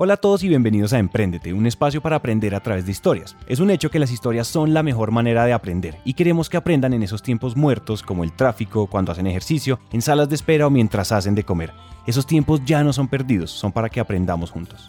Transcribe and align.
Hola 0.00 0.14
a 0.14 0.16
todos 0.16 0.44
y 0.44 0.48
bienvenidos 0.48 0.92
a 0.92 1.00
Emprendete, 1.00 1.52
un 1.52 1.66
espacio 1.66 2.00
para 2.00 2.14
aprender 2.14 2.54
a 2.54 2.60
través 2.60 2.86
de 2.86 2.92
historias. 2.92 3.36
Es 3.48 3.58
un 3.58 3.68
hecho 3.68 3.90
que 3.90 3.98
las 3.98 4.12
historias 4.12 4.46
son 4.46 4.72
la 4.72 4.84
mejor 4.84 5.10
manera 5.10 5.44
de 5.44 5.52
aprender 5.52 5.98
y 6.04 6.14
queremos 6.14 6.48
que 6.48 6.56
aprendan 6.56 6.92
en 6.92 7.02
esos 7.02 7.20
tiempos 7.20 7.56
muertos 7.56 8.04
como 8.04 8.22
el 8.22 8.30
tráfico, 8.30 8.86
cuando 8.86 9.10
hacen 9.10 9.26
ejercicio, 9.26 9.80
en 9.90 10.00
salas 10.00 10.28
de 10.28 10.36
espera 10.36 10.68
o 10.68 10.70
mientras 10.70 11.10
hacen 11.10 11.34
de 11.34 11.42
comer. 11.42 11.72
Esos 12.06 12.28
tiempos 12.28 12.64
ya 12.64 12.84
no 12.84 12.92
son 12.92 13.08
perdidos, 13.08 13.50
son 13.50 13.72
para 13.72 13.88
que 13.88 13.98
aprendamos 13.98 14.52
juntos. 14.52 14.88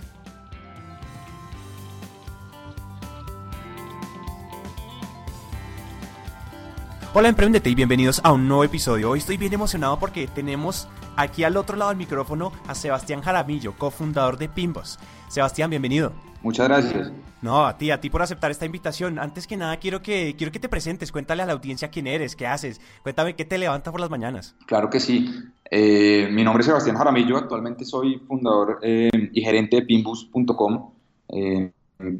Hola 7.11 7.29
Emprendete 7.29 7.71
y 7.71 7.73
bienvenidos 7.73 8.21
a 8.23 8.31
un 8.31 8.47
nuevo 8.47 8.63
episodio. 8.63 9.09
Hoy 9.09 9.17
estoy 9.17 9.37
bien 9.37 9.51
emocionado 9.51 9.97
porque 9.97 10.27
tenemos 10.27 10.87
aquí 11.15 11.43
al 11.43 11.57
otro 11.57 11.75
lado 11.75 11.89
del 11.89 11.97
micrófono 11.97 12.51
a 12.67 12.75
Sebastián 12.75 13.21
Jaramillo, 13.21 13.73
cofundador 13.79 14.37
de 14.37 14.47
Pimbos. 14.47 14.99
Sebastián, 15.27 15.71
bienvenido. 15.71 16.13
Muchas 16.43 16.67
gracias. 16.67 17.11
No, 17.41 17.65
a 17.65 17.79
ti, 17.79 17.89
a 17.89 17.99
ti 17.99 18.11
por 18.11 18.21
aceptar 18.21 18.51
esta 18.51 18.67
invitación. 18.67 19.17
Antes 19.17 19.47
que 19.47 19.57
nada, 19.57 19.77
quiero 19.77 20.03
que, 20.03 20.35
quiero 20.37 20.51
que 20.51 20.59
te 20.59 20.69
presentes. 20.69 21.11
Cuéntale 21.11 21.41
a 21.41 21.47
la 21.47 21.53
audiencia 21.53 21.89
quién 21.89 22.05
eres, 22.05 22.35
qué 22.35 22.45
haces. 22.45 22.79
Cuéntame 23.01 23.35
qué 23.35 23.43
te 23.43 23.57
levanta 23.57 23.89
por 23.91 23.99
las 23.99 24.11
mañanas. 24.11 24.55
Claro 24.67 24.91
que 24.91 24.99
sí. 24.99 25.33
Eh, 25.71 26.29
mi 26.31 26.43
nombre 26.43 26.61
es 26.61 26.67
Sebastián 26.67 26.95
Jaramillo. 26.95 27.37
Actualmente 27.37 27.85
soy 27.85 28.19
fundador 28.27 28.81
eh, 28.83 29.09
y 29.33 29.41
gerente 29.41 29.77
de 29.77 29.81
pimbus.com, 29.81 30.91
eh, 31.29 31.71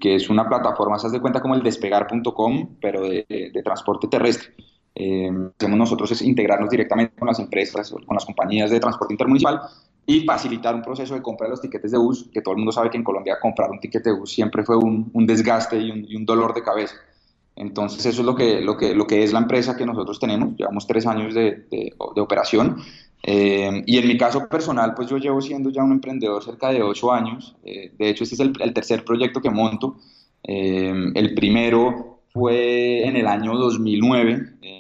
que 0.02 0.16
es 0.16 0.32
una 0.32 0.50
plataforma, 0.50 0.98
se 0.98 1.08
hace 1.08 1.20
cuenta 1.20 1.42
como 1.42 1.54
el 1.54 1.62
despegar.com, 1.62 2.70
pero 2.82 3.04
de 3.04 3.62
transporte 3.64 4.08
terrestre 4.08 4.56
eh, 5.02 5.32
hacemos 5.58 5.80
nosotros 5.80 6.12
es 6.12 6.22
integrarnos 6.22 6.70
directamente 6.70 7.14
con 7.18 7.30
las 7.30 7.40
empresas, 7.40 7.90
con 7.90 8.14
las 8.14 8.26
compañías 8.26 8.70
de 8.70 8.82
transporte 8.82 9.14
intermunicipal 9.14 9.62
y 10.06 10.26
facilitar 10.26 10.76
un 10.76 10.82
proceso 10.82 11.16
de 11.16 11.22
compra 11.22 11.48
de 11.48 11.52
los 11.52 11.62
tiquetes 11.62 11.92
de 11.92 11.98
bus, 11.98 12.30
que 12.34 12.42
todo 12.42 12.52
el 12.52 12.58
mundo 12.58 12.74
sabe 12.74 12.90
que 12.90 12.98
en 12.98 13.04
Colombia 13.06 13.38
comprar 13.42 13.72
un 13.72 13.80
tiquete 13.80 14.10
de 14.10 14.20
bus 14.20 14.30
siempre 14.30 14.64
fue 14.66 14.76
un, 14.76 15.10
desgaste 15.26 15.80
y 15.80 16.16
un, 16.16 16.26
dolor 16.26 16.54
de 16.54 16.64
cabeza. 16.64 16.96
Entonces 17.56 18.06
eso 18.06 18.22
es 18.22 18.26
lo 18.26 18.36
que, 18.36 18.60
lo, 18.60 18.76
que, 18.76 18.94
lo 18.94 19.08
que 19.08 19.24
es 19.24 19.32
la 19.32 19.40
empresa 19.40 19.78
que 19.78 19.86
nosotros 19.86 20.20
tenemos, 20.20 20.58
llevamos 20.58 20.86
tres 20.86 21.08
años 21.08 21.34
de, 21.34 21.66
de, 21.72 21.94
operación 22.22 22.78
eh, 23.24 23.84
y 23.86 23.98
en 23.98 24.08
mi 24.08 24.18
caso 24.18 24.50
personal 24.50 24.94
pues 24.96 25.10
yo 25.10 25.18
llevo 25.18 25.40
siendo 25.40 25.70
ya 25.70 25.82
un 25.82 25.94
emprendedor 25.94 26.44
cerca 26.44 26.72
de 26.72 26.82
ocho 26.82 27.14
años, 27.14 27.56
eh, 27.64 27.94
de 27.98 28.10
hecho 28.10 28.26
este 28.26 28.36
es 28.36 28.42
el, 28.42 28.54
el, 28.60 28.74
tercer 28.74 29.06
proyecto 29.06 29.42
que 29.42 29.50
monto, 29.50 29.96
eh, 30.44 30.94
el 31.16 31.34
primero 31.36 32.20
fue 32.34 33.08
en 33.08 33.16
el 33.16 33.28
año 33.28 33.56
2009. 33.56 34.79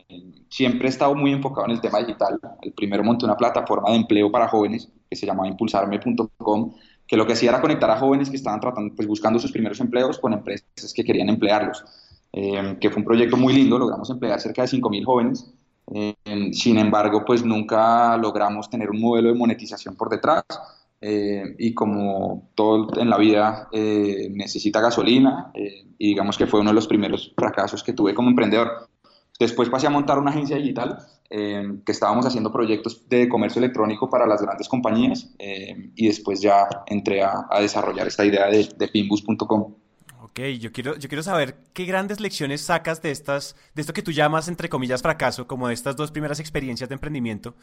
Siempre 0.50 0.88
he 0.88 0.90
estado 0.90 1.16
muy 1.16 1.32
enfocado 1.32 1.68
en 1.68 1.74
el 1.74 1.82
tema 1.82 2.00
digital. 2.00 2.40
El 2.62 2.74
primero 2.74 3.04
monté 3.04 3.26
una 3.26 3.38
plataforma 3.38 3.92
de 3.92 3.98
empleo 3.98 4.32
para 4.32 4.48
jóvenes 4.48 4.90
que 5.10 5.16
se 5.16 5.26
llamaba 5.26 5.48
impulsarme.com, 5.48 6.74
que 7.08 7.18
lo 7.18 7.26
que 7.26 7.34
hacía 7.34 7.50
era 7.50 7.62
conectar 7.62 7.90
a 7.92 7.98
jóvenes 7.98 8.30
que 8.30 8.36
estaban 8.36 8.60
tratando, 8.60 8.96
pues, 8.96 9.08
buscando 9.08 9.40
sus 9.40 9.52
primeros 9.52 9.80
empleos 9.80 10.20
con 10.20 10.34
empresas 10.34 10.94
que 10.94 11.04
querían 11.04 11.30
emplearlos. 11.30 11.86
Eh, 12.34 12.78
que 12.80 12.90
fue 12.90 13.00
un 13.00 13.06
proyecto 13.06 13.38
muy 13.38 13.54
lindo, 13.54 13.78
logramos 13.80 14.10
emplear 14.10 14.40
cerca 14.40 14.64
de 14.64 14.68
5.000 14.68 15.06
jóvenes. 15.06 15.54
Eh, 15.94 16.16
sin 16.54 16.78
embargo, 16.78 17.24
pues 17.26 17.44
nunca 17.44 18.16
logramos 18.18 18.70
tener 18.70 18.90
un 18.90 19.02
modelo 19.02 19.30
de 19.30 19.36
monetización 19.36 19.96
por 19.96 20.10
detrás. 20.10 20.44
Eh, 21.02 21.56
y 21.58 21.74
como 21.74 22.50
todo 22.56 23.00
en 23.00 23.10
la 23.10 23.18
vida 23.18 23.70
eh, 23.72 24.28
necesita 24.34 24.82
gasolina, 24.82 25.50
y 25.54 26.10
digamos 26.10 26.38
que 26.38 26.46
fue 26.46 26.60
uno 26.60 26.72
de 26.72 26.76
los 26.76 26.88
primeros 26.88 27.34
fracasos 27.38 27.84
que 27.84 27.94
tuve 27.94 28.14
como 28.14 28.30
emprendedor. 28.30 28.89
Después 29.40 29.70
pasé 29.70 29.88
a 29.88 29.90
montar 29.90 30.20
una 30.20 30.32
agencia 30.32 30.58
digital 30.58 31.00
que 31.30 31.92
estábamos 31.92 32.26
haciendo 32.26 32.52
proyectos 32.52 33.08
de 33.08 33.30
comercio 33.30 33.60
electrónico 33.60 34.10
para 34.10 34.28
las 34.28 34.42
grandes 34.42 34.68
compañías 34.68 35.30
y 35.38 36.08
después 36.08 36.42
ya 36.42 36.68
entré 36.88 37.24
a, 37.24 37.48
desarrollar 37.62 38.08
esta 38.08 38.26
idea 38.26 38.48
de, 38.48 38.68
de 38.76 38.88
pinbus.com. 38.88 39.74
Ok, 40.22 40.42
yo 40.60 40.72
quiero, 40.72 40.98
yo 40.98 41.08
quiero 41.08 41.24
saber 41.24 41.58
qué 41.74 41.86
grandes 41.86 42.20
lecciones 42.20 42.62
sacas 42.62 43.02
de 43.02 43.10
estas, 43.10 43.56
de 43.74 43.82
esto 43.82 43.94
que 43.94 44.02
tú 44.02 44.12
llamas 44.12 44.48
entre 44.48 44.70
comillas 44.70 45.02
fracaso, 45.02 45.48
como 45.48 45.68
de 45.68 45.74
estas 45.74 45.96
dos 45.96 46.12
primeras 46.12 46.40
experiencias 46.40 46.90
de 46.90 46.96
emprendimiento, 46.96 47.56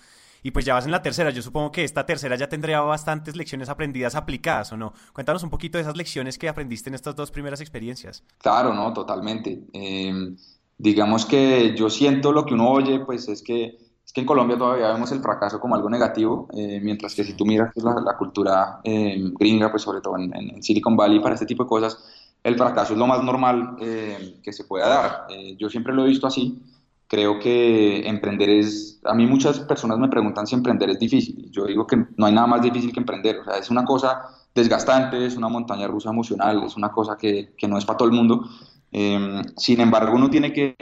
y 0.43 0.51
pues 0.51 0.65
ya 0.65 0.75
vas 0.75 0.85
en 0.85 0.91
la 0.91 1.03
tercera. 1.03 1.31
Yo 1.31 1.43
supongo 1.43 1.71
que 1.71 1.85
esta 1.85 2.07
tercera 2.07 2.35
ya 2.37 2.49
tendría 2.49 2.81
bastantes 2.81 3.37
lecciones 3.37 3.69
aprendidas 3.69 4.15
aplicadas, 4.15 4.73
¿o 4.73 4.77
no? 4.77 4.95
Cuéntanos 5.13 5.43
un 5.43 5.51
poquito 5.51 5.79
de 5.79 5.83
esas 5.83 5.97
lecciones 5.97 6.39
que 6.39 6.49
aprendiste 6.49 6.91
en 6.91 6.95
estas 6.95 7.15
dos 7.15 7.31
primeras 7.31 7.61
experiencias. 7.61 8.25
Claro, 8.39 8.73
no, 8.73 8.93
totalmente. 8.93 9.65
Em, 9.73 10.37
digamos 10.79 11.27
que 11.27 11.75
yo 11.77 11.91
siento 11.91 12.33
lo 12.33 12.45
que 12.45 12.55
uno 12.55 12.71
oye, 12.71 13.01
pues 13.01 13.29
es 13.29 13.43
que, 13.43 13.79
es 14.05 14.13
que 14.13 14.21
en 14.21 14.27
Colombia 14.27 14.59
todavía 14.59 14.93
vemos 14.93 15.11
el 15.13 15.21
fracaso 15.21 15.61
como 15.61 15.75
algo 15.75 15.91
negativo, 15.91 16.49
eh, 16.57 16.81
mientras 16.83 17.15
que 17.15 17.25
si 17.25 17.35
tú 17.35 17.45
miras 17.45 17.71
pues, 17.75 17.85
la, 17.85 18.17
cultura 18.17 18.81
em, 18.85 19.33
gringa, 19.35 19.71
pues 19.71 19.83
sobre 19.83 20.01
todo 20.01 20.17
en, 20.19 20.63
Silicon 20.63 20.97
Valley, 20.97 21.21
para 21.21 21.35
este 21.35 21.47
tipo 21.47 21.65
de 21.65 21.69
cosas, 21.69 21.99
el 22.43 22.57
fracaso 22.57 22.93
es 22.93 22.99
lo 22.99 23.07
más 23.07 23.23
normal 23.23 23.77
eh, 23.81 24.39
que 24.43 24.53
se 24.53 24.65
pueda 24.65 24.89
dar. 24.89 25.27
Eh, 25.31 25.57
yo 25.59 25.69
siempre 25.69 25.93
lo 25.93 26.05
he 26.05 26.09
visto 26.09 26.27
así 26.27 26.63
creo 27.09 27.39
que 27.39 28.09
emprender 28.09 28.51
es, 28.51 29.01
a 29.05 29.15
mí 29.15 29.27
muchas 29.27 29.61
personas 29.61 29.99
me 29.99 30.09
preguntan 30.09 30.47
si 30.47 30.55
emprender 30.55 30.91
es 30.91 30.99
difícil. 30.99 31.51
Yo 31.51 31.67
digo 31.67 31.87
que 31.87 32.05
no 32.17 32.27
hay 32.27 32.33
nada 32.33 32.47
más 32.47 32.63
difícil 32.63 32.93
que 32.93 33.01
emprender. 33.01 33.39
O 33.41 33.45
sea, 33.45 33.59
es 33.59 33.71
una 33.71 33.85
cosa 33.85 34.23
desgastante, 34.55 35.25
es 35.27 35.37
una 35.37 35.49
montaña 35.49 35.87
rusa 35.87 36.11
emocional, 36.11 36.65
es 36.65 36.77
una 36.77 36.91
cosa 36.91 37.17
que, 37.17 37.55
que 37.57 37.69
no 37.69 37.79
es 37.79 37.85
para 37.85 37.99
todo 37.99 38.09
el 38.09 38.15
mundo. 38.15 38.49
Em, 38.93 39.43
sin 39.57 39.81
embargo, 39.81 40.15
uno 40.17 40.31
tiene 40.31 40.53
que, 40.53 40.77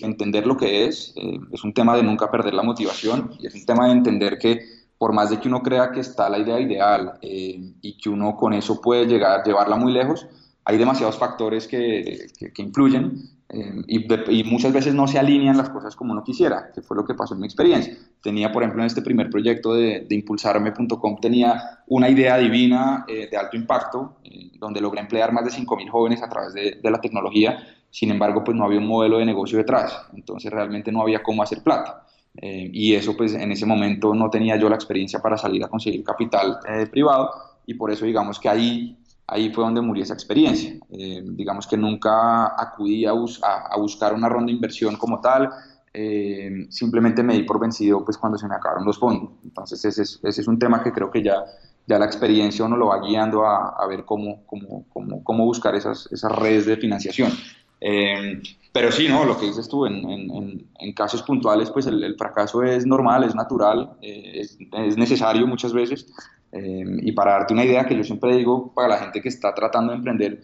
entender 0.00 0.46
lo 0.46 0.56
que 0.56 0.86
es. 0.86 1.14
Eh, 1.16 1.38
es 1.52 1.64
un 1.64 1.72
tema 1.72 1.96
de 1.96 2.02
nunca 2.02 2.30
perder 2.30 2.54
la 2.54 2.62
motivación 2.62 3.32
y 3.38 3.46
es 3.46 3.54
un 3.54 3.64
tema 3.64 3.86
de 3.86 3.92
entender 3.92 4.38
que 4.38 4.60
por 4.98 5.12
más 5.12 5.30
de 5.30 5.38
que 5.38 5.48
uno 5.48 5.62
crea 5.62 5.92
que 5.92 6.00
está 6.00 6.28
la 6.28 6.38
idea 6.38 6.60
ideal 6.60 7.18
eh, 7.22 7.72
y 7.80 7.96
que 7.98 8.10
uno 8.10 8.36
con 8.36 8.52
eso 8.52 8.80
puede 8.80 9.06
llegar, 9.06 9.44
llevarla 9.44 9.76
muy 9.76 9.92
lejos, 9.92 10.26
hay 10.64 10.76
demasiados 10.76 11.16
factores 11.16 11.68
que, 11.68 12.26
que 12.52 12.62
influyen 12.62 13.37
eh, 13.50 13.82
y, 13.86 14.44
muchas 14.44 14.72
veces 14.74 14.94
no 14.94 15.08
se 15.08 15.18
alinean 15.18 15.56
las 15.56 15.70
cosas 15.70 15.96
como 15.96 16.12
uno 16.12 16.22
quisiera, 16.22 16.70
que 16.74 16.82
fue 16.82 16.96
lo 16.96 17.04
que 17.04 17.14
pasó 17.14 17.34
en 17.34 17.40
mi 17.40 17.46
experiencia. 17.46 17.96
Tenía, 18.22 18.52
por 18.52 18.62
ejemplo, 18.62 18.82
en 18.82 18.86
este 18.86 19.00
primer 19.00 19.30
proyecto 19.30 19.72
de, 19.74 20.06
impulsarme.com, 20.10 21.18
tenía 21.20 21.80
una 21.86 22.10
idea 22.10 22.36
divina 22.36 23.06
eh, 23.08 23.28
de 23.30 23.36
alto 23.36 23.56
impacto, 23.56 24.18
eh, 24.24 24.50
donde 24.58 24.80
logré 24.80 25.00
emplear 25.00 25.32
más 25.32 25.44
de 25.44 25.50
5.000 25.50 25.88
jóvenes 25.88 26.22
a 26.22 26.28
través 26.28 26.52
de, 26.52 26.78
la 26.82 27.00
tecnología, 27.00 27.58
sin 27.90 28.10
embargo, 28.10 28.44
pues 28.44 28.56
no 28.56 28.64
había 28.64 28.80
un 28.80 28.86
modelo 28.86 29.18
de 29.18 29.24
negocio 29.24 29.56
detrás, 29.56 30.06
entonces 30.12 30.50
realmente 30.50 30.92
no 30.92 31.00
había 31.00 31.22
cómo 31.22 31.42
hacer 31.42 31.62
plata. 31.62 32.04
y 32.40 32.94
eso, 32.94 33.16
pues 33.16 33.34
en 33.34 33.50
ese 33.50 33.66
momento 33.66 34.14
no 34.14 34.30
tenía 34.30 34.56
yo 34.56 34.68
la 34.68 34.76
experiencia 34.76 35.20
para 35.20 35.36
salir 35.36 35.64
a 35.64 35.68
conseguir 35.68 36.04
capital 36.04 36.58
privado, 36.90 37.30
y 37.66 37.74
por 37.74 37.90
eso 37.90 38.04
digamos 38.04 38.38
que 38.38 38.48
ahí 38.48 38.97
ahí 39.28 39.52
fue 39.52 39.62
donde 39.62 39.80
murió 39.80 40.02
esa 40.02 40.14
experiencia. 40.14 40.74
Eh, 40.90 41.22
digamos 41.24 41.66
que 41.66 41.76
nunca 41.76 42.60
acudí 42.60 43.04
a, 43.04 43.12
buscar 43.12 44.14
una 44.14 44.28
ronda 44.28 44.46
de 44.46 44.52
inversión 44.52 44.96
como 44.96 45.20
tal, 45.20 45.50
eh, 45.92 46.66
simplemente 46.70 47.22
me 47.22 47.34
di 47.34 47.42
por 47.42 47.60
vencido 47.60 48.04
pues 48.04 48.16
cuando 48.16 48.38
se 48.38 48.48
me 48.48 48.54
acabaron 48.54 48.84
los 48.84 48.98
fondos. 48.98 49.30
Entonces 49.44 49.84
ese 49.84 50.02
es, 50.02 50.20
ese 50.22 50.40
es 50.40 50.48
un 50.48 50.58
tema 50.58 50.82
que 50.82 50.92
creo 50.92 51.10
que 51.10 51.22
ya, 51.22 51.44
ya 51.86 51.98
la 51.98 52.06
experiencia 52.06 52.64
uno 52.64 52.76
lo 52.76 52.86
va 52.86 53.00
guiando 53.00 53.44
a, 53.44 53.76
a 53.78 53.86
ver 53.86 54.04
cómo, 54.04 54.44
cómo, 54.46 54.86
cómo, 54.88 55.22
cómo, 55.22 55.44
buscar 55.44 55.74
esas, 55.74 56.08
esas 56.10 56.32
redes 56.32 56.66
de 56.66 56.76
financiación. 56.78 57.30
Eh, 57.80 58.40
pero 58.72 58.90
sí, 58.90 59.08
¿no? 59.08 59.24
Lo 59.24 59.38
que 59.38 59.46
dices 59.46 59.68
tú, 59.68 59.86
en, 59.86 60.08
en, 60.08 60.66
en 60.78 60.92
casos 60.94 61.22
puntuales, 61.22 61.70
pues 61.70 61.86
el, 61.86 62.02
el, 62.02 62.16
fracaso 62.16 62.62
es 62.62 62.86
normal, 62.86 63.24
es 63.24 63.34
natural, 63.34 63.96
es, 64.02 64.58
es, 64.72 64.96
necesario 64.96 65.46
muchas 65.46 65.72
veces, 65.72 66.06
Em, 66.52 66.98
y 67.06 67.12
para 67.12 67.32
darte 67.32 67.52
una 67.52 67.64
idea 67.64 67.84
que 67.86 67.96
yo 67.96 68.04
siempre 68.04 68.36
digo 68.36 68.72
para 68.74 68.88
la 68.88 68.98
gente 68.98 69.20
que 69.20 69.28
está 69.28 69.54
tratando 69.54 69.92
de 69.92 69.98
emprender, 69.98 70.42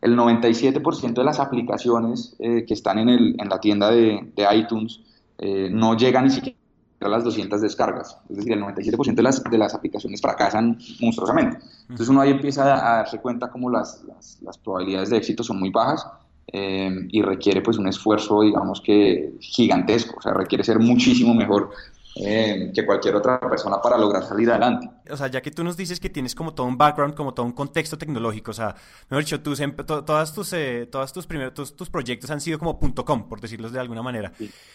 el 0.00 0.16
97% 0.16 1.14
de 1.14 1.24
las 1.24 1.40
aplicaciones 1.40 2.36
eh, 2.38 2.64
que 2.66 2.74
están 2.74 2.98
en, 2.98 3.08
el, 3.08 3.36
en, 3.38 3.48
la 3.48 3.60
tienda 3.60 3.90
de, 3.90 4.32
de 4.36 4.46
iTunes 4.54 5.00
eh, 5.38 5.68
no 5.70 5.96
llegan 5.96 6.24
ni 6.24 6.30
siquiera 6.30 6.58
a 7.00 7.08
las 7.08 7.24
200 7.24 7.60
descargas. 7.60 8.18
Es 8.28 8.36
decir, 8.36 8.52
el 8.52 8.62
97% 8.62 9.14
de 9.14 9.22
las, 9.22 9.42
de 9.42 9.58
las 9.58 9.74
aplicaciones 9.74 10.20
fracasan 10.20 10.78
monstruosamente. 11.00 11.58
Entonces 11.82 12.08
uno 12.08 12.20
ahí 12.20 12.30
empieza 12.30 12.64
a 12.64 12.96
darse 12.96 13.18
cuenta 13.18 13.50
como 13.50 13.70
las, 13.70 14.02
las, 14.04 14.40
las 14.42 14.58
probabilidades 14.58 15.10
de 15.10 15.18
éxito 15.18 15.42
son 15.42 15.58
muy 15.58 15.70
bajas 15.70 16.06
em, 16.46 17.08
y 17.10 17.22
requiere 17.22 17.60
pues 17.60 17.78
un 17.78 17.88
esfuerzo, 17.88 18.42
digamos 18.42 18.80
que 18.80 19.34
gigantesco. 19.40 20.16
O 20.18 20.22
sea, 20.22 20.32
requiere 20.32 20.64
ser 20.64 20.78
muchísimo 20.78 21.34
mejor 21.34 21.70
eh, 22.16 22.70
que 22.72 22.86
cualquier 22.86 23.16
otra 23.16 23.40
persona 23.40 23.80
para 23.82 23.98
lograr 23.98 24.22
salir 24.22 24.50
adelante. 24.50 24.88
O 25.10 25.16
sea, 25.16 25.26
ya 25.26 25.40
que 25.40 25.50
tú 25.50 25.64
nos 25.64 25.76
dices 25.76 25.98
que 25.98 26.08
tienes 26.08 26.34
como 26.34 26.54
todo 26.54 26.66
un 26.66 26.78
background, 26.78 27.14
como 27.14 27.34
todo 27.34 27.44
un 27.44 27.52
contexto 27.52 27.98
tecnológico, 27.98 28.52
o 28.52 28.54
sea, 28.54 28.74
mejor 29.10 29.24
dicho, 29.24 29.40
tus, 29.42 29.60
todas 29.86 30.32
tus, 30.32 30.52
eh, 30.52 30.88
todas 30.90 31.12
tus 31.12 31.26
primeros, 31.26 31.74
tus, 31.74 31.90
proyectos 31.90 32.30
han 32.30 32.40
sido 32.40 32.58
como 32.58 32.78
.com, 32.78 33.28
por 33.28 33.40
decirlo 33.40 33.68
de 33.68 33.80
alguna 33.80 34.02
manera. 34.02 34.32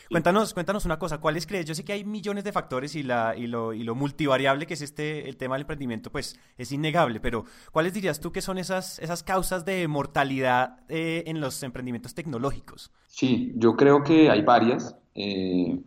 Cuéntanos, 0.10 0.54
cuéntanos 0.54 0.86
una 0.86 1.00
cosa, 1.00 1.20
¿cuáles 1.20 1.48
crees? 1.48 1.66
Yo 1.66 1.76
sé 1.76 1.86
que 1.86 1.94
hay 1.94 2.04
millones 2.04 2.44
de 2.44 2.52
factores 2.52 2.96
y, 2.96 3.04
la, 3.04 3.36
y, 3.38 3.48
lo, 3.48 3.74
y 3.74 3.84
lo 3.84 3.96
multivariable 3.96 4.68
que 4.68 4.74
es 4.74 4.82
este, 4.82 5.30
el 5.30 5.38
tema 5.38 5.56
del 5.56 5.62
emprendimiento, 5.62 6.12
pues 6.12 6.38
es 6.58 6.72
innegable, 6.72 7.20
pero 7.20 7.46
¿cuáles 7.72 7.94
dirías 7.94 8.20
tú 8.20 8.32
que 8.32 8.42
son 8.42 8.58
esas, 8.58 9.00
esas 9.00 9.24
causas 9.24 9.66
de 9.66 9.88
mortalidad 9.88 10.80
eh, 10.90 11.24
en 11.28 11.40
los 11.40 11.64
emprendimientos 11.64 12.14
tecnológicos? 12.14 12.92
Sí, 13.08 13.54
yo 13.56 13.76
creo 13.76 14.04
que 14.04 14.30
hay 14.30 14.42
varias. 14.42 14.96
Eh, 15.16 15.80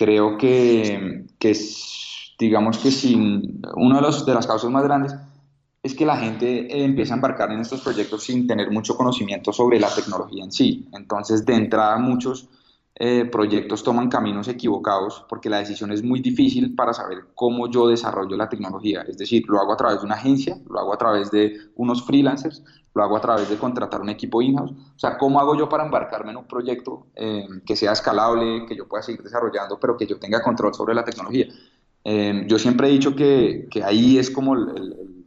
creo 0.00 0.38
que, 0.38 1.26
que 1.38 1.54
digamos 2.38 2.78
que 2.78 2.90
sin, 2.90 3.60
una 3.74 3.96
de, 3.96 4.02
los, 4.02 4.24
de 4.24 4.32
las 4.32 4.46
causas 4.46 4.70
más 4.70 4.82
grandes 4.82 5.14
es 5.82 5.94
que 5.94 6.06
la 6.06 6.16
gente 6.16 6.82
empieza 6.84 7.12
a 7.12 7.16
embarcar 7.16 7.52
en 7.52 7.60
estos 7.60 7.82
proyectos 7.82 8.24
sin 8.24 8.46
tener 8.46 8.70
mucho 8.70 8.96
conocimiento 8.96 9.52
sobre 9.52 9.78
la 9.78 9.94
tecnología 9.94 10.42
en 10.42 10.52
sí. 10.52 10.88
Entonces, 10.94 11.44
de 11.44 11.54
entrada, 11.54 11.98
muchos 11.98 12.48
eh, 13.02 13.24
proyectos 13.24 13.82
toman 13.82 14.10
caminos 14.10 14.46
equivocados 14.46 15.24
porque 15.26 15.48
la 15.48 15.56
decisión 15.56 15.90
es 15.90 16.02
muy 16.02 16.20
difícil 16.20 16.74
para 16.74 16.92
saber 16.92 17.28
cómo 17.34 17.70
yo 17.70 17.88
desarrollo 17.88 18.36
la 18.36 18.50
tecnología. 18.50 19.06
Es 19.08 19.16
decir, 19.16 19.44
lo 19.48 19.58
hago 19.58 19.72
a 19.72 19.76
través 19.78 20.00
de 20.00 20.04
una 20.04 20.16
agencia, 20.16 20.58
lo 20.68 20.78
hago 20.78 20.92
a 20.92 20.98
través 20.98 21.30
de 21.30 21.56
unos 21.76 22.04
freelancers, 22.04 22.62
lo 22.94 23.02
hago 23.02 23.16
a 23.16 23.22
través 23.22 23.48
de 23.48 23.56
contratar 23.56 24.02
un 24.02 24.10
equipo 24.10 24.42
in-house. 24.42 24.72
O 24.72 24.98
sea, 24.98 25.16
¿cómo 25.16 25.40
hago 25.40 25.56
yo 25.56 25.66
para 25.66 25.86
embarcarme 25.86 26.32
en 26.32 26.36
un 26.36 26.46
proyecto 26.46 27.06
eh, 27.16 27.48
que 27.64 27.74
sea 27.74 27.92
escalable, 27.92 28.66
que 28.66 28.76
yo 28.76 28.86
pueda 28.86 29.02
seguir 29.02 29.22
desarrollando, 29.22 29.80
pero 29.80 29.96
que 29.96 30.06
yo 30.06 30.18
tenga 30.18 30.42
control 30.42 30.74
sobre 30.74 30.94
la 30.94 31.02
tecnología? 31.02 31.46
Eh, 32.04 32.44
yo 32.48 32.58
siempre 32.58 32.88
he 32.88 32.90
dicho 32.90 33.16
que, 33.16 33.66
que 33.70 33.82
ahí 33.82 34.18
es 34.18 34.30
como 34.30 34.52
el, 34.52 34.68
el, 34.76 35.26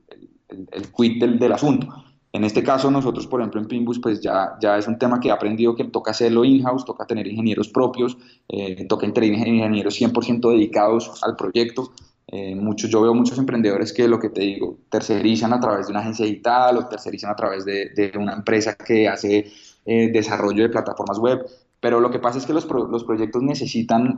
el, 0.49 0.69
el 0.71 0.91
quit 0.91 1.19
del, 1.19 1.39
del 1.39 1.51
asunto 1.51 2.02
en 2.33 2.43
este 2.43 2.63
caso, 2.63 2.89
nosotros, 2.89 3.27
por 3.27 3.41
ejemplo, 3.41 3.61
en 3.61 3.67
Pimbus, 3.67 3.99
pues 3.99 4.19
ya, 4.19 4.57
ya 4.59 4.79
es 4.79 4.87
un 4.87 4.97
tema 4.97 5.19
que 5.19 5.27
he 5.27 5.31
aprendido 5.31 5.75
que 5.75 5.83
toca 5.83 6.11
hacerlo 6.11 6.43
in-house, 6.43 6.83
toca 6.83 7.05
tener 7.05 7.27
ingenieros 7.27 7.69
propios, 7.69 8.17
eh, 8.49 8.87
toca 8.87 9.05
tener 9.13 9.29
ingenieros 9.29 10.01
100% 10.01 10.49
dedicados 10.49 11.23
al 11.23 11.35
proyecto. 11.35 11.91
Eh, 12.25 12.55
muchos, 12.55 12.89
yo 12.89 13.03
veo 13.03 13.13
muchos 13.13 13.37
emprendedores 13.37 13.93
que 13.93 14.07
lo 14.07 14.17
que 14.19 14.29
te 14.29 14.41
digo, 14.41 14.79
tercerizan 14.89 15.53
a 15.53 15.59
través 15.59 15.85
de 15.85 15.91
una 15.91 15.99
agencia 15.99 16.25
digital 16.25 16.75
o 16.77 16.87
tercerizan 16.87 17.29
a 17.29 17.35
través 17.35 17.65
de, 17.65 17.91
de 17.95 18.11
una 18.17 18.33
empresa 18.33 18.75
que 18.75 19.07
hace 19.07 19.51
eh, 19.85 20.09
desarrollo 20.11 20.63
de 20.63 20.69
plataformas 20.69 21.19
web, 21.19 21.45
pero 21.79 21.99
lo 21.99 22.09
que 22.09 22.17
pasa 22.17 22.39
es 22.39 22.47
que 22.47 22.53
los, 22.53 22.65
pro, 22.65 22.87
los 22.87 23.03
proyectos 23.03 23.43
necesitan 23.43 24.17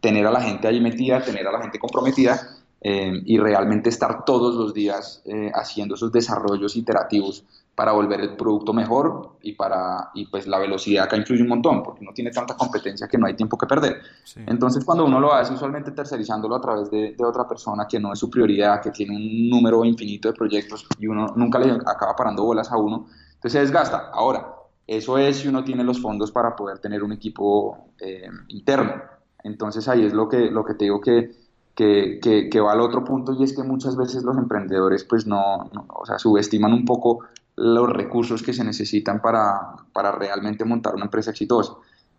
tener 0.00 0.26
a 0.26 0.32
la 0.32 0.40
gente 0.40 0.66
ahí 0.66 0.80
metida, 0.80 1.22
tener 1.22 1.46
a 1.46 1.52
la 1.52 1.62
gente 1.62 1.78
comprometida 1.78 2.57
eh, 2.80 3.22
y 3.24 3.38
realmente 3.38 3.88
estar 3.88 4.24
todos 4.24 4.54
los 4.54 4.72
días 4.72 5.22
eh, 5.24 5.50
haciendo 5.54 5.96
esos 5.96 6.12
desarrollos 6.12 6.76
iterativos 6.76 7.44
para 7.74 7.92
volver 7.92 8.20
el 8.20 8.36
producto 8.36 8.72
mejor 8.72 9.36
y 9.40 9.52
para 9.52 10.10
y 10.14 10.26
pues 10.26 10.48
la 10.48 10.58
velocidad 10.58 11.04
acá 11.04 11.16
influye 11.16 11.42
un 11.42 11.48
montón 11.48 11.82
porque 11.82 12.02
uno 12.02 12.12
tiene 12.12 12.30
tanta 12.30 12.56
competencia 12.56 13.06
que 13.06 13.16
no 13.18 13.26
hay 13.26 13.34
tiempo 13.34 13.56
que 13.56 13.66
perder. 13.66 14.00
Sí. 14.24 14.40
Entonces 14.46 14.84
cuando 14.84 15.04
uno 15.04 15.20
lo 15.20 15.32
hace 15.32 15.54
usualmente 15.54 15.92
tercerizándolo 15.92 16.56
a 16.56 16.60
través 16.60 16.90
de, 16.90 17.14
de, 17.16 17.24
otra 17.24 17.46
persona 17.46 17.86
que 17.88 18.00
no 18.00 18.12
es 18.12 18.18
su 18.18 18.28
prioridad, 18.28 18.80
que 18.80 18.90
tiene 18.90 19.14
un 19.14 19.48
número 19.48 19.84
infinito 19.84 20.28
de 20.28 20.34
proyectos 20.34 20.86
y 20.98 21.06
uno 21.06 21.34
nunca 21.36 21.58
le 21.58 21.72
acaba 21.72 22.16
parando 22.16 22.42
bolas 22.42 22.70
a 22.72 22.76
uno, 22.76 23.06
entonces 23.34 23.52
se 23.52 23.60
desgasta. 23.60 24.10
Ahora, 24.12 24.54
eso 24.88 25.18
es 25.18 25.36
si 25.36 25.48
uno 25.48 25.62
tiene 25.62 25.84
los 25.84 26.00
fondos 26.00 26.32
para 26.32 26.56
poder 26.56 26.78
tener 26.78 27.04
un 27.04 27.12
equipo 27.12 27.90
eh, 28.00 28.28
interno. 28.48 29.02
Entonces 29.44 29.86
ahí 29.86 30.04
es 30.04 30.14
lo 30.14 30.28
que, 30.28 30.50
lo 30.50 30.64
que 30.64 30.74
te 30.74 30.86
digo 30.86 31.00
que 31.00 31.30
que, 31.78 32.18
que, 32.20 32.50
que, 32.50 32.60
va 32.60 32.72
al 32.72 32.80
otro 32.80 33.04
punto 33.04 33.36
y 33.38 33.44
es 33.44 33.52
que 33.52 33.62
muchas 33.62 33.96
veces 33.96 34.24
los 34.24 34.36
emprendedores 34.36 35.04
pues 35.04 35.28
no, 35.28 35.70
no, 35.72 35.86
o 35.94 36.04
sea, 36.04 36.18
subestiman 36.18 36.72
un 36.72 36.84
poco 36.84 37.20
los 37.54 37.88
recursos 37.88 38.42
que 38.42 38.52
se 38.52 38.64
necesitan 38.64 39.22
para, 39.22 39.76
para 39.92 40.10
realmente 40.10 40.64
montar 40.64 40.96
una 40.96 41.04
empresa 41.04 41.30
exitosa. 41.30 41.74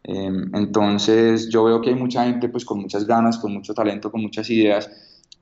Eh, 0.06 0.32
entonces 0.54 1.50
yo 1.50 1.66
veo 1.66 1.82
que 1.82 1.90
hay 1.90 1.96
mucha 1.96 2.24
gente 2.24 2.48
pues 2.48 2.64
con 2.64 2.80
muchas 2.80 3.06
ganas, 3.06 3.38
con 3.38 3.52
mucho 3.52 3.74
talento, 3.74 4.10
con 4.10 4.22
muchas 4.22 4.50
ideas, 4.50 4.90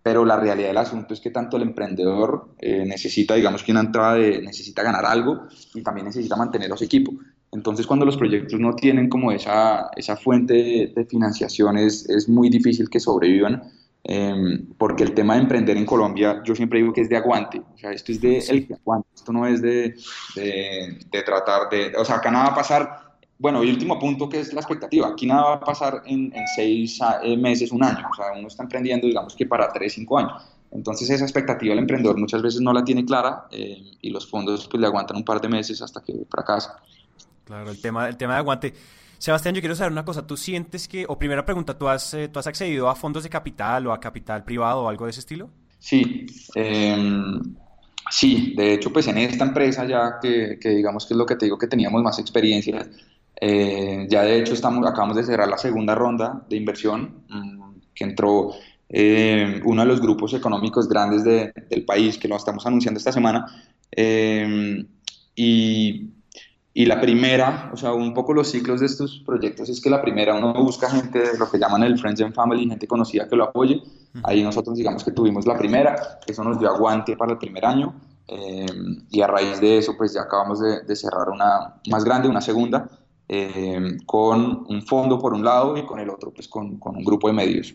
pero 0.01 0.25
la 0.25 0.35
realidad 0.37 0.69
del 0.69 0.77
asunto 0.77 1.13
es 1.13 1.19
que 1.19 1.29
tanto 1.29 1.57
el 1.57 1.61
emprendedor 1.61 2.55
eh, 2.57 2.85
necesita, 2.87 3.35
digamos 3.35 3.61
que 3.61 3.71
una 3.71 3.81
entrada 3.81 4.15
de, 4.15 4.41
necesita 4.41 4.81
ganar 4.81 5.05
algo 5.05 5.43
y 5.75 5.83
también 5.83 6.07
necesita 6.07 6.35
mantener 6.35 6.71
los 6.71 6.81
equipos. 6.81 7.13
Entonces 7.51 7.85
cuando 7.85 8.03
los 8.03 8.17
proyectos 8.17 8.59
no 8.59 8.73
tienen 8.73 9.09
como 9.09 9.31
esa, 9.31 9.91
esa 9.95 10.17
fuente 10.17 10.55
de, 10.55 10.93
de 10.95 11.05
financiación 11.05 11.77
es, 11.77 12.09
es 12.09 12.27
muy 12.27 12.49
difícil 12.49 12.89
que 12.89 12.99
sobrevivan 12.99 13.61
eh, 14.09 14.63
porque 14.77 15.04
el 15.04 15.13
tema 15.13 15.36
de 15.36 15.42
emprender 15.42 15.75
en 15.75 15.86
Colombia, 15.86 16.42
yo 16.45 16.56
siempre 16.56 16.80
digo 16.80 16.94
que 16.94 17.01
es 17.01 17.09
de 17.09 17.18
aguante, 17.18 17.59
o 17.59 17.77
sea, 17.77 17.92
esto 17.92 18.13
es 18.13 18.21
de 18.21 18.39
sí. 18.39 18.68
el 18.69 18.75
aguante, 18.75 19.09
esto 19.13 19.33
no 19.33 19.45
es 19.45 19.62
de, 19.62 19.95
de, 20.33 21.00
de, 21.12 21.24
tratar 21.24 21.69
de, 21.69 21.94
o 21.98 22.06
sea, 22.06 22.15
acá 22.15 22.31
nada 22.31 22.45
va 22.45 22.51
a 22.51 22.56
pasar, 22.56 23.18
bueno, 23.38 23.62
y 23.65 23.69
último 23.69 24.00
punto 24.00 24.30
que 24.30 24.39
es 24.39 24.54
la 24.54 24.62
expectativa, 24.62 25.09
aquí 25.09 25.25
nada 25.25 25.44
va 25.44 25.54
a 25.56 25.59
pasar 25.59 26.04
en, 26.06 26.33
en 26.33 26.48
seis 26.56 26.98
eh, 27.21 27.36
meses, 27.36 27.74
un 27.74 27.83
año, 27.83 28.07
o 28.09 28.15
sea, 28.15 28.27
uno 28.38 28.48
está 28.48 28.63
emprendiendo, 28.63 29.07
digamos 29.07 29.36
que 29.36 29.45
para 29.45 29.68
tres, 29.74 29.95
cinco 29.95 30.18
años, 30.19 30.42
entonces 30.71 31.10
esa 31.10 31.25
expectativa 31.25 31.74
el 31.74 31.80
emprendedor 31.80 32.18
muchas 32.18 32.42
veces 32.42 32.62
no 32.62 32.71
la 32.71 32.86
tiene 32.86 33.03
clara 33.03 33.48
eh, 33.51 33.92
y 34.01 34.10
los 34.10 34.30
fondos 34.30 34.69
pues 34.69 34.80
le 34.80 34.88
aguantan 34.88 35.18
un 35.18 35.25
par 35.25 35.42
de 35.42 35.50
meses 35.50 35.81
hasta 35.81 36.01
que 36.01 36.13
fracasa. 36.30 36.77
Claro, 37.44 37.69
el 37.71 37.81
tema, 37.81 38.07
el 38.07 38.15
tema 38.15 38.33
de 38.33 38.39
aguante. 38.39 38.74
Sebastián, 39.17 39.55
yo 39.55 39.61
quiero 39.61 39.75
saber 39.75 39.91
una 39.91 40.05
cosa. 40.05 40.25
¿Tú 40.25 40.37
sientes 40.37 40.87
que, 40.87 41.05
o 41.07 41.17
primera 41.17 41.45
pregunta, 41.45 41.77
¿tú 41.77 41.87
has, 41.87 42.13
eh, 42.13 42.27
¿tú 42.27 42.39
has 42.39 42.47
accedido 42.47 42.89
a 42.89 42.95
fondos 42.95 43.23
de 43.23 43.29
capital 43.29 43.87
o 43.87 43.93
a 43.93 43.99
capital 43.99 44.43
privado 44.43 44.83
o 44.83 44.89
algo 44.89 45.05
de 45.05 45.11
ese 45.11 45.21
estilo? 45.21 45.49
Sí, 45.79 46.25
eh, 46.55 46.95
sí. 48.09 48.53
De 48.55 48.73
hecho, 48.73 48.91
pues 48.91 49.07
en 49.07 49.17
esta 49.17 49.45
empresa 49.45 49.85
ya 49.85 50.19
que, 50.21 50.57
que, 50.59 50.69
digamos 50.69 51.05
que 51.05 51.13
es 51.13 51.17
lo 51.17 51.25
que 51.25 51.35
te 51.35 51.45
digo 51.45 51.57
que 51.57 51.67
teníamos 51.67 52.01
más 52.03 52.19
experiencia, 52.19 52.87
eh, 53.39 54.07
ya 54.09 54.23
de 54.23 54.39
hecho 54.39 54.53
estamos, 54.53 54.85
acabamos 54.87 55.15
de 55.17 55.23
cerrar 55.23 55.47
la 55.47 55.57
segunda 55.57 55.93
ronda 55.93 56.43
de 56.49 56.55
inversión 56.55 57.23
mmm, 57.29 57.79
que 57.93 58.03
entró 58.03 58.51
eh, 58.89 59.61
uno 59.65 59.81
de 59.81 59.87
los 59.87 60.01
grupos 60.01 60.33
económicos 60.33 60.87
grandes 60.87 61.23
de, 61.23 61.53
del 61.69 61.85
país, 61.85 62.17
que 62.17 62.27
lo 62.27 62.37
estamos 62.37 62.65
anunciando 62.65 62.97
esta 62.97 63.11
semana. 63.11 63.45
Eh, 63.91 64.85
y 65.35 66.09
y 66.77 66.85
la 66.85 67.01
primera, 67.01 67.71
o 67.74 67.75
sea, 67.75 67.91
un 67.91 68.13
poco 68.13 68.35
los 68.35 68.51
ciclos 68.51 68.81
de 68.81 68.85
estos 68.85 69.24
proyectos 69.25 69.68
es 69.68 69.81
que 69.81 69.89
la 69.89 70.00
primera 70.00 70.35
uno 70.35 70.53
busca 70.53 70.88
gente, 70.88 71.35
lo 71.39 71.50
que 71.50 71.57
llaman 71.57 71.81
el 71.81 71.97
Friends 71.97 72.21
and 72.21 72.35
Family, 72.35 72.69
gente 72.69 72.85
conocida 72.85 73.27
que 73.27 73.35
lo 73.35 73.45
apoye. 73.45 73.81
Ahí 74.24 74.44
nosotros 74.44 74.77
digamos 74.77 75.03
que 75.03 75.09
tuvimos 75.09 75.47
la 75.47 75.57
primera, 75.57 76.19
eso 76.27 76.44
nos 76.44 76.59
dio 76.59 76.69
aguante 76.69 77.18
para 77.18 77.31
el 77.31 77.39
primer 77.39 77.65
año. 77.65 77.95
Eh, 78.27 78.68
y 79.09 79.21
a 79.21 79.25
raíz 79.25 79.59
de 79.59 79.79
eso, 79.79 79.95
pues 79.97 80.13
ya 80.13 80.21
acabamos 80.21 80.59
de, 80.59 80.83
de 80.83 80.95
cerrar 80.95 81.29
una 81.29 81.81
más 81.89 82.03
grande, 82.03 82.29
una 82.29 82.41
segunda, 82.41 82.88
eh, 83.27 83.97
con 84.06 84.68
un 84.69 84.83
fondo 84.83 85.18
por 85.18 85.33
un 85.33 85.44
lado 85.44 85.77
y 85.77 85.83
con 85.83 86.00
el 86.00 86.12
otro, 86.12 86.31
pues 86.31 86.47
con, 86.47 86.77
con 86.77 86.95
un 86.95 87.03
grupo 87.03 87.27
de 87.27 87.33
medios. 87.33 87.74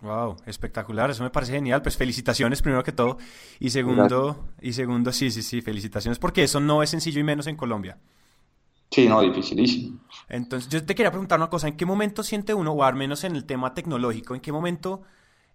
Wow, 0.00 0.36
espectacular, 0.46 1.10
eso 1.10 1.22
me 1.22 1.28
parece 1.28 1.52
genial. 1.52 1.82
Pues 1.82 1.98
felicitaciones 1.98 2.62
primero 2.62 2.82
que 2.82 2.92
todo. 2.92 3.18
Y 3.60 3.68
segundo, 3.68 4.26
Gracias. 4.26 4.62
y 4.62 4.72
segundo, 4.72 5.12
sí, 5.12 5.30
sí, 5.30 5.42
sí, 5.42 5.60
felicitaciones, 5.60 6.18
porque 6.18 6.44
eso 6.44 6.60
no 6.60 6.82
es 6.82 6.88
sencillo 6.88 7.20
y 7.20 7.24
menos 7.24 7.46
en 7.46 7.54
Colombia. 7.56 7.98
Sí, 8.90 9.08
no, 9.08 9.20
dificilísimo. 9.20 10.00
Entonces, 10.28 10.70
yo 10.70 10.84
te 10.84 10.94
quería 10.94 11.10
preguntar 11.10 11.38
una 11.38 11.50
cosa, 11.50 11.68
¿en 11.68 11.76
qué 11.76 11.84
momento 11.84 12.22
siente 12.22 12.54
uno, 12.54 12.72
o 12.72 12.82
al 12.82 12.94
menos 12.94 13.24
en 13.24 13.36
el 13.36 13.44
tema 13.44 13.74
tecnológico, 13.74 14.34
en 14.34 14.40
qué 14.40 14.50
momento, 14.50 15.02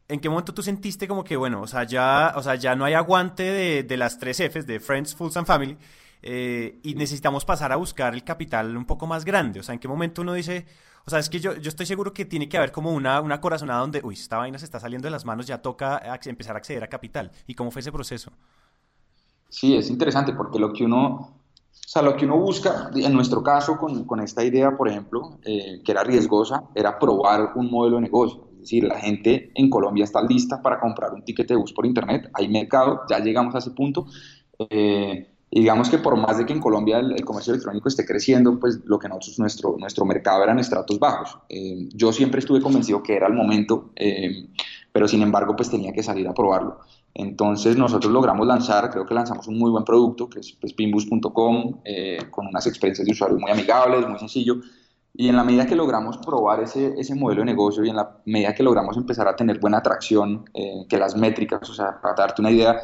en 0.07 0.19
qué 0.19 0.29
momento 0.29 0.53
tú 0.53 0.61
sentiste 0.61 1.07
como 1.07 1.23
que, 1.23 1.35
bueno, 1.35 1.61
o 1.61 1.67
sea, 1.67 1.83
ya, 1.83 2.33
o 2.35 2.43
sea, 2.43 2.55
ya 2.55 2.75
no 2.75 2.85
hay 2.85 2.93
aguante 2.93 3.43
de, 3.43 3.83
de 3.83 3.97
las 3.97 4.19
tres 4.19 4.39
Fs, 4.39 4.67
de 4.67 4.79
Friends, 4.79 5.15
Fools 5.15 5.37
and 5.37 5.47
Family, 5.47 5.77
eh, 6.25 6.79
y 6.83 6.95
necesitamos 6.95 7.43
pasar 7.43 7.73
a 7.73 7.75
buscar 7.75 8.13
el 8.13 8.23
capital 8.23 8.77
un 8.77 8.85
poco 8.85 9.05
más 9.07 9.25
grande? 9.25 9.59
O 9.59 9.63
sea, 9.63 9.73
¿en 9.73 9.79
qué 9.79 9.89
momento 9.89 10.21
uno 10.21 10.33
dice, 10.33 10.65
o 11.05 11.09
sea, 11.09 11.19
es 11.19 11.29
que 11.29 11.39
yo, 11.39 11.57
yo 11.57 11.69
estoy 11.69 11.85
seguro 11.85 12.13
que 12.13 12.23
tiene 12.23 12.47
que 12.47 12.57
haber 12.57 12.71
como 12.71 12.93
una, 12.93 13.19
una 13.19 13.41
corazonada 13.41 13.81
donde, 13.81 13.99
uy, 14.03 14.13
esta 14.13 14.37
vaina 14.37 14.57
se 14.57 14.65
está 14.65 14.79
saliendo 14.79 15.07
de 15.07 15.11
las 15.11 15.25
manos, 15.25 15.47
ya 15.47 15.61
toca 15.61 16.01
empezar 16.25 16.55
a 16.55 16.59
acceder 16.59 16.83
a 16.83 16.87
capital. 16.87 17.31
¿Y 17.45 17.55
cómo 17.55 17.71
fue 17.71 17.81
ese 17.81 17.91
proceso? 17.91 18.31
Sí, 19.49 19.75
es 19.75 19.89
interesante 19.89 20.33
porque 20.33 20.59
lo 20.59 20.71
que 20.71 20.85
uno 20.85 21.42
o 21.85 21.89
sea, 21.93 22.01
lo 22.01 22.15
que 22.15 22.25
uno 22.25 22.37
busca, 22.37 22.89
en 22.95 23.13
nuestro 23.13 23.43
caso, 23.43 23.77
con, 23.77 24.05
con 24.05 24.19
esta 24.19 24.43
idea, 24.43 24.75
por 24.75 24.89
ejemplo, 24.89 25.37
eh, 25.43 25.81
que 25.83 25.91
era 25.91 26.03
riesgosa, 26.03 26.63
era 26.73 26.97
probar 26.97 27.51
un 27.55 27.69
modelo 27.69 27.97
de 27.97 28.03
negocio. 28.03 28.47
Es 28.53 28.59
decir, 28.61 28.83
la 28.85 28.99
gente 28.99 29.51
en 29.53 29.69
Colombia 29.69 30.03
está 30.03 30.21
lista 30.23 30.61
para 30.61 30.79
comprar 30.79 31.13
un 31.13 31.23
ticket 31.23 31.47
de 31.49 31.55
bus 31.55 31.73
por 31.73 31.85
Internet. 31.85 32.29
Hay 32.33 32.47
mercado, 32.47 33.01
ya 33.09 33.19
llegamos 33.19 33.53
a 33.53 33.59
ese 33.59 33.71
punto. 33.71 34.07
Eh, 34.69 35.33
digamos 35.51 35.89
que 35.89 35.99
por 35.99 36.15
más 36.15 36.37
de 36.37 36.45
que 36.45 36.53
en 36.53 36.59
Colombia 36.59 36.99
el, 36.99 37.11
el, 37.11 37.25
comercio 37.25 37.53
electrónico 37.53 37.87
esté 37.87 38.05
creciendo, 38.05 38.59
pues 38.59 38.79
lo 38.85 38.97
que 38.97 39.07
nosotros, 39.07 39.37
nuestro, 39.39 39.75
nuestro 39.77 40.05
mercado 40.05 40.43
eran 40.43 40.59
estratos 40.59 40.97
bajos. 40.97 41.37
Eh, 41.49 41.89
yo 41.93 42.11
siempre 42.11 42.39
estuve 42.39 42.61
convencido 42.61 43.03
que 43.03 43.15
era 43.15 43.27
el 43.27 43.33
momento, 43.33 43.91
eh, 43.95 44.47
pero 44.91 45.07
sin 45.07 45.21
embargo, 45.21 45.55
pues 45.55 45.69
tenía 45.69 45.93
que 45.93 46.01
salir 46.01 46.27
a 46.27 46.33
probarlo. 46.33 46.79
Entonces 47.15 47.77
nosotros 47.77 48.11
logramos 48.11 48.47
lanzar, 48.47 48.89
creo 48.89 49.05
que 49.05 49.13
lanzamos 49.13 49.47
un 49.47 49.59
muy 49.59 49.69
buen 49.69 49.83
producto, 49.83 50.29
que 50.29 50.39
es 50.39 50.53
pues, 50.59 50.73
pinbus.com, 50.73 51.81
eh, 51.85 52.17
con 52.31 52.47
unas 52.47 52.65
experiencias 52.65 53.05
de 53.05 53.11
usuario 53.11 53.37
muy 53.37 53.51
amigables, 53.51 54.07
muy 54.07 54.17
sencillo. 54.17 54.55
Y 55.15 55.29
en 55.29 55.35
la 55.35 55.43
medida 55.43 55.67
que 55.67 55.75
logramos 55.75 56.17
probar 56.17 56.61
ese, 56.61 56.95
ese 56.97 57.13
modelo 57.13 57.41
de 57.41 57.45
negocio 57.45 57.83
y 57.85 57.89
en 57.89 57.97
la 57.97 58.17
medida 58.25 58.55
que 58.55 58.63
logramos 58.63 58.97
empezar 58.97 59.27
a 59.27 59.35
tener 59.35 59.59
buena 59.59 59.77
atracción, 59.77 60.49
eh, 60.55 60.85
que 60.89 60.97
las 60.97 61.15
métricas, 61.15 61.69
o 61.69 61.73
sea, 61.73 62.01
para 62.01 62.15
darte 62.15 62.41
una 62.41 62.49
idea, 62.49 62.81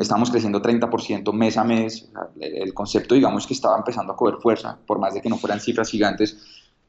estamos 0.00 0.30
creciendo 0.30 0.62
30% 0.62 1.32
mes 1.32 1.56
a 1.58 1.64
mes, 1.64 2.10
el, 2.40 2.72
concepto 2.74 3.14
digamos 3.14 3.46
que 3.46 3.54
estaba 3.54 3.76
empezando 3.76 4.14
a 4.14 4.16
coger 4.16 4.36
fuerza, 4.40 4.78
por 4.86 4.98
más 4.98 5.14
de 5.14 5.20
que 5.20 5.28
no 5.28 5.36
fueran 5.36 5.60
cifras 5.60 5.90
gigantes, 5.90 6.38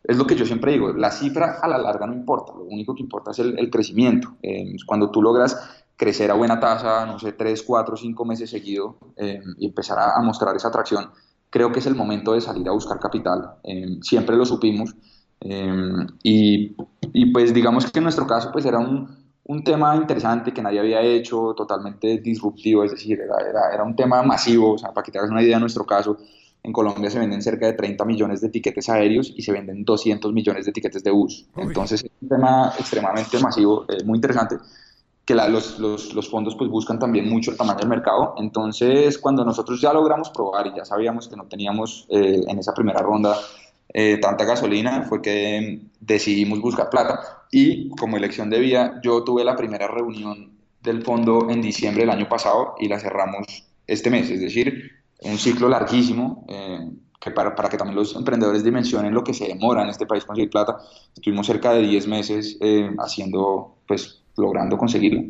es 0.03 0.17
lo 0.17 0.25
que 0.25 0.35
yo 0.35 0.45
siempre 0.45 0.71
digo, 0.71 0.93
la 0.93 1.11
cifra 1.11 1.59
a 1.61 1.67
la 1.67 1.77
larga 1.77 2.07
no 2.07 2.13
importa, 2.13 2.53
lo 2.53 2.63
único 2.63 2.95
que 2.95 3.03
importa 3.03 3.31
es 3.31 3.39
el, 3.39 3.59
el 3.59 3.69
crecimiento. 3.69 4.37
Eh, 4.41 4.75
cuando 4.85 5.11
tú 5.11 5.21
logras 5.21 5.85
crecer 5.97 6.31
a 6.31 6.35
buena 6.35 6.59
tasa, 6.59 7.05
no 7.05 7.19
sé, 7.19 7.33
3, 7.33 7.63
4, 7.63 7.97
5 7.97 8.25
meses 8.25 8.49
seguido 8.49 8.97
eh, 9.17 9.41
y 9.57 9.65
empezar 9.65 9.97
a, 9.99 10.15
a, 10.15 10.21
mostrar 10.21 10.55
esa 10.55 10.69
atracción, 10.69 11.09
creo 11.49 11.71
que 11.71 11.79
es 11.79 11.87
el 11.87 11.95
momento 11.95 12.33
de 12.33 12.41
salir 12.41 12.67
a 12.69 12.71
buscar 12.71 12.99
capital. 12.99 13.55
Eh, 13.63 13.97
siempre 14.01 14.37
lo 14.37 14.45
supimos. 14.45 14.95
Eh, 15.41 16.05
y, 16.23 16.75
y, 17.13 17.31
pues 17.31 17.53
digamos 17.53 17.91
que 17.91 17.99
en 17.99 18.03
nuestro 18.03 18.25
caso 18.25 18.51
pues 18.51 18.65
era 18.65 18.79
un, 18.79 19.07
un 19.47 19.63
tema 19.63 19.95
interesante 19.95 20.51
que 20.51 20.61
nadie 20.61 20.79
había 20.79 21.01
hecho, 21.01 21.53
totalmente 21.55 22.19
disruptivo, 22.19 22.83
es 22.83 22.91
decir, 22.91 23.19
era, 23.19 23.71
era, 23.73 23.83
un 23.83 23.95
tema 23.95 24.21
masivo, 24.23 24.73
o 24.73 24.77
sea, 24.77 24.91
para 24.93 25.05
que 25.05 25.11
te 25.11 25.19
hagas 25.19 25.31
una 25.31 25.41
idea, 25.41 25.55
en 25.55 25.61
nuestro 25.61 25.85
caso, 25.85 26.17
en 26.63 26.73
Colombia 26.73 27.09
se 27.09 27.19
venden 27.19 27.41
cerca 27.41 27.65
de 27.65 27.73
30 27.73 28.03
millones 28.03 28.41
de 28.41 28.49
tiquetes 28.49 28.89
aéreos 28.89 29.33
y 29.35 29.41
se 29.41 29.53
venden 29.53 29.85
200 29.85 30.33
millones 30.33 30.65
de 30.65 30.73
tiquetes 30.73 31.03
de 31.03 31.11
bus. 31.11 31.47
Entonces, 31.55 32.03
es 32.03 32.11
un 32.21 32.27
tema 32.27 32.73
extremadamente 32.77 33.39
masivo, 33.39 33.85
eh, 33.87 34.03
muy 34.03 34.17
interesante, 34.17 34.57
que 35.27 35.35
los, 35.35 35.77
los, 35.77 36.13
los, 36.13 36.29
fondos 36.29 36.55
pues 36.55 36.69
buscan 36.69 36.99
también 36.99 37.27
mucho 37.27 37.51
el 37.51 37.57
tamaño 37.57 37.79
del 37.79 37.89
mercado. 37.89 38.33
Entonces, 38.37 39.17
cuando 39.17 39.43
nosotros 39.43 39.81
ya 39.81 39.91
logramos 39.91 40.29
probar 40.29 40.67
y 40.67 40.73
ya 40.73 40.85
sabíamos 40.85 41.27
que 41.27 41.35
no 41.35 41.43
teníamos 41.47 42.07
eh, 42.09 42.39
en 42.47 42.57
esa 42.57 42.73
primera 42.73 43.01
ronda 43.01 43.35
eh, 43.93 44.19
tanta 44.21 44.45
gasolina, 44.45 45.03
fue 45.03 45.21
que 45.21 45.81
decidimos 45.99 46.61
buscar 46.61 46.89
plata. 46.89 47.43
Y 47.51 47.89
como 47.89 48.15
elección 48.15 48.49
de 48.49 48.59
vía, 48.59 49.01
yo 49.03 49.25
tuve 49.25 49.43
la 49.43 49.57
primera 49.57 49.89
reunión 49.89 50.53
del 50.81 51.03
fondo 51.03 51.49
en 51.49 51.61
diciembre 51.61 52.03
del 52.03 52.11
año 52.11 52.29
pasado 52.29 52.75
y 52.79 52.87
la 52.87 52.97
cerramos 52.97 53.45
este 53.85 54.09
mes, 54.09 54.29
es 54.29 54.39
decir, 54.39 54.91
un 55.23 55.37
ciclo 55.37 55.67
larguísimo. 55.67 56.45
Eh, 56.47 56.89
que 57.19 57.31
para, 57.31 57.53
para, 57.53 57.67
que 57.67 57.77
también 57.77 57.97
los 57.97 58.15
emprendedores 58.15 58.63
dimensionen 58.63 59.13
lo 59.13 59.23
que 59.23 59.33
se 59.33 59.47
demora 59.47 59.81
en 59.81 59.89
este 59.89 60.05
país 60.05 60.23
conseguir 60.23 60.51
plata, 60.51 60.77
estuvimos 61.13 61.47
cerca 61.47 61.73
de 61.73 61.81
10 61.81 62.07
meses 62.07 62.57
eh, 62.61 62.91
haciendo, 62.99 63.75
pues, 63.87 64.21
logrando 64.37 64.77
conseguirlo. 64.77 65.23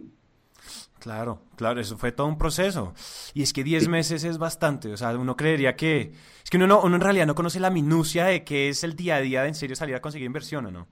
Claro, 0.99 1.39
claro, 1.55 1.79
eso 1.79 1.97
fue 1.97 2.11
todo 2.11 2.27
un 2.27 2.37
proceso. 2.37 2.93
Y 3.33 3.43
es 3.43 3.53
que 3.53 3.63
10 3.63 3.87
meses 3.87 4.23
es 4.23 4.37
bastante, 4.37 4.91
o 4.91 4.97
sea, 4.97 5.15
uno 5.17 5.35
creería 5.35 5.75
que... 5.75 6.11
Es 6.43 6.49
que 6.49 6.57
uno, 6.57 6.67
no, 6.67 6.81
uno 6.81 6.95
en 6.95 7.01
realidad 7.01 7.27
no 7.27 7.35
conoce 7.35 7.59
la 7.59 7.69
minucia 7.69 8.25
de 8.25 8.43
qué 8.43 8.69
es 8.69 8.83
el 8.83 8.95
día 8.95 9.17
a 9.17 9.21
día 9.21 9.41
de 9.43 9.49
en 9.49 9.55
serio 9.55 9.75
salir 9.75 9.95
a 9.95 10.01
conseguir 10.01 10.25
inversión, 10.25 10.65
¿o 10.65 10.71
no? 10.71 10.87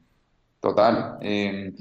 Total. 0.59 1.17
Eh, 1.21 1.73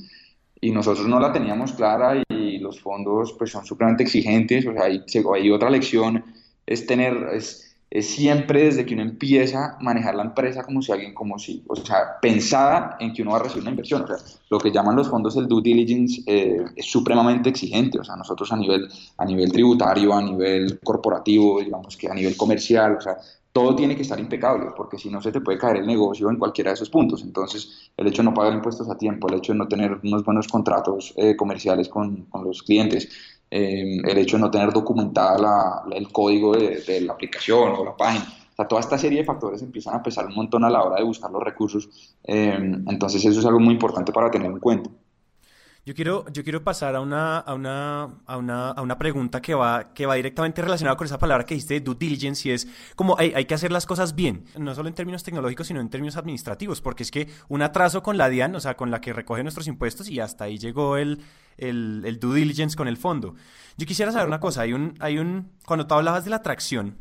y 0.61 0.71
nosotros 0.71 1.07
no 1.07 1.21
la 1.21 1.33
teníamos 1.33 1.73
clara 1.73 2.23
y 2.29 2.59
los 2.59 2.81
fondos 2.81 3.35
pues 3.39 3.51
son 3.51 3.65
supremamente 3.67 4.05
exigentes. 4.05 4.67
O 4.67 4.73
sea, 4.73 4.85
hay, 4.85 5.51
otra 5.51 5.71
lección, 5.71 6.25
es 6.67 6.87
tener, 6.87 7.29
es, 7.35 7.74
es, 7.91 8.09
siempre 8.09 8.65
desde 8.65 8.85
que 8.85 8.95
uno 8.95 9.03
empieza 9.03 9.77
a 9.77 9.79
manejar 9.81 10.15
la 10.15 10.25
empresa 10.25 10.65
como 10.65 10.83
si 10.83 10.93
alguien, 10.93 11.15
como 11.15 11.39
si, 11.39 11.63
o 11.69 11.77
sea, 11.77 12.19
pensada 12.21 12.97
en 13.01 13.13
que 13.13 13.23
uno 13.23 13.33
va 13.33 13.39
a 13.39 13.43
recibir 13.43 13.63
una 13.63 13.71
inversión. 13.71 14.03
O 14.03 14.07
sea, 14.07 14.17
lo 14.51 14.59
que 14.59 14.73
llaman 14.73 14.97
los 14.97 15.09
fondos 15.09 15.37
el 15.37 15.47
due 15.47 15.63
diligence 15.63 16.23
eh, 16.27 16.65
es 16.77 16.87
supremamente 16.87 17.51
exigente. 17.51 17.99
O 17.99 18.05
sea, 18.05 18.17
nosotros 18.17 18.51
a 18.53 18.57
nivel, 18.57 18.89
a 19.19 19.25
nivel 19.25 19.53
tributario, 19.53 20.13
a 20.15 20.23
nivel 20.23 20.81
corporativo, 20.81 21.61
digamos 21.61 21.97
que 21.97 22.09
a 22.09 22.15
nivel 22.15 22.37
comercial, 22.37 22.97
o 22.97 23.01
sea, 23.01 23.17
todo 23.55 23.77
tiene 23.77 23.95
que 23.95 24.03
estar 24.03 24.19
impecable, 24.19 24.73
porque 24.77 24.99
si 24.99 25.09
no 25.09 25.23
se 25.23 25.31
te 25.31 25.41
puede 25.41 25.59
caer 25.59 25.77
el 25.77 25.87
negocio 25.87 26.29
en 26.29 26.39
cualquiera 26.39 26.73
de 26.73 26.75
esos 26.75 26.91
puntos. 26.91 27.23
Entonces, 27.23 27.93
el 27.97 28.09
hecho 28.09 28.23
de 28.23 28.29
no 28.29 28.35
pagar 28.35 28.53
impuestos 28.53 28.91
a 28.91 28.99
tiempo, 28.99 29.29
el 29.29 29.37
hecho 29.37 29.53
de 29.53 29.59
no 29.59 29.69
tener 29.69 30.01
unos 30.03 30.25
buenos 30.25 30.49
contratos 30.49 31.15
eh, 31.17 31.37
comerciales 31.37 31.89
con, 31.89 32.25
con, 32.25 32.43
los 32.43 32.65
clientes, 32.65 33.09
eh, 33.51 33.99
el 34.05 34.19
hecho 34.19 34.37
de 34.37 34.43
no 34.43 34.51
tener 34.51 34.73
documentada 34.73 35.83
el 35.93 36.11
código 36.11 36.57
de, 36.57 36.81
de, 36.81 37.01
la 37.03 37.13
aplicación 37.13 37.73
o 37.77 37.85
la 37.85 37.97
página. 37.97 38.27
O 38.55 38.57
sea, 38.57 38.69
toda 38.69 38.81
esta 38.81 38.97
serie 38.97 39.19
de 39.19 39.25
factores 39.25 39.63
empiezan 39.63 39.97
a 39.97 40.03
pesar 40.03 40.27
un 40.27 40.35
montón 40.35 40.63
a 40.65 40.71
la 40.71 40.83
hora 40.83 40.97
de 40.97 41.05
buscar 41.05 41.31
los 41.31 41.43
recursos. 41.43 41.89
Eh, 42.23 42.57
entonces, 42.87 43.25
eso 43.25 43.41
es 43.41 43.47
algo 43.47 43.59
muy 43.59 43.75
importante 43.75 44.13
para 44.13 44.31
tener 44.31 44.51
en 44.51 44.61
cuenta. 44.61 44.91
Yo 45.87 45.95
quiero, 45.95 46.25
yo 46.33 46.43
quiero 46.45 46.65
pasar 46.65 46.97
a 46.97 47.01
una, 47.03 47.39
a 47.39 47.53
una, 47.53 48.05
a 48.25 48.39
una, 48.39 48.71
a 48.71 48.81
una 48.81 48.97
pregunta 48.97 49.43
que 49.43 49.55
va, 49.55 49.93
que 49.93 50.07
va 50.07 50.15
directamente 50.15 50.63
relacionada 50.63 50.97
con 50.97 51.05
esa 51.05 51.19
palabra 51.19 51.45
que 51.45 51.55
dijiste 51.55 51.75
de 51.75 51.81
due 51.81 51.95
diligence 51.95 52.49
y 52.49 52.53
es 52.53 52.67
como 52.97 53.19
hay, 53.19 53.35
hay, 53.35 53.45
que 53.45 53.53
hacer 53.53 53.71
las 53.71 53.85
cosas 53.85 54.15
bien, 54.15 54.47
no 54.59 54.75
solo 54.75 54.89
en 54.89 54.95
términos 54.95 55.23
tecnológicos, 55.23 55.67
sino 55.67 55.81
en 55.81 55.91
términos 55.91 56.17
administrativos, 56.17 56.81
porque 56.81 57.03
es 57.03 57.11
que 57.11 57.29
un 57.49 57.61
atraso 57.61 58.03
con 58.03 58.17
la 58.17 58.31
DIAN, 58.31 58.55
o 58.55 58.61
sea, 58.61 58.79
con 58.79 58.91
la 58.91 59.03
que 59.03 59.13
recoge 59.13 59.43
nuestros 59.43 59.67
impuestos 59.67 60.09
y 60.09 60.21
hasta 60.21 60.45
ahí 60.45 60.57
llegó 60.57 60.97
el, 60.97 61.21
el, 61.59 62.03
el 62.07 62.19
due 62.19 62.39
diligence 62.41 62.79
con 62.79 62.89
el 62.89 62.97
fondo. 62.97 63.35
Yo 63.77 63.87
quisiera 63.87 64.11
saber 64.11 64.27
una 64.27 64.41
cosa, 64.41 64.63
hay 64.63 64.73
un, 64.73 64.95
hay 65.01 65.19
un, 65.19 65.51
cuando 65.67 65.87
tú 65.87 65.93
hablabas 65.93 66.25
de 66.25 66.31
la 66.31 66.37
atracción, 66.37 66.97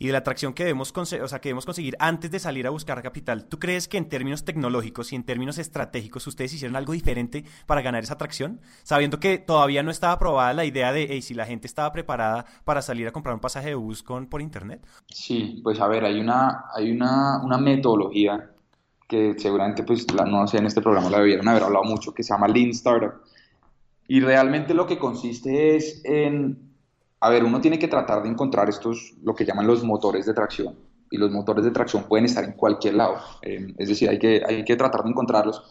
y 0.00 0.06
de 0.06 0.12
la 0.12 0.18
atracción 0.18 0.54
que 0.54 0.64
debemos, 0.64 0.92
o 0.96 1.04
sea, 1.04 1.40
que 1.40 1.50
debemos 1.50 1.66
conseguir 1.66 1.94
antes 1.98 2.30
de 2.30 2.38
salir 2.38 2.66
a 2.66 2.70
buscar 2.70 3.02
capital. 3.02 3.44
¿Tú 3.44 3.58
crees 3.58 3.86
que 3.86 3.98
en 3.98 4.08
términos 4.08 4.46
tecnológicos 4.46 5.12
y 5.12 5.16
en 5.16 5.24
términos 5.24 5.58
estratégicos 5.58 6.26
ustedes 6.26 6.54
hicieron 6.54 6.74
algo 6.74 6.94
diferente 6.94 7.44
para 7.66 7.82
ganar 7.82 8.02
esa 8.02 8.14
atracción? 8.14 8.62
Sabiendo 8.82 9.20
que 9.20 9.36
todavía 9.36 9.82
no 9.82 9.90
estaba 9.90 10.14
aprobada 10.14 10.54
la 10.54 10.64
idea 10.64 10.90
de 10.94 11.20
si 11.20 11.34
la 11.34 11.44
gente 11.44 11.66
estaba 11.66 11.92
preparada 11.92 12.46
para 12.64 12.80
salir 12.80 13.06
a 13.08 13.12
comprar 13.12 13.34
un 13.34 13.42
pasaje 13.42 13.68
de 13.68 13.74
bus 13.74 14.02
con, 14.02 14.26
por 14.26 14.40
internet. 14.40 14.86
Sí, 15.08 15.60
pues 15.62 15.78
a 15.80 15.86
ver, 15.86 16.02
hay 16.06 16.18
una, 16.18 16.64
hay 16.74 16.90
una, 16.90 17.42
una 17.44 17.58
metodología 17.58 18.52
que 19.06 19.34
seguramente, 19.36 19.82
pues, 19.82 20.06
no 20.26 20.46
sé, 20.46 20.56
en 20.56 20.66
este 20.66 20.80
programa 20.80 21.10
la 21.10 21.18
debieron 21.18 21.46
haber 21.46 21.64
hablado 21.64 21.84
mucho, 21.84 22.14
que 22.14 22.22
se 22.22 22.32
llama 22.32 22.48
Lean 22.48 22.70
Startup. 22.70 23.20
Y 24.08 24.20
realmente 24.20 24.72
lo 24.72 24.86
que 24.86 24.98
consiste 24.98 25.76
es 25.76 26.00
en 26.06 26.69
a 27.20 27.28
ver, 27.28 27.44
uno 27.44 27.60
tiene 27.60 27.78
que 27.78 27.88
tratar 27.88 28.22
de 28.22 28.30
encontrar 28.30 28.68
estos, 28.68 29.12
lo 29.22 29.34
que 29.34 29.44
llaman 29.44 29.66
los 29.66 29.84
motores 29.84 30.24
de 30.24 30.32
tracción. 30.32 30.74
Y 31.10 31.18
los 31.18 31.30
motores 31.30 31.64
de 31.64 31.70
tracción 31.70 32.04
pueden 32.04 32.24
estar 32.24 32.44
en 32.44 32.52
cualquier 32.52 32.94
lado. 32.94 33.16
Eh, 33.42 33.74
es 33.76 33.88
decir, 33.88 34.08
hay 34.08 34.18
que, 34.18 34.42
hay 34.46 34.64
que 34.64 34.76
tratar 34.76 35.02
de 35.02 35.10
encontrarlos. 35.10 35.62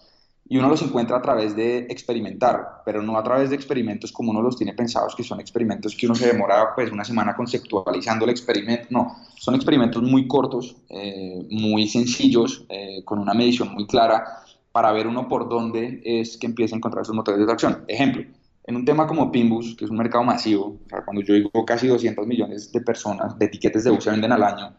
Y 0.47 0.57
uno 0.57 0.67
los 0.67 0.81
encuentra 0.81 1.17
a 1.17 1.21
través 1.21 1.55
de 1.55 1.87
experimentar, 1.89 2.81
pero 2.83 3.01
no 3.01 3.17
a 3.17 3.23
través 3.23 3.49
de 3.49 3.55
experimentos 3.55 4.11
como 4.11 4.31
uno 4.31 4.41
los 4.41 4.57
tiene 4.57 4.73
pensados, 4.73 5.15
que 5.15 5.23
son 5.23 5.39
experimentos 5.39 5.95
que 5.95 6.07
uno 6.07 6.15
se 6.15 6.25
demora 6.25 6.73
pues 6.73 6.91
una 6.91 7.03
semana 7.03 7.35
conceptualizando 7.35 8.25
el 8.25 8.31
experimento. 8.31 8.87
No, 8.89 9.15
son 9.37 9.55
experimentos 9.55 10.01
muy 10.01 10.27
cortos, 10.27 10.75
eh, 10.89 11.47
muy 11.51 11.87
sencillos, 11.87 12.65
eh, 12.69 13.03
con 13.05 13.19
una 13.19 13.33
medición 13.33 13.73
muy 13.73 13.85
clara, 13.85 14.43
para 14.71 14.91
ver 14.91 15.07
uno 15.07 15.27
por 15.27 15.49
dónde 15.49 16.01
es 16.03 16.37
que 16.37 16.47
empieza 16.47 16.75
a 16.75 16.77
encontrar 16.77 17.03
esos 17.03 17.15
motores 17.15 17.39
de 17.39 17.45
tracción. 17.45 17.83
Ejemplo, 17.87 18.23
en 18.69 18.75
un 18.75 18.85
tema 18.85 19.07
como 19.07 19.31
Pimbus, 19.31 19.75
que 19.75 19.85
es 19.85 19.89
un 19.89 19.97
mercado 19.97 20.23
masivo, 20.23 20.79
o 20.85 20.89
sea, 20.89 21.03
cuando 21.03 21.23
yo 21.23 21.33
digo 21.33 21.65
casi 21.65 21.87
200 21.87 22.27
millones 22.27 22.71
de 22.71 22.81
personas, 22.81 23.37
de 23.39 23.45
etiquetes 23.47 23.83
de 23.83 23.89
bus 23.89 24.03
se 24.03 24.11
venden 24.11 24.31
al 24.31 24.43
año, 24.43 24.75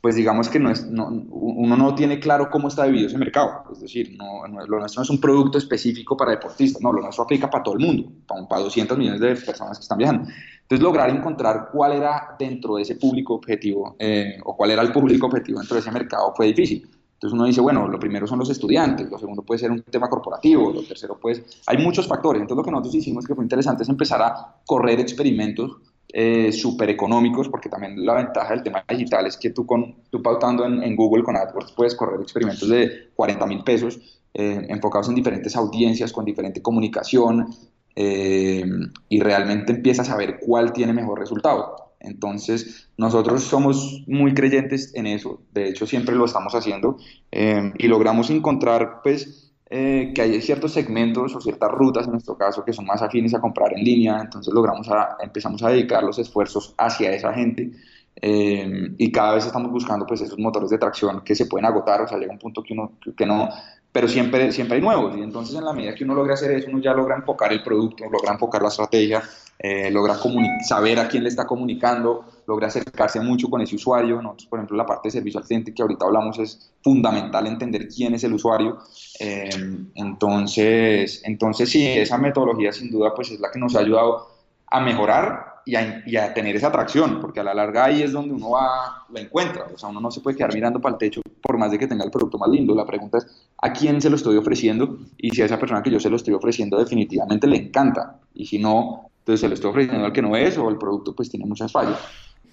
pues 0.00 0.16
digamos 0.16 0.48
que 0.48 0.58
no 0.58 0.68
es, 0.72 0.84
no, 0.88 1.06
uno 1.06 1.76
no 1.76 1.94
tiene 1.94 2.18
claro 2.18 2.50
cómo 2.50 2.66
está 2.66 2.82
dividido 2.82 3.06
ese 3.06 3.18
mercado. 3.18 3.62
Es 3.70 3.80
decir, 3.80 4.16
no, 4.18 4.48
lo 4.48 4.80
nuestro 4.80 4.98
no 4.98 5.04
es 5.04 5.10
un 5.10 5.20
producto 5.20 5.56
específico 5.56 6.16
para 6.16 6.32
deportistas, 6.32 6.82
no, 6.82 6.92
lo 6.92 7.00
nuestro 7.00 7.22
aplica 7.22 7.48
para 7.48 7.62
todo 7.62 7.76
el 7.76 7.86
mundo, 7.86 8.10
para, 8.26 8.44
para 8.48 8.62
200 8.62 8.98
millones 8.98 9.20
de 9.20 9.36
personas 9.36 9.78
que 9.78 9.82
están 9.82 9.98
viajando. 9.98 10.28
Entonces, 10.62 10.82
lograr 10.82 11.08
encontrar 11.08 11.68
cuál 11.72 11.92
era 11.92 12.34
dentro 12.36 12.74
de 12.74 12.82
ese 12.82 12.96
público 12.96 13.34
objetivo 13.34 13.94
eh, 14.00 14.36
o 14.44 14.56
cuál 14.56 14.72
era 14.72 14.82
el 14.82 14.90
público 14.90 15.26
objetivo 15.26 15.60
dentro 15.60 15.76
de 15.76 15.80
ese 15.80 15.92
mercado 15.92 16.34
fue 16.34 16.48
difícil. 16.48 16.88
Entonces 17.22 17.38
uno 17.38 17.44
dice, 17.46 17.60
bueno, 17.60 17.86
lo 17.86 18.00
primero 18.00 18.26
son 18.26 18.40
los 18.40 18.50
estudiantes, 18.50 19.08
lo 19.08 19.16
segundo 19.16 19.42
puede 19.42 19.60
ser 19.60 19.70
un 19.70 19.80
tema 19.82 20.08
corporativo, 20.08 20.72
lo 20.72 20.82
tercero 20.82 21.20
puede... 21.20 21.44
Hay 21.66 21.78
muchos 21.78 22.08
factores. 22.08 22.42
Entonces 22.42 22.56
lo 22.56 22.64
que 22.64 22.70
nosotros 22.72 22.96
hicimos 22.96 23.24
que 23.24 23.36
fue 23.36 23.44
interesante 23.44 23.84
es 23.84 23.88
empezar 23.88 24.20
a 24.22 24.56
correr 24.66 24.98
experimentos 24.98 25.76
eh, 26.12 26.50
súper 26.50 26.90
económicos, 26.90 27.48
porque 27.48 27.68
también 27.68 28.04
la 28.04 28.14
ventaja 28.14 28.50
del 28.50 28.64
tema 28.64 28.84
digital 28.88 29.24
es 29.28 29.36
que 29.36 29.50
tú, 29.50 29.64
con, 29.64 30.02
tú 30.10 30.20
pautando 30.20 30.66
en, 30.66 30.96
Google 30.96 31.22
con 31.22 31.36
AdWords 31.36 31.70
puedes 31.76 31.94
correr 31.94 32.20
experimentos 32.20 32.68
de 32.68 33.12
40 33.14 33.46
mil 33.46 33.62
pesos 33.62 34.00
eh, 34.34 34.66
enfocados 34.68 35.08
en 35.08 35.14
diferentes 35.14 35.54
audiencias, 35.54 36.12
con 36.12 36.24
diferente 36.24 36.60
comunicación, 36.60 37.46
eh, 37.94 38.64
y 39.08 39.20
realmente 39.20 39.70
empiezas 39.70 40.10
a 40.10 40.16
ver 40.16 40.40
cuál 40.40 40.72
tiene 40.72 40.92
mejor 40.92 41.20
resultado. 41.20 41.91
Entonces, 42.02 42.90
nosotros 42.96 43.44
somos 43.44 44.02
muy 44.06 44.34
creyentes 44.34 44.92
en 44.94 45.06
eso, 45.06 45.40
de 45.52 45.68
hecho 45.68 45.86
siempre 45.86 46.14
lo 46.14 46.24
estamos 46.24 46.54
haciendo 46.54 46.96
eh, 47.30 47.72
y 47.78 47.86
logramos 47.86 48.30
encontrar 48.30 49.00
pues 49.02 49.52
eh, 49.70 50.12
que 50.14 50.20
hay 50.20 50.40
ciertos 50.42 50.72
segmentos 50.72 51.34
o 51.34 51.40
ciertas 51.40 51.70
rutas 51.70 52.06
en 52.06 52.12
nuestro 52.12 52.36
caso 52.36 52.64
que 52.64 52.72
son 52.72 52.84
más 52.86 53.02
afines 53.02 53.34
a 53.34 53.40
comprar 53.40 53.72
en 53.72 53.84
línea, 53.84 54.20
entonces 54.20 54.52
logramos 54.52 54.88
a, 54.88 55.16
empezamos 55.20 55.62
a 55.62 55.70
dedicar 55.70 56.02
los 56.02 56.18
esfuerzos 56.18 56.74
hacia 56.76 57.12
esa 57.12 57.32
gente 57.32 57.70
eh, 58.16 58.94
y 58.98 59.10
cada 59.10 59.34
vez 59.34 59.46
estamos 59.46 59.70
buscando 59.70 60.06
pues 60.06 60.20
esos 60.20 60.38
motores 60.38 60.70
de 60.70 60.78
tracción 60.78 61.22
que 61.24 61.34
se 61.34 61.46
pueden 61.46 61.66
agotar, 61.66 62.02
o 62.02 62.08
sea, 62.08 62.18
llega 62.18 62.32
un 62.32 62.38
punto 62.38 62.62
que 62.62 62.74
uno 62.74 62.98
que 63.16 63.24
no, 63.24 63.48
pero 63.92 64.08
siempre, 64.08 64.50
siempre 64.52 64.76
hay 64.76 64.82
nuevos. 64.82 65.16
Y 65.16 65.22
entonces 65.22 65.54
en 65.54 65.64
la 65.64 65.72
medida 65.72 65.94
que 65.94 66.04
uno 66.04 66.14
logra 66.14 66.34
hacer 66.34 66.50
eso, 66.52 66.68
uno 66.70 66.80
ya 66.80 66.94
logra 66.94 67.16
enfocar 67.16 67.52
el 67.52 67.62
producto, 67.62 68.04
logra 68.10 68.32
enfocar 68.32 68.62
la 68.62 68.68
estrategia 68.68 69.22
eh, 69.64 69.92
logra 69.92 70.16
saber 70.66 70.98
a 70.98 71.06
quién 71.06 71.22
le 71.22 71.28
está 71.28 71.46
comunicando, 71.46 72.24
logra 72.48 72.66
acercarse 72.66 73.20
mucho 73.20 73.48
con 73.48 73.60
ese 73.60 73.76
usuario. 73.76 74.20
Nosotros, 74.20 74.48
por 74.48 74.58
ejemplo, 74.58 74.76
la 74.76 74.84
parte 74.84 75.06
de 75.06 75.12
servicio 75.12 75.38
al 75.38 75.46
cliente 75.46 75.72
que 75.72 75.82
ahorita 75.82 76.04
hablamos 76.04 76.36
es 76.40 76.72
fundamental 76.82 77.46
entender 77.46 77.86
quién 77.86 78.12
es 78.14 78.24
el 78.24 78.34
usuario. 78.34 78.78
Eh, 79.20 79.50
entonces, 79.94 81.22
entonces, 81.24 81.70
sí, 81.70 81.86
esa 81.86 82.18
metodología 82.18 82.72
sin 82.72 82.90
duda 82.90 83.14
pues 83.14 83.30
es 83.30 83.38
la 83.38 83.52
que 83.52 83.60
nos 83.60 83.76
ha 83.76 83.80
ayudado 83.80 84.26
a 84.66 84.80
mejorar 84.80 85.52
y 85.64 85.76
a, 85.76 86.02
y 86.06 86.16
a, 86.16 86.34
tener 86.34 86.56
esa 86.56 86.66
atracción, 86.66 87.20
porque 87.20 87.38
a 87.38 87.44
la 87.44 87.54
larga 87.54 87.84
ahí 87.84 88.02
es 88.02 88.10
donde 88.10 88.34
uno 88.34 88.50
va, 88.50 89.06
la 89.12 89.20
encuentra. 89.20 89.68
O 89.72 89.78
sea, 89.78 89.90
uno 89.90 90.00
no 90.00 90.10
se 90.10 90.20
puede 90.20 90.36
quedar 90.36 90.52
mirando 90.52 90.80
para 90.80 90.94
el 90.94 90.98
techo 90.98 91.20
por 91.40 91.56
más 91.56 91.70
de 91.70 91.78
que 91.78 91.86
tenga 91.86 92.04
el 92.04 92.10
producto 92.10 92.36
más 92.36 92.48
lindo. 92.48 92.74
La 92.74 92.84
pregunta 92.84 93.18
es, 93.18 93.26
¿a 93.58 93.72
quién 93.72 94.00
se 94.00 94.10
lo 94.10 94.16
estoy 94.16 94.36
ofreciendo? 94.36 94.98
Y 95.18 95.30
si 95.30 95.42
a 95.42 95.44
esa 95.44 95.60
persona 95.60 95.84
que 95.84 95.90
yo 95.90 96.00
se 96.00 96.10
lo 96.10 96.16
estoy 96.16 96.34
ofreciendo 96.34 96.78
definitivamente 96.78 97.46
le 97.46 97.58
encanta. 97.58 98.18
Y 98.34 98.46
si 98.46 98.58
no, 98.58 99.11
entonces 99.22 99.40
se 99.40 99.48
lo 99.48 99.54
estoy 99.54 99.70
ofreciendo 99.70 100.04
al 100.04 100.12
que 100.12 100.20
no 100.20 100.36
es 100.36 100.58
o 100.58 100.68
el 100.68 100.76
producto 100.76 101.14
pues 101.14 101.30
tiene 101.30 101.46
muchas 101.46 101.70
fallas. 101.70 101.96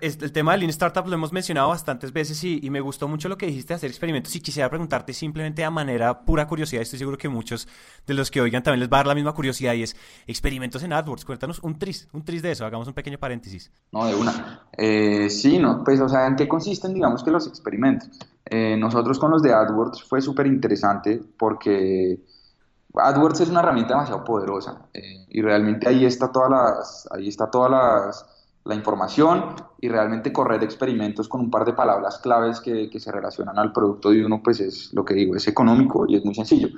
el 0.01 0.31
tema 0.31 0.51
del 0.51 0.61
Lean 0.61 0.69
Startup 0.69 1.05
lo 1.07 1.15
hemos 1.15 1.33
mencionado 1.33 1.69
bastantes 1.69 2.13
veces 2.13 2.43
y, 2.43 2.59
y, 2.61 2.69
me 2.69 2.79
gustó 2.79 3.07
mucho 3.07 3.27
lo 3.27 3.39
que 3.39 3.47
dijiste 3.47 3.73
de 3.73 3.77
hacer 3.77 3.89
experimentos 3.89 4.35
y 4.35 4.39
quisiera 4.39 4.69
preguntarte 4.69 5.11
simplemente 5.13 5.63
a 5.63 5.71
manera 5.71 6.21
pura 6.21 6.45
curiosidad, 6.45 6.83
estoy 6.83 6.99
seguro 6.99 7.17
que 7.17 7.27
muchos 7.27 7.67
de 8.05 8.13
los 8.13 8.29
que 8.29 8.39
oigan 8.39 8.61
también 8.61 8.81
les 8.81 8.89
va 8.89 8.97
a 8.97 8.99
dar 8.99 9.07
la 9.07 9.15
misma 9.15 9.33
curiosidad 9.33 9.73
y 9.73 9.81
es 9.81 9.95
experimentos 10.27 10.83
en 10.83 10.93
AdWords. 10.93 11.25
Cuéntanos 11.25 11.59
un 11.63 11.79
tris, 11.79 12.07
un 12.13 12.23
tris 12.23 12.43
de 12.43 12.51
eso, 12.51 12.67
hagamos 12.67 12.87
un 12.87 12.93
pequeño 12.93 13.17
paréntesis. 13.17 13.71
No, 13.91 14.05
de 14.05 14.13
una. 14.13 14.61
Eh, 14.77 15.27
sí, 15.31 15.57
no, 15.57 15.83
pues 15.83 15.99
o 15.99 16.07
sea, 16.07 16.27
¿en 16.27 16.35
qué 16.35 16.47
consisten 16.47 16.93
digamos 16.93 17.23
que 17.23 17.31
los 17.31 17.47
experimentos? 17.47 18.11
Eh, 18.45 18.77
nosotros 18.77 19.17
con 19.17 19.31
los 19.31 19.41
de 19.41 19.53
AdWords 19.53 20.03
fue 20.03 20.21
súper 20.21 20.45
interesante 20.45 21.19
porque 21.35 22.19
AdWords 22.93 23.41
es 23.41 23.49
una 23.49 23.59
herramienta 23.59 23.93
demasiado 23.93 24.23
poderosa 24.23 24.81
eh, 24.93 25.25
y 25.29 25.41
realmente 25.41 25.87
ahí 25.87 26.05
está 26.05 26.31
todas 26.31 26.49
las, 26.49 27.07
ahí 27.11 27.27
está 27.27 27.49
todas 27.51 27.71
las, 27.71 28.25
la 28.65 28.75
información 28.75 29.55
y 29.79 29.89
realmente 29.89 30.33
correr 30.33 30.63
experimentos 30.63 31.29
con 31.29 31.41
un 31.41 31.51
par 31.51 31.65
de 31.65 31.73
palabras 31.73 32.17
claves 32.19 32.59
que, 32.59 32.89
que, 32.89 32.99
se 32.99 33.11
relacionan 33.11 33.57
al 33.57 33.71
producto 33.71 34.09
de 34.09 34.25
uno, 34.25 34.41
pues 34.43 34.59
es 34.59 34.93
lo 34.93 35.05
que 35.05 35.13
digo, 35.13 35.35
es 35.35 35.47
económico 35.47 36.05
y 36.07 36.15
es 36.15 36.25
muy 36.25 36.35
sencillo. 36.35 36.69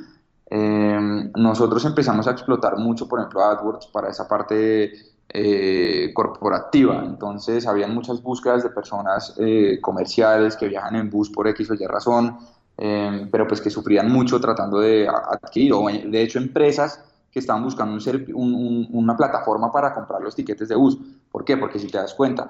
Eh, 0.54 1.32
nosotros 1.36 1.86
empezamos 1.86 2.28
a 2.28 2.32
explotar 2.32 2.78
mucho, 2.78 3.08
por 3.08 3.20
ejemplo, 3.20 3.42
AdWords 3.42 3.88
para 3.88 4.10
esa 4.10 4.28
parte 4.28 4.92
eh, 5.30 6.12
corporativa. 6.14 7.04
Entonces, 7.06 7.66
habían 7.66 7.96
muchas 7.96 8.22
búsquedas 8.22 8.62
de 8.62 8.70
personas 8.70 9.34
eh, 9.38 9.80
comerciales 9.82 10.58
que 10.58 10.68
viajan 10.68 10.96
en 10.96 11.10
bus 11.10 11.30
por 11.30 11.48
X 11.48 11.72
o 11.72 11.74
Y 11.74 11.88
razón, 11.88 12.38
eh, 12.84 13.28
pero 13.32 13.48
pues 13.48 13.62
que 13.62 13.70
sufrían 13.70 14.12
mucho 14.12 14.40
tratando 14.42 14.80
de 14.80 15.08
adquirir, 15.08 15.74
o 15.74 15.86
de 15.86 16.22
hecho 16.22 16.40
empresas 16.40 17.04
que 17.32 17.40
estaban 17.40 17.64
buscando 17.64 17.98
un, 18.34 18.88
una 18.92 19.16
plataforma 19.16 19.72
para 19.72 19.94
comprar 19.94 20.22
los 20.22 20.36
tiquetes 20.36 20.68
de 20.68 20.76
bus. 20.76 20.98
¿Por 21.32 21.46
qué? 21.46 21.58
Porque 21.58 21.78
si 21.78 21.88
te 21.88 21.98
das 21.98 22.14
cuenta, 22.14 22.50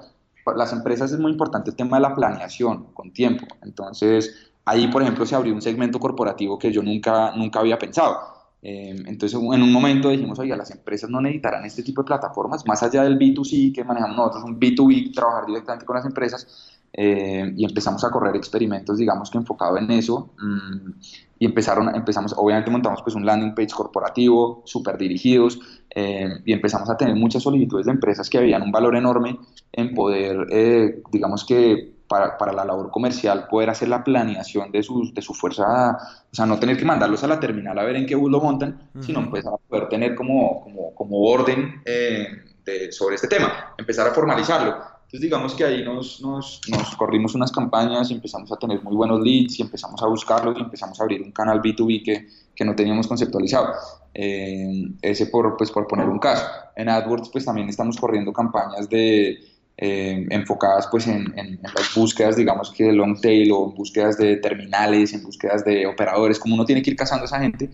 las 0.56 0.72
empresas 0.72 1.12
es 1.12 1.18
muy 1.20 1.30
importante 1.30 1.70
el 1.70 1.76
tema 1.76 1.98
de 1.98 2.02
la 2.02 2.14
planeación 2.14 2.86
con 2.94 3.12
tiempo. 3.12 3.46
Entonces, 3.62 4.52
ahí, 4.64 4.88
por 4.88 5.02
ejemplo, 5.02 5.26
se 5.26 5.34
abrió 5.36 5.54
un 5.54 5.62
segmento 5.62 6.00
corporativo 6.00 6.58
que 6.58 6.72
yo 6.72 6.82
nunca, 6.82 7.32
nunca 7.36 7.60
había 7.60 7.78
pensado 7.78 8.42
Em, 8.64 9.04
entonces, 9.08 9.36
en 9.36 9.62
un 9.62 9.72
momento 9.72 10.08
dijimos, 10.08 10.38
oye, 10.38 10.56
las 10.56 10.70
empresas 10.70 11.10
no 11.10 11.20
necesitarán 11.20 11.64
este 11.64 11.82
tipo 11.82 12.02
de 12.02 12.06
plataformas, 12.06 12.64
más 12.64 12.80
allá 12.84 13.02
del 13.02 13.18
B2C 13.18 13.74
que 13.74 13.82
manejamos 13.82 14.16
nosotros, 14.16 14.44
un 14.44 14.60
B2B, 14.60 15.12
trabajar 15.12 15.46
directamente 15.46 15.84
con 15.84 15.96
las 15.96 16.06
empresas, 16.06 16.80
eh, 16.94 17.52
y 17.56 17.64
empezamos 17.64 18.04
a 18.04 18.10
correr 18.10 18.36
experimentos, 18.36 18.98
digamos 18.98 19.30
que 19.30 19.38
enfocado 19.38 19.78
en 19.78 19.90
eso, 19.90 20.30
mm, 20.38 20.90
y 21.38 21.46
empezaron, 21.46 21.94
empezamos, 21.94 22.34
obviamente 22.36 22.70
montamos 22.70 23.02
pues 23.02 23.14
un 23.14 23.24
landing 23.24 23.54
page 23.54 23.72
corporativo, 23.74 24.62
súper 24.64 24.98
dirigidos, 24.98 25.58
eh, 25.94 26.28
y 26.44 26.52
empezamos 26.52 26.88
a 26.90 26.96
tener 26.96 27.16
muchas 27.16 27.42
solicitudes 27.42 27.86
de 27.86 27.92
empresas 27.92 28.28
que 28.28 28.38
habían 28.38 28.62
un 28.62 28.72
valor 28.72 28.94
enorme 28.96 29.38
en 29.72 29.94
poder, 29.94 30.46
eh, 30.50 31.02
digamos 31.10 31.44
que 31.44 31.94
para, 32.06 32.36
para, 32.36 32.52
la 32.52 32.66
labor 32.66 32.90
comercial 32.90 33.48
poder 33.48 33.70
hacer 33.70 33.88
la 33.88 34.04
planeación 34.04 34.70
de, 34.70 34.82
sus, 34.82 35.14
de 35.14 35.22
su 35.22 35.32
fuerza, 35.32 35.96
o 36.30 36.34
sea, 36.34 36.44
no 36.44 36.58
tener 36.58 36.76
que 36.76 36.84
mandarlos 36.84 37.24
a 37.24 37.26
la 37.26 37.40
terminal 37.40 37.78
a 37.78 37.84
ver 37.84 37.96
en 37.96 38.04
qué 38.04 38.14
bus 38.14 38.30
lo 38.30 38.40
montan, 38.40 38.90
sino 39.00 39.30
pues 39.30 39.46
a 39.46 39.56
poder 39.56 39.88
tener 39.88 40.14
como, 40.14 40.60
como, 40.60 40.94
como 40.94 41.22
orden 41.22 41.80
eh, 41.86 42.28
de, 42.66 42.92
sobre 42.92 43.14
este 43.14 43.28
tema, 43.28 43.74
empezar 43.78 44.06
a 44.06 44.10
formalizarlo. 44.10 44.91
Entonces 45.12 45.28
digamos 45.28 45.54
que 45.54 45.64
ahí 45.64 45.84
nos, 45.84 46.22
nos, 46.22 46.58
nos, 46.70 46.96
corrimos 46.96 47.34
unas 47.34 47.52
campañas 47.52 48.10
y 48.10 48.14
empezamos 48.14 48.50
a 48.50 48.56
tener 48.56 48.82
muy 48.82 48.96
buenos 48.96 49.20
leads 49.20 49.58
y 49.58 49.62
empezamos 49.62 50.02
a 50.02 50.06
buscarlos 50.06 50.56
y 50.56 50.62
empezamos 50.62 50.98
a 50.98 51.02
abrir 51.02 51.20
un 51.20 51.32
canal 51.32 51.60
B2B 51.60 52.02
que, 52.02 52.28
que 52.56 52.64
no 52.64 52.74
teníamos 52.74 53.06
conceptualizado. 53.06 53.74
Eh, 54.14 54.88
ese 55.02 55.26
por, 55.26 55.58
pues, 55.58 55.70
por 55.70 55.86
poner 55.86 56.08
un 56.08 56.18
caso. 56.18 56.46
En 56.76 56.88
AdWords 56.88 57.28
pues 57.28 57.44
también 57.44 57.68
estamos 57.68 57.98
corriendo 57.98 58.32
campañas 58.32 58.88
de 58.88 59.38
eh, 59.76 60.26
enfocadas 60.30 60.88
pues 60.90 61.06
en, 61.06 61.60
las 61.62 61.94
búsquedas, 61.94 62.36
digamos 62.36 62.70
que 62.70 62.84
de 62.84 62.92
long 62.94 63.20
tail 63.20 63.52
o 63.52 63.70
búsquedas 63.70 64.16
de 64.16 64.36
terminales, 64.36 65.12
en 65.12 65.22
búsquedas 65.24 65.62
de 65.62 65.86
operadores, 65.86 66.38
como 66.38 66.54
uno 66.54 66.64
tiene 66.64 66.80
que 66.80 66.90
ir 66.90 66.96
cazando 66.96 67.24
a 67.24 67.26
esa 67.26 67.38
gente, 67.38 67.68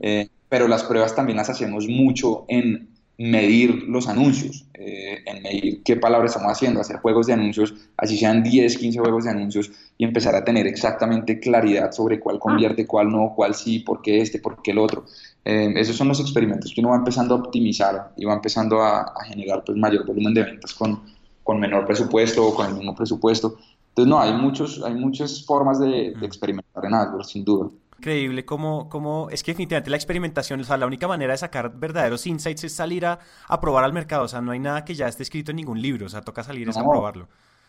eh, 0.00 0.28
pero 0.50 0.68
las 0.68 0.84
pruebas 0.84 1.14
también 1.14 1.38
las 1.38 1.48
hacemos 1.48 1.88
mucho 1.88 2.44
en 2.48 2.91
medir 3.30 3.84
los 3.88 4.08
anuncios, 4.08 4.64
eh, 4.74 5.18
en 5.26 5.42
medir 5.42 5.82
qué 5.82 5.96
palabras 5.96 6.32
estamos 6.32 6.52
haciendo, 6.52 6.80
hacer 6.80 6.96
juegos 6.96 7.26
de 7.26 7.34
anuncios, 7.34 7.74
así 7.96 8.16
sean 8.16 8.42
10, 8.42 8.78
15 8.78 8.98
juegos 8.98 9.24
de 9.24 9.30
anuncios 9.30 9.70
y 9.98 10.04
empezar 10.04 10.34
a 10.34 10.44
tener 10.44 10.66
exactamente 10.66 11.38
claridad 11.38 11.92
sobre 11.92 12.18
cuál 12.18 12.38
convierte, 12.38 12.86
cuál 12.86 13.10
no, 13.10 13.32
cuál 13.34 13.54
sí, 13.54 13.80
por 13.80 14.02
qué 14.02 14.20
este, 14.20 14.38
por 14.38 14.60
qué 14.62 14.72
el 14.72 14.78
otro. 14.78 15.04
esos 15.44 15.96
son 15.96 16.08
los 16.08 16.20
experimentos 16.20 16.72
que 16.74 16.80
uno 16.80 16.90
va 16.90 16.96
empezando 16.96 17.34
a 17.34 17.38
optimizar 17.38 18.12
y 18.16 18.24
va 18.24 18.34
empezando 18.34 18.82
a, 18.82 19.02
a 19.02 19.24
generar 19.24 19.62
pues, 19.64 19.78
mayor 19.78 20.06
volumen 20.06 20.34
de 20.34 20.42
ventas 20.42 20.74
con, 20.74 21.02
con 21.42 21.60
menor 21.60 21.86
presupuesto 21.86 22.46
o 22.46 22.54
con 22.54 22.66
el 22.66 22.74
mismo 22.74 22.94
presupuesto. 22.94 23.56
Entonces, 23.88 24.08
no, 24.08 24.20
hay, 24.20 24.32
muchos, 24.32 24.82
hay 24.82 24.94
muchas 24.94 25.44
formas 25.44 25.78
de, 25.78 26.14
experimentar 26.22 26.84
en 26.84 26.94
AdWords, 26.94 27.28
sin 27.28 27.44
duda. 27.44 27.68
Increíble 28.02 28.44
cómo, 28.44 28.88
cómo, 28.88 29.28
es 29.30 29.44
que 29.44 29.52
definitivamente 29.52 29.88
la 29.88 29.96
experimentación, 29.96 30.60
o 30.60 30.64
sea, 30.64 30.76
la 30.76 30.88
única 30.88 31.06
manera 31.06 31.34
de 31.34 31.38
sacar 31.38 31.72
verdaderos 31.78 32.26
insights 32.26 32.64
es 32.64 32.72
salir 32.72 33.06
a, 33.06 33.20
a 33.46 33.60
probar 33.60 33.84
al 33.84 33.92
mercado, 33.92 34.24
o 34.24 34.28
sea, 34.28 34.40
no 34.40 34.50
hay 34.50 34.58
nada 34.58 34.84
que 34.84 34.96
ya 34.96 35.06
esté 35.06 35.22
escrito 35.22 35.52
en 35.52 35.58
ningún 35.58 35.80
libro, 35.80 36.06
o 36.06 36.08
sea, 36.08 36.20
toca 36.20 36.42
salir 36.42 36.68
a 36.68 36.72
probarlo. 36.72 37.28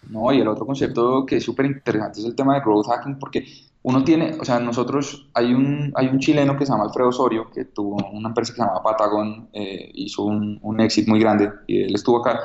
No, 0.10 0.34
y 0.34 0.42
el 0.42 0.48
otro 0.48 0.66
concepto 0.66 1.24
que 1.24 1.38
es 1.38 1.44
súper 1.44 1.68
interesante 1.68 2.20
es 2.20 2.26
el 2.26 2.34
tema 2.34 2.56
de 2.56 2.62
growth 2.62 2.88
hacking, 2.88 3.20
porque 3.20 3.46
uno 3.84 4.04
tiene, 4.04 4.34
o 4.40 4.44
sea, 4.44 4.60
nosotros, 4.60 5.30
hay 5.36 5.54
un, 5.54 5.94
hay 5.96 6.08
un 6.08 6.18
chileno 6.18 6.58
que 6.58 6.66
se 6.66 6.72
llama 6.72 6.86
Alfredo 6.86 7.10
Osorio, 7.10 7.52
que 7.52 7.66
tuvo 7.66 7.98
una 8.12 8.30
empresa 8.30 8.54
que 8.54 8.56
se 8.56 8.66
llama 8.66 8.82
Patagon, 8.82 9.50
eh, 9.54 9.92
hizo 9.94 10.24
un, 10.24 10.58
un 10.64 10.80
éxito 10.80 11.12
muy 11.12 11.20
grande, 11.20 11.52
y 11.68 11.84
él 11.84 11.94
estuvo 11.94 12.22
acá, 12.22 12.40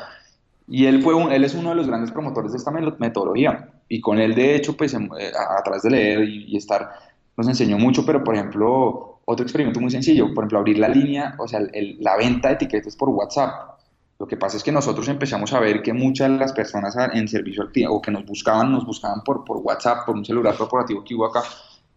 y 0.71 0.85
él, 0.85 1.03
fue 1.03 1.15
un, 1.15 1.33
él 1.33 1.45
es 1.45 1.55
uno 1.55 1.71
de 1.71 1.77
los 1.77 1.87
grandes 1.87 2.11
promotores 2.11 2.53
de 2.53 2.59
esta 2.59 2.71
metodología. 2.71 3.71
Y 3.89 4.01
con 4.01 4.19
él, 4.19 4.35
de 4.35 4.55
hecho, 4.55 4.77
pues 4.77 4.93
em, 4.93 5.09
eh, 5.19 5.33
a, 5.35 5.63
través 5.63 5.83
de 5.83 5.91
leer 5.91 6.29
y, 6.29 6.55
estar, 6.57 6.91
nos 7.39 7.47
enseñó 7.47 7.79
mucho, 7.79 8.05
pero 8.05 8.25
por 8.25 8.35
ejemplo, 8.35 9.21
otro 9.25 9.45
experimento 9.45 9.79
muy 9.81 9.93
sencillo, 9.93 10.35
por 10.35 10.43
ejemplo, 10.43 10.59
abrir 10.59 10.79
la 10.79 10.89
línea, 10.89 11.37
o 11.39 11.47
sea, 11.47 11.61
la 12.01 12.17
venta 12.17 12.49
de 12.49 12.55
etiquetas 12.55 12.97
por 12.97 13.09
WhatsApp. 13.11 13.79
Lo 14.19 14.27
que 14.27 14.37
pasa 14.37 14.57
es 14.57 14.65
que 14.65 14.73
nosotros 14.73 15.07
empezamos 15.07 15.53
a 15.53 15.61
ver 15.61 15.81
que 15.81 15.93
muchas 15.93 16.33
de 16.33 16.37
las 16.37 16.53
personas 16.53 16.97
en 17.13 17.29
servicio 17.29 17.63
al 17.63 17.71
cliente 17.71 17.95
o 17.95 18.03
que 18.03 18.11
nos 18.11 18.27
buscaban, 18.27 18.73
nos 18.73 18.85
buscaban 18.85 19.23
por, 19.23 19.45
por 19.45 19.59
WhatsApp, 19.59 20.05
por 20.05 20.17
un 20.17 20.25
celular 20.25 20.57
corporativo 20.57 21.05
que 21.05 21.15
hubo 21.15 21.27
acá. 21.27 21.45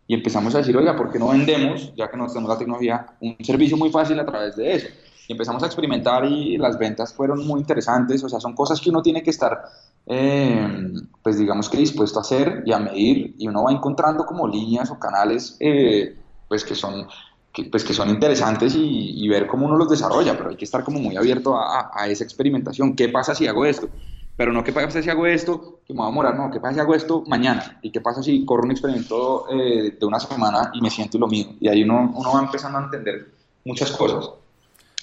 Y 0.05 0.13
empezamos 0.13 0.53
a 0.53 0.59
decir, 0.59 0.77
oiga, 0.77 0.95
¿por 0.95 1.11
qué 1.11 1.17
no 1.17 1.29
vendemos, 1.29 1.91
ya 1.95 2.07
que 2.07 2.17
no 2.17 2.27
tenemos 2.27 2.49
la 2.49 2.57
tecnología, 2.59 3.07
un 3.19 3.35
servicio 3.41 3.77
muy 3.77 3.89
fácil 3.89 4.19
a 4.19 4.25
través 4.25 4.55
de 4.55 4.75
eso? 4.75 4.87
empezamos 5.31 5.63
a 5.63 5.65
experimentar 5.65 6.25
y 6.25 6.57
las 6.57 6.77
ventas 6.77 7.13
fueron 7.13 7.45
muy 7.45 7.61
interesantes, 7.61 8.23
o 8.23 8.29
sea, 8.29 8.39
son 8.39 8.53
cosas 8.53 8.79
que 8.79 8.89
uno 8.89 9.01
tiene 9.01 9.23
que 9.23 9.29
estar, 9.29 9.63
eh, 10.07 10.93
pues 11.21 11.37
digamos 11.37 11.69
que 11.69 11.77
dispuesto 11.77 12.19
a 12.19 12.21
hacer 12.21 12.63
y 12.65 12.73
a 12.73 12.79
medir, 12.79 13.35
y 13.37 13.47
uno 13.47 13.63
va 13.63 13.71
encontrando 13.71 14.25
como 14.25 14.47
líneas 14.47 14.89
o 14.91 14.99
canales, 14.99 15.57
eh, 15.59 16.15
pues 16.47 16.63
que 16.63 16.75
son... 16.75 17.07
Pues 17.69 17.83
que 17.83 17.93
son 17.93 18.09
interesantes 18.09 18.75
y, 18.77 19.27
ver 19.27 19.45
cómo 19.45 19.65
uno 19.65 19.75
los 19.75 19.89
desarrolla, 19.89 20.37
pero 20.37 20.51
hay 20.51 20.55
que 20.55 20.63
estar 20.63 20.85
como 20.85 20.99
muy 20.99 21.17
abierto 21.17 21.57
a, 21.59 22.07
esa 22.07 22.23
experimentación. 22.23 22.95
¿Qué 22.95 23.09
pasa 23.09 23.35
si 23.35 23.45
hago 23.45 23.65
esto? 23.65 23.89
Pero 24.37 24.53
no 24.53 24.63
qué 24.63 24.71
pasa 24.71 25.01
si 25.01 25.09
hago 25.09 25.25
esto, 25.25 25.81
que 25.85 25.93
me 25.93 25.99
va 25.99 26.07
a 26.07 26.11
morar, 26.11 26.37
no, 26.37 26.49
qué 26.49 26.61
pasa 26.61 26.75
si 26.75 26.79
hago 26.79 26.95
esto 26.95 27.25
mañana, 27.27 27.77
y 27.81 27.91
qué 27.91 27.99
pasa 27.99 28.23
si 28.23 28.45
corro 28.45 28.63
un 28.63 28.71
experimento 28.71 29.47
eh, 29.49 29.97
de 29.99 30.05
una 30.05 30.21
semana 30.21 30.71
y 30.73 30.79
me 30.79 30.89
siento 30.89 31.17
lo 31.17 31.27
mío. 31.27 31.47
Y 31.59 31.67
ahí 31.67 31.83
uno, 31.83 32.13
uno 32.15 32.33
va 32.33 32.39
empezando 32.39 32.77
a 32.77 32.83
entender 32.83 33.27
muchas 33.65 33.91
cosas. 33.91 34.29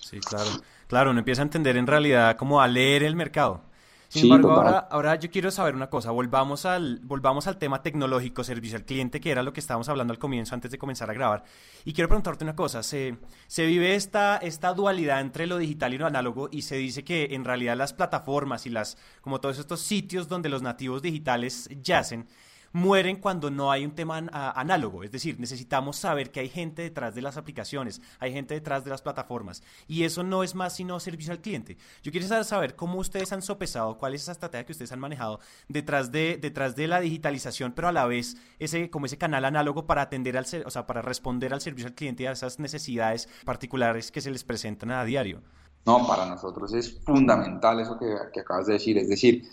Sí, 0.01 0.19
claro. 0.21 0.49
Claro, 0.87 1.11
uno 1.11 1.19
empieza 1.19 1.43
a 1.43 1.45
entender 1.45 1.77
en 1.77 1.87
realidad 1.87 2.37
como 2.39 2.63
a 2.63 2.67
leer 2.67 3.03
el 3.03 3.15
mercado. 3.15 3.61
Sin 4.09 4.25
embargo, 4.25 4.53
ahora, 4.53 4.79
ahora 4.91 5.15
yo 5.17 5.31
quiero 5.31 5.51
saber 5.51 5.75
una 5.75 5.91
cosa. 5.91 6.11
Volvamos 6.11 6.65
al, 6.65 7.01
volvamos 7.03 7.47
al 7.47 7.59
tema 7.59 7.83
tecnológico, 7.83 8.43
servicio 8.43 8.79
al 8.79 8.85
cliente, 8.85 9.21
que 9.21 9.31
era 9.31 9.43
lo 9.43 9.53
que 9.53 9.61
estábamos 9.61 9.89
hablando 9.91 10.13
al 10.13 10.19
comienzo 10.19 10.55
antes 10.55 10.71
de 10.71 10.79
comenzar 10.79 11.11
a 11.11 11.13
grabar. 11.13 11.45
Y 11.85 11.93
quiero 11.93 12.09
preguntarte 12.09 12.43
una 12.43 12.57
cosa. 12.57 12.83
Se, 12.83 13.19
se 13.47 13.67
vive 13.67 13.95
esta, 13.95 14.39
esta 14.39 14.73
dualidad 14.73 15.21
entre 15.21 15.47
lo 15.47 15.59
digital 15.59 15.93
y 15.93 15.99
lo 15.99 16.07
análogo 16.07 16.49
y 16.51 16.63
se 16.63 16.77
dice 16.77 17.05
que 17.05 17.29
en 17.33 17.45
realidad 17.45 17.77
las 17.77 17.93
plataformas 17.93 18.65
y 18.65 18.71
las, 18.71 18.97
como 19.21 19.41
todos 19.41 19.59
estos 19.59 19.81
sitios 19.81 20.27
donde 20.27 20.49
los 20.49 20.63
nativos 20.63 21.03
digitales 21.03 21.69
yacen, 21.83 22.27
mueren 22.73 23.17
cuando 23.17 23.51
no 23.51 23.71
hay 23.71 23.85
un 23.85 23.93
tema 23.93 24.19
análogo. 24.19 25.05
Es 25.05 25.13
decir, 25.13 25.39
necesitamos 25.39 25.97
saber 25.97 26.31
que 26.31 26.41
hay 26.41 26.49
gente 26.49 26.83
detrás 26.83 27.15
de 27.15 27.23
las 27.23 27.37
aplicaciones, 27.37 28.01
hay 28.19 28.33
gente 28.33 28.55
detrás 28.55 28.85
de 28.85 28.91
las 28.91 29.03
plataformas. 29.03 29.63
Y 29.87 30.05
eso 30.05 30.23
no 30.23 30.43
es 30.43 30.55
más 30.55 30.75
sino 30.75 31.01
servicio 31.01 31.33
al 31.33 31.41
cliente. 31.41 31.77
Yo 32.03 32.13
quiero 32.13 32.27
saber 32.45 32.77
cómo 32.77 32.99
ustedes 32.99 33.33
han 33.33 33.43
sopesado, 33.43 33.99
cuál 33.99 34.15
es 34.15 34.23
esa 34.23 34.33
estrategia 34.33 34.67
que 34.67 34.73
ustedes 34.73 34.93
han 34.93 35.01
manejado 35.01 35.41
detrás 35.69 36.13
de, 36.13 36.39
detrás 36.41 36.77
de 36.77 36.89
la 36.89 37.01
digitalización, 37.01 37.73
pero 37.73 37.89
a 37.89 37.93
la 37.93 38.07
vez 38.07 38.37
ese, 38.59 38.91
como 38.91 39.07
ese 39.07 39.19
canal 39.19 39.45
análogo 39.45 39.87
para 39.87 40.03
atender 40.03 40.37
al, 40.37 40.47
o 40.65 40.71
sea, 40.71 40.87
para 40.87 41.03
responder 41.03 41.53
al 41.53 41.61
servicio 41.61 41.89
al 41.89 41.95
cliente 41.95 42.23
y 42.23 42.27
a 42.27 42.33
esas 42.33 42.59
necesidades 42.59 43.29
particulares 43.45 44.11
que 44.11 44.21
se 44.21 44.31
les 44.31 44.45
presentan 44.45 44.91
a 44.91 45.05
diario. 45.05 45.43
No, 45.87 46.07
para 46.07 46.27
nosotros 46.27 46.73
es 46.75 47.01
fundamental 47.01 47.81
eso 47.81 47.99
que, 47.99 48.41
acabas 48.41 48.67
de 48.67 48.75
decir. 48.75 48.99
Es 48.99 49.09
decir, 49.09 49.45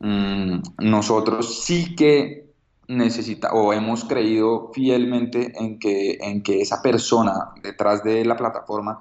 mm, 0.00 0.62
nosotros 0.78 1.62
sí 1.64 1.94
que 1.94 2.51
necesita 2.96 3.52
o 3.52 3.72
hemos 3.72 4.04
creído 4.04 4.70
fielmente 4.72 5.52
en 5.58 5.78
que, 5.78 6.18
en 6.20 6.42
que 6.42 6.60
esa 6.60 6.82
persona 6.82 7.52
detrás 7.62 8.02
de 8.04 8.24
la 8.24 8.36
plataforma 8.36 9.00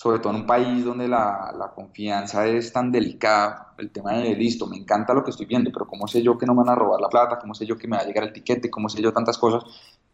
sobre 0.00 0.18
todo 0.18 0.32
en 0.32 0.40
un 0.40 0.46
país 0.46 0.82
donde 0.82 1.06
la, 1.06 1.54
la, 1.58 1.72
confianza 1.74 2.46
es 2.46 2.72
tan 2.72 2.90
delicada, 2.90 3.74
el 3.76 3.90
tema 3.90 4.14
de 4.14 4.34
listo, 4.34 4.66
me 4.66 4.78
encanta 4.78 5.12
lo 5.12 5.22
que 5.22 5.30
estoy 5.30 5.44
viendo, 5.44 5.70
pero 5.70 5.86
¿cómo 5.86 6.08
sé 6.08 6.22
yo 6.22 6.38
que 6.38 6.46
no 6.46 6.54
me 6.54 6.62
van 6.64 6.70
a 6.70 6.74
robar 6.74 7.02
la 7.02 7.10
plata? 7.10 7.38
¿Cómo 7.38 7.52
sé 7.52 7.66
yo 7.66 7.76
que 7.76 7.86
me 7.86 7.98
va 7.98 8.02
a 8.02 8.06
llegar 8.06 8.24
el 8.24 8.32
tiquete? 8.32 8.70
¿Cómo 8.70 8.88
sé 8.88 9.02
yo 9.02 9.12
tantas 9.12 9.36
cosas? 9.36 9.62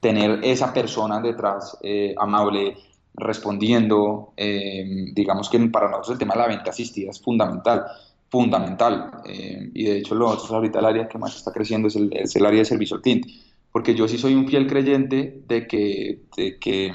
Tener 0.01 0.41
esa 0.43 0.73
persona 0.75 1.21
detrás 1.21 1.79
eh, 1.85 2.17
amable, 2.19 2.77
respondiendo, 3.15 4.33
eh, 4.37 5.12
digamos 5.12 5.49
que 5.49 5.61
para 5.69 5.87
nosotros 5.87 6.15
el 6.15 6.19
tema 6.19 6.35
de 6.35 6.41
la 6.41 6.49
venta 6.49 6.71
asistida 6.71 7.11
es 7.11 7.23
fundamental, 7.23 7.87
fundamental, 8.29 9.23
eh, 9.25 9.71
y 9.73 9.85
de 9.85 9.99
hecho 9.99 10.15
ahorita 10.17 10.81
el 10.81 10.85
área 10.85 11.09
que 11.09 11.19
más 11.19 11.37
está 11.37 11.53
creciendo 11.53 11.89
es 11.89 11.97
el, 11.97 12.11
el 12.12 12.47
área 12.47 12.59
de 12.59 12.65
servicio 12.65 12.97
al 12.97 13.03
cliente, 13.03 13.29
porque 13.73 13.95
yo 13.95 14.09
sí 14.09 14.19
soy 14.19 14.35
un 14.35 14.49
fiel 14.49 14.67
creyente 14.67 15.43
de 15.47 15.67
que, 15.67 16.23
de 16.37 16.59
que 16.59 16.93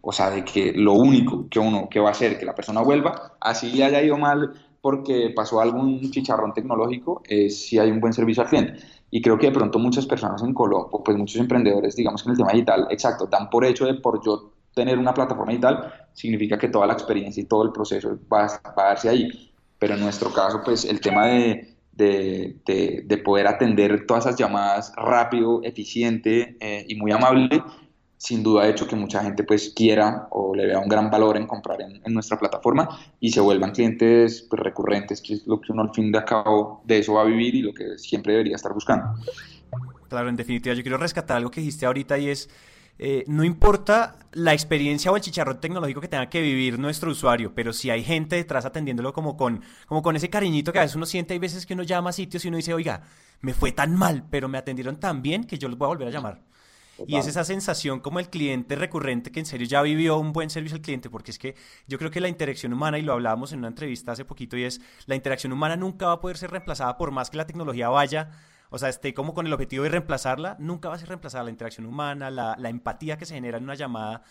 o 0.00 0.12
sea, 0.12 0.30
de 0.30 0.44
que 0.44 0.72
lo 0.72 0.94
único 0.94 1.48
que 1.48 1.58
uno 1.58 1.88
que 1.90 2.00
va 2.00 2.08
a 2.08 2.12
hacer 2.12 2.38
que 2.38 2.46
la 2.46 2.54
persona 2.54 2.80
vuelva, 2.80 3.36
así 3.40 3.82
haya 3.82 4.02
ido 4.02 4.16
mal 4.16 4.54
porque 4.80 5.32
pasó 5.34 5.60
algún 5.60 6.00
chicharrón 6.10 6.54
tecnológico, 6.54 7.22
es 7.26 7.60
si 7.62 7.78
hay 7.78 7.90
un 7.90 8.00
buen 8.00 8.12
servicio 8.12 8.42
al 8.42 8.48
cliente. 8.48 8.80
Y 9.10 9.20
creo 9.20 9.38
que 9.38 9.48
de 9.48 9.52
pronto 9.52 9.78
muchas 9.78 10.06
personas 10.06 10.42
en 10.42 10.54
Colombia, 10.54 10.98
pues 11.04 11.16
muchos 11.16 11.40
emprendedores, 11.40 11.96
digamos 11.96 12.22
que 12.22 12.28
en 12.28 12.32
el 12.32 12.38
tema 12.38 12.52
digital, 12.52 12.86
exacto, 12.90 13.26
dan 13.26 13.50
por 13.50 13.64
hecho 13.64 13.84
de 13.84 13.94
por 13.94 14.24
yo 14.24 14.52
tener 14.74 14.98
una 14.98 15.12
plataforma 15.12 15.50
digital, 15.50 15.92
significa 16.12 16.56
que 16.56 16.68
toda 16.68 16.86
la 16.86 16.92
experiencia 16.92 17.42
y 17.42 17.46
todo 17.46 17.64
el 17.64 17.72
proceso 17.72 18.16
va, 18.32 18.46
a 18.46 18.72
darse 18.74 19.08
ahí. 19.08 19.49
Pero 19.80 19.94
en 19.94 20.00
nuestro 20.00 20.32
caso, 20.32 20.62
pues 20.64 20.84
el 20.84 21.00
tema 21.00 21.26
de, 21.26 21.74
de, 21.92 23.02
de, 23.04 23.18
poder 23.18 23.48
atender 23.48 24.06
todas 24.06 24.26
esas 24.26 24.38
llamadas 24.38 24.92
rápido, 24.96 25.60
eficiente 25.64 26.56
eh, 26.60 26.84
y 26.88 26.94
muy 26.94 27.10
amable, 27.10 27.62
sin 28.16 28.42
duda 28.42 28.62
ha 28.62 28.68
hecho 28.68 28.86
que 28.86 28.96
mucha 28.96 29.22
gente 29.22 29.44
pues 29.44 29.72
quiera 29.74 30.28
o 30.30 30.54
le 30.54 30.66
vea 30.66 30.78
un 30.78 30.88
gran 30.88 31.10
valor 31.10 31.38
en 31.38 31.46
comprar 31.46 31.80
en, 31.80 32.12
nuestra 32.12 32.38
plataforma 32.38 32.86
y 33.18 33.30
se 33.32 33.40
vuelvan 33.40 33.72
clientes 33.72 34.46
pues, 34.48 34.60
recurrentes, 34.60 35.22
que 35.22 35.34
es 35.34 35.46
lo 35.46 35.58
que 35.58 35.72
uno 35.72 35.82
al 35.82 35.94
fin 35.94 36.12
de 36.12 36.22
cabo 36.24 36.82
de 36.84 36.98
eso 36.98 37.14
va 37.14 37.22
a 37.22 37.24
vivir 37.24 37.54
y 37.54 37.62
lo 37.62 37.72
que 37.72 37.96
siempre 37.98 38.34
debería 38.34 38.56
estar 38.56 38.74
buscando. 38.74 39.06
Claro, 40.10 40.28
en 40.28 40.36
definitiva, 40.36 40.74
yo 40.74 40.82
quiero 40.82 40.98
rescatar 40.98 41.38
algo 41.38 41.50
que 41.50 41.60
dijiste 41.60 41.86
ahorita 41.86 42.18
y 42.18 42.28
es, 42.28 42.50
eh, 43.02 43.24
no 43.28 43.44
importa 43.44 44.16
la 44.32 44.52
experiencia 44.52 45.10
o 45.10 45.16
el 45.16 45.22
chicharrón 45.22 45.58
tecnológico 45.58 46.02
que 46.02 46.08
tenga 46.08 46.28
que 46.28 46.42
vivir 46.42 46.78
nuestro 46.78 47.10
usuario, 47.10 47.54
pero 47.54 47.72
si 47.72 47.88
hay 47.88 48.04
gente 48.04 48.36
detrás 48.36 48.66
atendiéndolo 48.66 49.14
como 49.14 49.38
con, 49.38 49.62
como 49.86 50.02
con 50.02 50.16
ese 50.16 50.28
cariñito 50.28 50.70
que 50.70 50.80
a 50.80 50.82
veces 50.82 50.96
uno 50.96 51.06
siente, 51.06 51.32
hay 51.32 51.38
veces 51.38 51.64
que 51.64 51.72
uno 51.72 51.82
llama 51.82 52.10
a 52.10 52.12
sitios 52.12 52.44
y 52.44 52.48
uno 52.48 52.58
dice, 52.58 52.74
oiga, 52.74 53.04
me 53.40 53.54
fue 53.54 53.72
tan 53.72 53.96
mal, 53.96 54.26
pero 54.30 54.50
me 54.50 54.58
atendieron 54.58 55.00
tan 55.00 55.22
bien 55.22 55.44
que 55.44 55.56
yo 55.56 55.68
los 55.68 55.78
voy 55.78 55.86
a 55.86 55.88
volver 55.88 56.08
a 56.08 56.10
llamar. 56.10 56.42
Y 57.06 57.16
es 57.16 57.26
esa 57.26 57.42
sensación 57.44 58.00
como 58.00 58.18
el 58.20 58.28
cliente 58.28 58.76
recurrente 58.76 59.32
que 59.32 59.40
en 59.40 59.46
serio 59.46 59.66
ya 59.66 59.80
vivió 59.80 60.18
un 60.18 60.34
buen 60.34 60.50
servicio 60.50 60.76
al 60.76 60.82
cliente, 60.82 61.08
porque 61.08 61.30
es 61.30 61.38
que 61.38 61.54
yo 61.88 61.96
creo 61.96 62.10
que 62.10 62.20
la 62.20 62.28
interacción 62.28 62.74
humana, 62.74 62.98
y 62.98 63.02
lo 63.02 63.14
hablábamos 63.14 63.54
en 63.54 63.60
una 63.60 63.68
entrevista 63.68 64.12
hace 64.12 64.26
poquito, 64.26 64.58
y 64.58 64.64
es 64.64 64.82
la 65.06 65.14
interacción 65.14 65.54
humana 65.54 65.74
nunca 65.74 66.08
va 66.08 66.12
a 66.12 66.20
poder 66.20 66.36
ser 66.36 66.50
reemplazada 66.50 66.98
por 66.98 67.12
más 67.12 67.30
que 67.30 67.38
la 67.38 67.46
tecnología 67.46 67.88
vaya, 67.88 68.30
o 68.70 68.78
sea, 68.78 68.88
esté 68.88 69.12
como 69.12 69.34
con 69.34 69.46
el 69.46 69.52
objetivo 69.52 69.84
de 69.84 69.90
reemplazarla, 69.90 70.56
nunca 70.58 70.88
va 70.88 70.94
a 70.94 70.98
ser 70.98 71.08
reemplazada 71.08 71.44
la 71.44 71.50
interacción 71.50 71.86
humana, 71.86 72.30
la, 72.30 72.56
la 72.58 72.68
empatía 72.70 73.18
que 73.18 73.26
se 73.26 73.34
genera 73.34 73.58
en 73.58 73.64
una 73.64 73.74
llamada. 73.74 74.22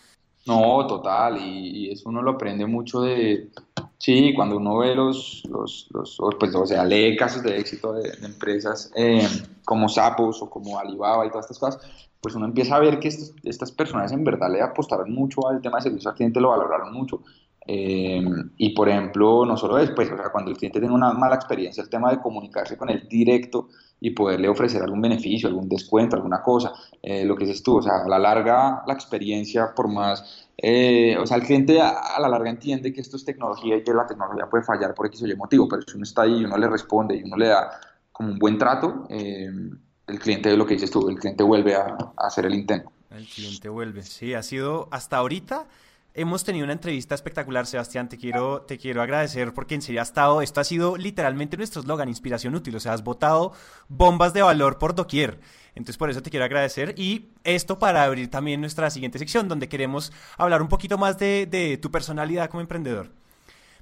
No, 0.46 0.86
total, 0.86 1.36
y, 1.38 1.90
eso 1.90 2.08
uno 2.08 2.22
lo 2.22 2.32
aprende 2.32 2.64
mucho 2.64 3.02
de, 3.02 3.50
sí, 3.98 4.32
cuando 4.34 4.56
uno 4.56 4.78
ve 4.78 4.94
los, 4.94 5.42
los, 5.50 5.88
los 5.92 6.18
pues, 6.38 6.54
o 6.54 6.64
sea, 6.64 6.84
lee 6.84 7.14
casos 7.16 7.42
de 7.42 7.58
éxito 7.58 7.92
de, 7.92 8.10
empresas 8.24 8.90
eh, 8.96 9.26
como 9.64 9.88
Sapos 9.88 10.40
o 10.40 10.48
como 10.48 10.78
Alibaba 10.78 11.26
y 11.26 11.30
todas 11.30 11.44
estas 11.44 11.58
cosas, 11.58 11.90
pues 12.22 12.34
uno 12.34 12.46
empieza 12.46 12.76
a 12.76 12.80
ver 12.80 12.98
que 12.98 13.08
estas 13.08 13.72
personas 13.72 14.12
en 14.12 14.24
verdad 14.24 14.50
le 14.50 14.62
apostaron 14.62 15.12
mucho 15.12 15.46
al 15.46 15.60
tema 15.60 15.76
de 15.78 15.82
servicio 15.82 16.10
al 16.10 16.16
cliente, 16.16 16.40
lo 16.40 16.50
valoraron 16.50 16.92
mucho. 16.92 17.22
Eh, 17.66 18.24
y 18.56 18.70
por 18.70 18.88
ejemplo, 18.88 19.44
no 19.44 19.56
solo 19.58 19.76
después, 19.76 20.10
o 20.10 20.16
sea, 20.16 20.30
cuando 20.32 20.50
el 20.50 20.56
cliente 20.56 20.80
tiene 20.80 20.94
una 20.94 21.12
mala 21.12 21.34
experiencia, 21.34 21.82
el 21.82 21.90
tema 21.90 22.10
de 22.10 22.20
comunicarse 22.20 22.78
con 22.78 22.88
él 22.88 23.06
directo 23.08 23.68
y 24.00 24.10
poderle 24.10 24.48
ofrecer 24.48 24.82
algún 24.82 25.02
beneficio, 25.02 25.48
algún 25.48 25.68
descuento, 25.68 26.16
alguna 26.16 26.42
cosa, 26.42 26.72
eh, 27.02 27.24
lo 27.24 27.36
que 27.36 27.44
dices 27.44 27.62
tú, 27.62 27.76
o 27.76 27.82
sea, 27.82 28.02
a 28.04 28.08
la 28.08 28.18
larga 28.18 28.82
la 28.86 28.94
experiencia, 28.94 29.74
por 29.74 29.88
más, 29.88 30.48
eh, 30.56 31.16
o 31.18 31.26
sea, 31.26 31.36
el 31.36 31.42
cliente 31.42 31.80
a, 31.80 32.18
la 32.18 32.28
larga 32.28 32.50
entiende 32.50 32.92
que 32.92 33.00
esto 33.00 33.16
es 33.16 33.24
tecnología 33.24 33.76
y 33.76 33.84
que 33.84 33.92
la 33.92 34.06
tecnología 34.06 34.46
puede 34.46 34.64
fallar 34.64 34.94
por 34.94 35.06
X 35.06 35.22
o 35.22 35.26
Y 35.26 35.36
motivo, 35.36 35.68
pero 35.68 35.82
si 35.82 35.96
uno 35.96 36.04
está 36.04 36.22
ahí 36.22 36.40
y 36.40 36.44
uno 36.44 36.56
le 36.56 36.68
responde 36.68 37.16
y 37.16 37.22
uno 37.22 37.36
le 37.36 37.48
da 37.48 37.78
como 38.12 38.32
un 38.32 38.38
buen 38.38 38.58
trato, 38.58 39.06
el 39.08 40.18
cliente, 40.18 40.56
lo 40.56 40.66
que 40.66 40.74
dices 40.74 40.90
tú, 40.90 41.08
el 41.08 41.18
cliente 41.18 41.42
vuelve 41.42 41.74
a, 41.74 41.96
hacer 42.16 42.46
el 42.46 42.54
intento. 42.54 42.90
El 43.10 43.26
cliente 43.26 43.68
vuelve, 43.68 44.02
sí, 44.02 44.34
ha 44.34 44.42
sido 44.42 44.88
hasta 44.90 45.16
ahorita. 45.18 45.66
Hemos 46.12 46.42
tenido 46.42 46.64
una 46.64 46.72
entrevista 46.72 47.14
espectacular, 47.14 47.66
Sebastián. 47.66 48.08
Te 48.08 48.16
quiero, 48.16 48.62
te 48.62 48.78
quiero 48.78 49.00
agradecer 49.00 49.54
porque 49.54 49.76
en 49.76 49.82
serio 49.82 50.00
ha 50.00 50.02
estado. 50.02 50.42
Esto 50.42 50.60
ha 50.60 50.64
sido 50.64 50.96
literalmente 50.96 51.56
nuestro 51.56 51.82
eslogan, 51.82 52.08
inspiración 52.08 52.54
útil. 52.56 52.74
O 52.74 52.80
sea, 52.80 52.94
has 52.94 53.04
botado 53.04 53.52
bombas 53.88 54.32
de 54.32 54.42
valor 54.42 54.78
por 54.78 54.96
doquier. 54.96 55.38
Entonces, 55.76 55.96
por 55.96 56.10
eso 56.10 56.20
te 56.20 56.30
quiero 56.30 56.44
agradecer. 56.44 56.94
Y 56.98 57.28
esto 57.44 57.78
para 57.78 58.02
abrir 58.02 58.28
también 58.28 58.60
nuestra 58.60 58.90
siguiente 58.90 59.20
sección, 59.20 59.46
donde 59.48 59.68
queremos 59.68 60.12
hablar 60.36 60.62
un 60.62 60.68
poquito 60.68 60.98
más 60.98 61.16
de, 61.16 61.46
de 61.46 61.76
tu 61.76 61.92
personalidad 61.92 62.50
como 62.50 62.60
emprendedor. 62.60 63.12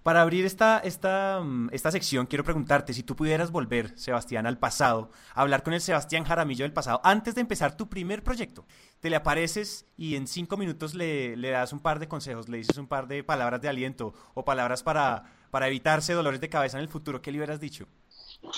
Para 0.03 0.23
abrir 0.23 0.45
esta, 0.45 0.79
esta, 0.79 1.41
mm, 1.43 1.69
esta 1.73 1.91
sección, 1.91 2.27
quiero 2.27 2.45
preguntarte 2.45 2.93
si 2.93 3.03
tú 3.03 3.17
pudieras 3.17 3.51
volver, 3.51 3.99
Sebastián, 3.99 4.47
al 4.47 4.59
pasado, 4.59 5.11
hablar 5.35 5.63
con 5.63 5.75
el 5.75 5.81
Sebastián 5.81 6.25
Jaramillo 6.25 6.65
del 6.65 6.73
pasado, 6.73 7.01
antes 7.05 7.35
de 7.35 7.41
empezar 7.41 7.77
tu 7.77 7.89
primer 7.89 8.23
proyecto. 8.23 8.67
Te 9.01 9.11
le 9.11 9.17
apareces 9.17 9.87
y 9.97 10.17
en 10.17 10.27
cinco 10.27 10.57
minutos 10.57 10.95
le, 10.95 11.37
le 11.37 11.51
das 11.51 11.73
un 11.73 11.81
par 11.81 11.99
de 11.99 12.09
consejos, 12.09 12.49
le 12.49 12.59
dices 12.59 12.79
un 12.79 12.87
par 12.87 13.09
de 13.09 13.23
palabras 13.25 13.61
de 13.61 13.69
aliento 13.69 14.15
o 14.35 14.45
palabras 14.45 14.83
para, 14.83 15.25
para 15.51 15.69
evitarse 15.69 16.13
dolores 16.13 16.41
de 16.41 16.49
cabeza 16.49 16.79
en 16.79 16.83
el 16.83 16.89
futuro. 16.89 17.21
¿Qué 17.21 17.31
le 17.31 17.39
hubieras 17.39 17.61
dicho? 17.61 17.87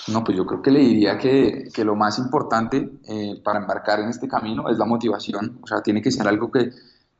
No, 0.07 0.23
pues 0.23 0.37
yo 0.37 0.45
creo 0.45 0.61
que 0.61 0.71
le 0.71 0.79
diría 0.79 1.17
que, 1.17 1.69
que 1.73 1.83
lo 1.83 1.95
más 1.95 2.19
importante 2.19 2.99
eh, 3.07 3.41
para 3.43 3.59
embarcar 3.59 3.99
en 3.99 4.09
este 4.09 4.27
camino 4.27 4.69
es 4.69 4.77
la 4.77 4.85
motivación. 4.85 5.59
O 5.63 5.67
sea, 5.67 5.81
tiene 5.81 6.01
que 6.01 6.11
ser 6.11 6.27
algo 6.27 6.51
que, 6.51 6.71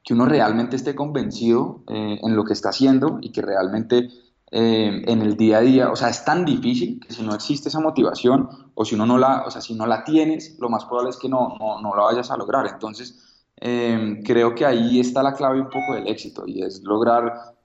que 0.03 0.13
uno 0.13 0.25
realmente 0.25 0.75
esté 0.75 0.95
convencido 0.95 1.83
eh, 1.87 2.19
en 2.21 2.35
lo 2.35 2.43
que 2.43 2.53
está 2.53 2.69
haciendo 2.69 3.19
y 3.21 3.31
que 3.31 3.41
realmente 3.41 4.09
eh, 4.51 5.01
en 5.05 5.21
el 5.21 5.37
día 5.37 5.59
a 5.59 5.61
día, 5.61 5.91
o 5.91 5.95
sea, 5.95 6.09
es 6.09 6.25
tan 6.25 6.43
difícil 6.43 6.99
que 6.99 7.13
si 7.13 7.23
no 7.23 7.33
existe 7.33 7.69
esa 7.69 7.79
motivación 7.79 8.49
o 8.73 8.83
si 8.83 8.95
uno 8.95 9.05
no 9.05 9.17
la, 9.17 9.43
o 9.45 9.51
sea, 9.51 9.61
si 9.61 9.75
no 9.75 9.85
la 9.85 10.03
tienes, 10.03 10.57
lo 10.59 10.69
más 10.69 10.85
probable 10.85 11.11
es 11.11 11.17
que 11.17 11.29
no, 11.29 11.55
no, 11.59 11.81
no 11.81 11.95
la 11.95 12.03
vayas 12.03 12.31
a 12.31 12.37
lograr. 12.37 12.65
Entonces, 12.67 13.45
eh, 13.57 14.21
creo 14.25 14.55
que 14.55 14.65
ahí 14.65 14.99
está 14.99 15.21
la 15.21 15.33
clave 15.33 15.61
un 15.61 15.69
poco 15.69 15.93
del 15.93 16.07
éxito 16.07 16.43
y 16.47 16.63
es 16.63 16.81
lograr, 16.83 17.55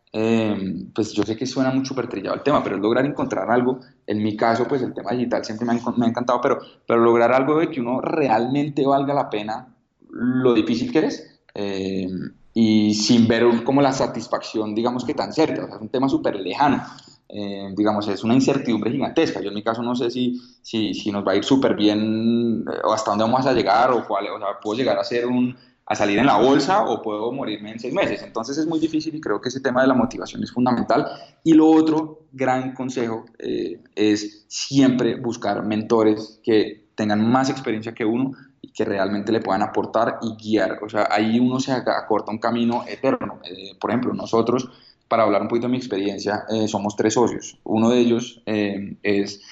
pues 0.94 1.12
yo 1.12 1.24
sé 1.24 1.36
que 1.36 1.44
suena 1.44 1.70
muy 1.70 1.84
súper 1.84 2.08
trillado 2.08 2.36
el 2.36 2.42
tema, 2.42 2.62
pero 2.62 2.76
es 2.76 2.82
lograr 2.82 3.04
encontrar 3.04 3.50
algo, 3.50 3.80
en 4.06 4.22
mi 4.22 4.34
caso, 4.36 4.66
pues 4.66 4.80
el 4.82 4.94
tema 4.94 5.12
digital 5.12 5.44
siempre 5.44 5.66
me 5.66 5.72
ha, 5.72 5.90
me 5.96 6.06
ha 6.06 6.08
encantado, 6.08 6.40
pero, 6.40 6.58
pero 6.86 7.00
lograr 7.00 7.32
algo 7.32 7.58
de 7.58 7.70
que 7.70 7.80
uno 7.80 8.00
realmente 8.00 8.86
valga 8.86 9.12
la 9.12 9.28
pena 9.28 9.76
lo 10.08 10.54
difícil 10.54 10.90
que 10.90 11.00
es 11.00 11.35
eh, 11.58 12.06
y 12.52 12.94
sin 12.94 13.26
ver 13.26 13.64
como 13.64 13.80
la 13.80 13.92
satisfacción, 13.92 14.74
digamos 14.74 15.04
que 15.04 15.14
tan 15.14 15.32
cerca, 15.32 15.64
o 15.64 15.66
sea, 15.66 15.76
es 15.76 15.82
un 15.82 15.88
tema 15.88 16.08
súper 16.08 16.36
lejano. 16.36 16.82
Eh, 17.28 17.72
digamos, 17.74 18.06
es 18.08 18.22
una 18.22 18.34
incertidumbre 18.34 18.92
gigantesca. 18.92 19.40
Yo 19.40 19.48
en 19.48 19.54
mi 19.54 19.62
caso 19.62 19.82
no 19.82 19.96
sé 19.96 20.10
si, 20.10 20.40
si, 20.62 20.94
si 20.94 21.10
nos 21.10 21.26
va 21.26 21.32
a 21.32 21.36
ir 21.36 21.44
súper 21.44 21.74
bien 21.74 22.64
eh, 22.70 22.80
o 22.84 22.92
hasta 22.92 23.10
dónde 23.10 23.24
vamos 23.24 23.46
a 23.46 23.52
llegar 23.52 23.90
o 23.90 24.06
cuál, 24.06 24.28
o 24.28 24.38
sea, 24.38 24.60
puedo 24.62 24.78
llegar 24.78 24.98
a 24.98 25.02
ser 25.02 25.26
un, 25.26 25.56
a 25.86 25.94
salir 25.94 26.18
en 26.18 26.26
la 26.26 26.36
bolsa 26.36 26.84
o 26.84 27.02
puedo 27.02 27.32
morirme 27.32 27.72
en 27.72 27.80
seis 27.80 27.92
meses. 27.92 28.22
Entonces 28.22 28.58
es 28.58 28.66
muy 28.66 28.78
difícil 28.78 29.14
y 29.14 29.20
creo 29.20 29.40
que 29.40 29.48
ese 29.48 29.60
tema 29.60 29.82
de 29.82 29.88
la 29.88 29.94
motivación 29.94 30.42
es 30.42 30.52
fundamental. 30.52 31.08
Y 31.42 31.54
lo 31.54 31.68
otro, 31.68 32.26
gran 32.32 32.74
consejo, 32.74 33.24
es 33.38 34.44
siempre 34.48 35.16
buscar 35.16 35.64
mentores 35.64 36.40
que 36.44 36.90
tengan 36.94 37.28
más 37.28 37.50
experiencia 37.50 37.94
que 37.94 38.04
uno 38.04 38.32
que 38.74 38.84
realmente 38.84 39.32
le 39.32 39.40
puedan 39.40 39.62
aportar 39.62 40.18
y 40.22 40.36
guiar. 40.36 40.78
O 40.82 40.88
sea, 40.88 41.08
ahí 41.10 41.38
uno 41.38 41.60
se 41.60 41.72
acorta 41.72 42.30
un 42.30 42.38
camino 42.38 42.84
eterno. 42.86 43.40
Eh, 43.44 43.74
por 43.80 43.90
ejemplo, 43.90 44.12
nosotros, 44.14 44.68
para 45.08 45.24
hablar 45.24 45.42
un 45.42 45.48
poquito 45.48 45.66
de 45.66 45.72
mi 45.72 45.78
experiencia, 45.78 46.44
eh, 46.48 46.68
somos 46.68 46.96
tres 46.96 47.14
socios. 47.14 47.58
Uno 47.64 47.90
de 47.90 47.98
ellos 47.98 48.42
eh, 48.46 48.96
es, 49.02 49.42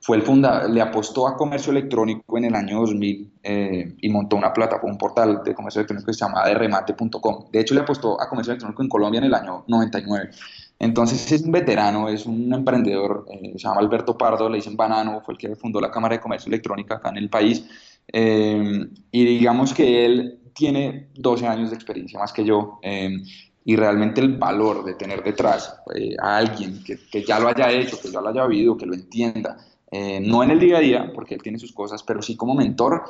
fue 0.00 0.16
el 0.16 0.22
fundador, 0.22 0.70
le 0.70 0.80
apostó 0.80 1.28
a 1.28 1.36
comercio 1.36 1.70
electrónico 1.72 2.38
en 2.38 2.46
el 2.46 2.54
año 2.54 2.80
2000 2.80 3.32
y 4.00 4.08
montó 4.08 4.36
una 4.36 4.52
plataforma, 4.52 4.92
un 4.92 4.98
portal 4.98 5.42
de 5.44 5.54
comercio 5.54 5.80
electrónico 5.80 6.06
que 6.06 6.14
se 6.14 6.20
llama 6.20 6.46
derremate.com. 6.46 7.46
De 7.52 7.60
hecho, 7.60 7.74
le 7.74 7.80
apostó 7.80 8.20
a 8.20 8.28
comercio 8.28 8.52
electrónico 8.52 8.82
en 8.82 8.88
Colombia 8.88 9.18
en 9.18 9.24
el 9.24 9.34
año 9.34 9.64
99. 9.66 10.30
Entonces 10.80 11.30
es 11.30 11.42
un 11.42 11.52
veterano, 11.52 12.08
es 12.08 12.24
un 12.24 12.52
emprendedor, 12.54 13.26
se 13.28 13.58
llama 13.58 13.80
Alberto 13.80 14.16
Pardo, 14.16 14.48
le 14.48 14.56
dicen 14.56 14.78
Banano, 14.78 15.20
fue 15.20 15.34
el 15.34 15.38
que 15.38 15.54
fundó 15.54 15.78
la 15.78 15.90
Cámara 15.90 16.14
de 16.14 16.22
Comercio 16.22 16.48
Electrónica 16.48 16.94
acá 16.94 17.10
en 17.10 17.18
el 17.18 17.28
país 17.28 17.66
eh, 18.12 18.86
y 19.10 19.24
digamos 19.24 19.74
que 19.74 20.04
él 20.04 20.38
tiene 20.54 21.08
12 21.14 21.46
años 21.46 21.70
de 21.70 21.76
experiencia 21.76 22.18
más 22.18 22.32
que 22.32 22.44
yo. 22.44 22.78
Eh, 22.82 23.18
y 23.62 23.76
realmente 23.76 24.20
el 24.20 24.38
valor 24.38 24.84
de 24.84 24.94
tener 24.94 25.22
detrás 25.22 25.80
eh, 25.94 26.16
a 26.20 26.38
alguien 26.38 26.82
que, 26.82 26.98
que, 27.10 27.22
ya 27.22 27.38
lo 27.38 27.48
haya 27.48 27.70
hecho, 27.70 28.00
que 28.00 28.10
ya 28.10 28.20
lo 28.20 28.30
haya 28.30 28.46
vivido, 28.46 28.76
que 28.76 28.86
lo 28.86 28.94
entienda, 28.94 29.58
no 30.22 30.42
en 30.42 30.50
el 30.50 30.60
día 30.60 30.78
a 30.78 30.80
día, 30.80 31.12
porque 31.14 31.34
él 31.34 31.42
tiene 31.42 31.58
sus 31.58 31.72
cosas, 31.72 32.02
pero 32.04 32.22
sí 32.22 32.36
como 32.36 32.54
mentor, 32.54 33.02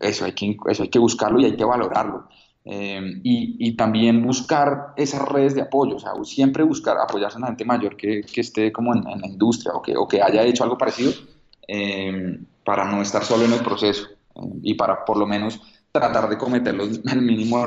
eso, 0.00 0.24
hay 0.24 0.32
que, 0.32 0.56
eso 0.68 0.82
hay 0.82 0.88
que 0.88 0.98
buscarlo 0.98 1.40
y 1.40 1.44
hay 1.44 1.56
que 1.56 1.64
valorarlo. 1.64 2.26
Eh, 2.66 3.20
y, 3.22 3.76
también 3.76 4.24
buscar 4.24 4.94
esas 4.96 5.20
redes 5.28 5.54
de 5.54 5.60
apoyo, 5.60 5.96
o 5.96 5.98
sea, 5.98 6.12
siempre 6.24 6.62
buscar 6.64 6.96
apoyarse 6.96 7.36
en 7.36 7.42
la 7.42 7.48
gente 7.48 7.66
mayor 7.66 7.94
que, 7.94 8.22
que 8.22 8.40
esté 8.40 8.72
como 8.72 8.94
en, 8.94 9.04
la 9.04 9.26
industria 9.26 9.74
o 9.74 9.82
que, 9.82 9.94
o 9.94 10.08
que, 10.08 10.22
haya 10.22 10.42
hecho 10.44 10.64
algo 10.64 10.78
parecido 10.78 11.12
eh, 11.68 12.38
para 12.64 12.84
no 12.84 13.02
estar 13.02 13.24
solo 13.24 13.44
en 13.44 13.52
el 13.52 13.60
proceso 13.60 14.08
y 14.62 14.74
para 14.74 15.04
por 15.04 15.16
lo 15.16 15.26
menos 15.26 15.60
tratar 15.92 16.28
de 16.28 16.36
cometer 16.38 16.74
los, 16.74 17.00
el 17.12 17.22
mínimo, 17.22 17.64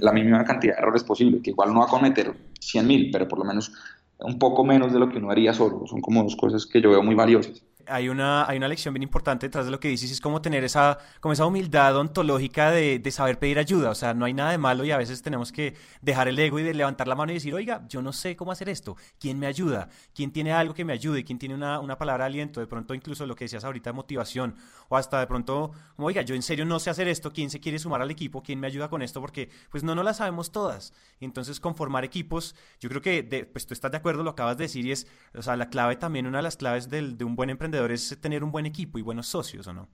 la 0.00 0.12
mínima 0.12 0.44
cantidad 0.44 0.74
de 0.74 0.82
errores 0.82 1.04
posible, 1.04 1.40
que 1.40 1.50
igual 1.50 1.72
no 1.72 1.80
va 1.80 1.86
a 1.86 1.88
cometer 1.88 2.32
100.000, 2.60 3.10
pero 3.12 3.28
por 3.28 3.38
lo 3.38 3.44
menos 3.44 3.72
un 4.18 4.38
poco 4.38 4.64
menos 4.64 4.92
de 4.92 4.98
lo 4.98 5.08
que 5.08 5.18
uno 5.18 5.30
haría 5.30 5.52
solo. 5.52 5.86
Son 5.86 6.00
como 6.00 6.22
dos 6.22 6.36
cosas 6.36 6.66
que 6.66 6.80
yo 6.80 6.90
veo 6.90 7.02
muy 7.02 7.14
valiosas 7.14 7.62
hay 7.86 8.08
una, 8.08 8.46
hay 8.48 8.56
una 8.56 8.68
lección 8.68 8.94
bien 8.94 9.02
importante 9.02 9.46
detrás 9.46 9.64
de 9.64 9.70
lo 9.70 9.80
que 9.80 9.88
dices, 9.88 10.10
es 10.10 10.20
como 10.20 10.40
tener 10.40 10.64
esa, 10.64 10.98
como 11.20 11.32
esa 11.32 11.46
humildad 11.46 11.96
ontológica 11.96 12.70
de, 12.70 12.98
de, 12.98 13.10
saber 13.10 13.38
pedir 13.38 13.58
ayuda. 13.58 13.90
O 13.90 13.94
sea, 13.94 14.14
no 14.14 14.24
hay 14.24 14.34
nada 14.34 14.50
de 14.50 14.58
malo 14.58 14.84
y 14.84 14.90
a 14.90 14.96
veces 14.96 15.22
tenemos 15.22 15.52
que 15.52 15.74
dejar 16.00 16.28
el 16.28 16.38
ego 16.38 16.58
y 16.58 16.62
de 16.62 16.74
levantar 16.74 17.08
la 17.08 17.14
mano 17.14 17.32
y 17.32 17.34
decir, 17.34 17.54
oiga, 17.54 17.84
yo 17.88 18.02
no 18.02 18.12
sé 18.12 18.36
cómo 18.36 18.52
hacer 18.52 18.68
esto. 18.68 18.96
¿Quién 19.18 19.38
me 19.38 19.46
ayuda? 19.46 19.88
¿Quién 20.14 20.32
tiene 20.32 20.52
algo 20.52 20.74
que 20.74 20.84
me 20.84 20.92
ayude? 20.92 21.24
¿Quién 21.24 21.38
tiene 21.38 21.54
una, 21.54 21.80
una 21.80 21.98
palabra 21.98 22.24
de 22.24 22.28
aliento? 22.28 22.60
De 22.60 22.66
pronto 22.66 22.94
incluso 22.94 23.26
lo 23.26 23.34
que 23.34 23.44
decías 23.44 23.64
ahorita 23.64 23.92
motivación. 23.92 24.54
O 24.92 24.96
hasta 24.96 25.20
de 25.20 25.26
pronto, 25.26 25.70
como, 25.96 26.08
oiga, 26.08 26.20
yo 26.20 26.34
en 26.34 26.42
serio 26.42 26.66
no 26.66 26.78
sé 26.78 26.90
hacer 26.90 27.08
esto. 27.08 27.32
¿Quién 27.32 27.48
se 27.48 27.60
quiere 27.60 27.78
sumar 27.78 28.02
al 28.02 28.10
equipo? 28.10 28.42
¿Quién 28.42 28.60
me 28.60 28.66
ayuda 28.66 28.90
con 28.90 29.00
esto? 29.00 29.22
Porque 29.22 29.48
pues 29.70 29.82
no, 29.82 29.94
no 29.94 30.02
la 30.02 30.12
sabemos 30.12 30.52
todas. 30.52 30.92
Y 31.18 31.24
entonces 31.24 31.60
conformar 31.60 32.04
equipos, 32.04 32.54
yo 32.78 32.90
creo 32.90 33.00
que, 33.00 33.22
de, 33.22 33.46
pues 33.46 33.64
tú 33.66 33.72
estás 33.72 33.90
de 33.90 33.96
acuerdo, 33.96 34.22
lo 34.22 34.28
acabas 34.28 34.58
de 34.58 34.64
decir 34.64 34.84
y 34.84 34.92
es, 34.92 35.06
o 35.34 35.40
sea, 35.40 35.56
la 35.56 35.70
clave 35.70 35.96
también, 35.96 36.26
una 36.26 36.40
de 36.40 36.42
las 36.42 36.58
claves 36.58 36.90
del, 36.90 37.16
de 37.16 37.24
un 37.24 37.36
buen 37.36 37.48
emprendedor 37.48 37.90
es 37.90 38.18
tener 38.20 38.44
un 38.44 38.52
buen 38.52 38.66
equipo 38.66 38.98
y 38.98 39.02
buenos 39.02 39.28
socios, 39.28 39.66
¿o 39.66 39.72
no? 39.72 39.88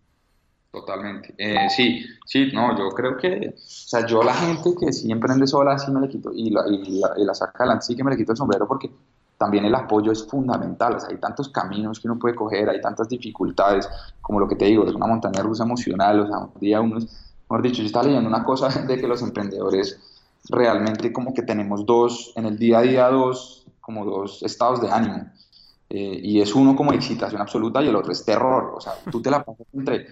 Totalmente. 0.73 1.33
Eh, 1.39 1.71
sí, 1.71 2.05
sí, 2.27 2.51
no, 2.53 2.77
yo 2.77 2.89
creo 2.89 3.17
que, 3.17 3.55
o 3.55 3.57
sea, 3.57 4.05
yo 4.05 4.25
la 4.25 4.35
gente 4.35 4.71
que 4.81 4.93
sí 4.93 5.13
emprende 5.13 5.47
sola, 5.47 5.79
sí 5.79 5.93
me 5.93 6.01
le 6.01 6.09
quito, 6.09 6.33
y 6.35 6.51
la, 6.51 6.65
y 6.69 7.25
la, 7.25 7.35
saca 7.35 7.63
adelante, 7.63 7.85
sí 7.87 7.95
que 7.95 8.03
me 8.03 8.11
le 8.11 8.17
quito 8.17 8.33
el 8.33 8.39
sombrero 8.39 8.67
porque 8.67 8.91
también 9.39 9.65
el 9.65 9.75
apoyo 9.75 10.13
es 10.13 10.27
fundamental, 10.27 10.97
o 10.97 11.01
sea, 11.01 11.11
hay 11.11 11.19
tantos 11.19 11.49
caminos 11.49 12.01
que 12.01 12.09
uno 12.09 12.19
puede 12.19 12.35
coger, 12.35 12.69
hay 12.69 12.81
tantas 12.81 13.09
dificultades, 13.09 13.89
como 14.21 14.41
lo 14.41 14.49
que 14.49 14.57
te 14.57 14.67
digo, 14.67 14.85
es 14.85 14.95
una 14.95 15.07
montaña 15.07 15.43
rusa 15.43 15.65
emocional, 15.65 16.21
o 16.21 16.27
sea, 16.27 16.39
un 16.39 16.61
día 16.61 16.81
uno 16.81 16.99
mejor 17.49 17.63
dicho, 17.63 17.81
yo 17.81 17.87
estaba 17.87 18.05
leyendo 18.05 18.29
una 18.29 18.45
cosa 18.45 18.69
de 18.87 19.01
que 19.01 19.09
los 19.09 19.23
emprendedores 19.23 20.01
realmente 20.51 21.13
como 21.13 21.35
que 21.35 21.43
tenemos 21.43 21.85
dos, 21.87 22.33
en 22.37 22.47
el 22.47 22.59
día 22.59 22.79
a 22.79 22.83
día 22.83 23.09
dos, 23.09 23.67
como 23.81 24.05
dos 24.05 24.43
estados 24.43 24.81
de 24.81 24.91
ánimo. 24.91 25.31
Eh, 25.91 26.21
y 26.23 26.41
es 26.41 26.55
uno 26.55 26.77
como 26.77 26.93
excitación 26.93 27.41
absoluta 27.41 27.83
y 27.83 27.89
el 27.89 27.97
otro 27.97 28.13
es 28.13 28.25
terror. 28.25 28.75
O 28.77 28.81
sea, 28.81 28.93
tú 29.11 29.23
te 29.23 29.31
la 29.31 29.43
pasas 29.43 29.67
entre 29.73 30.07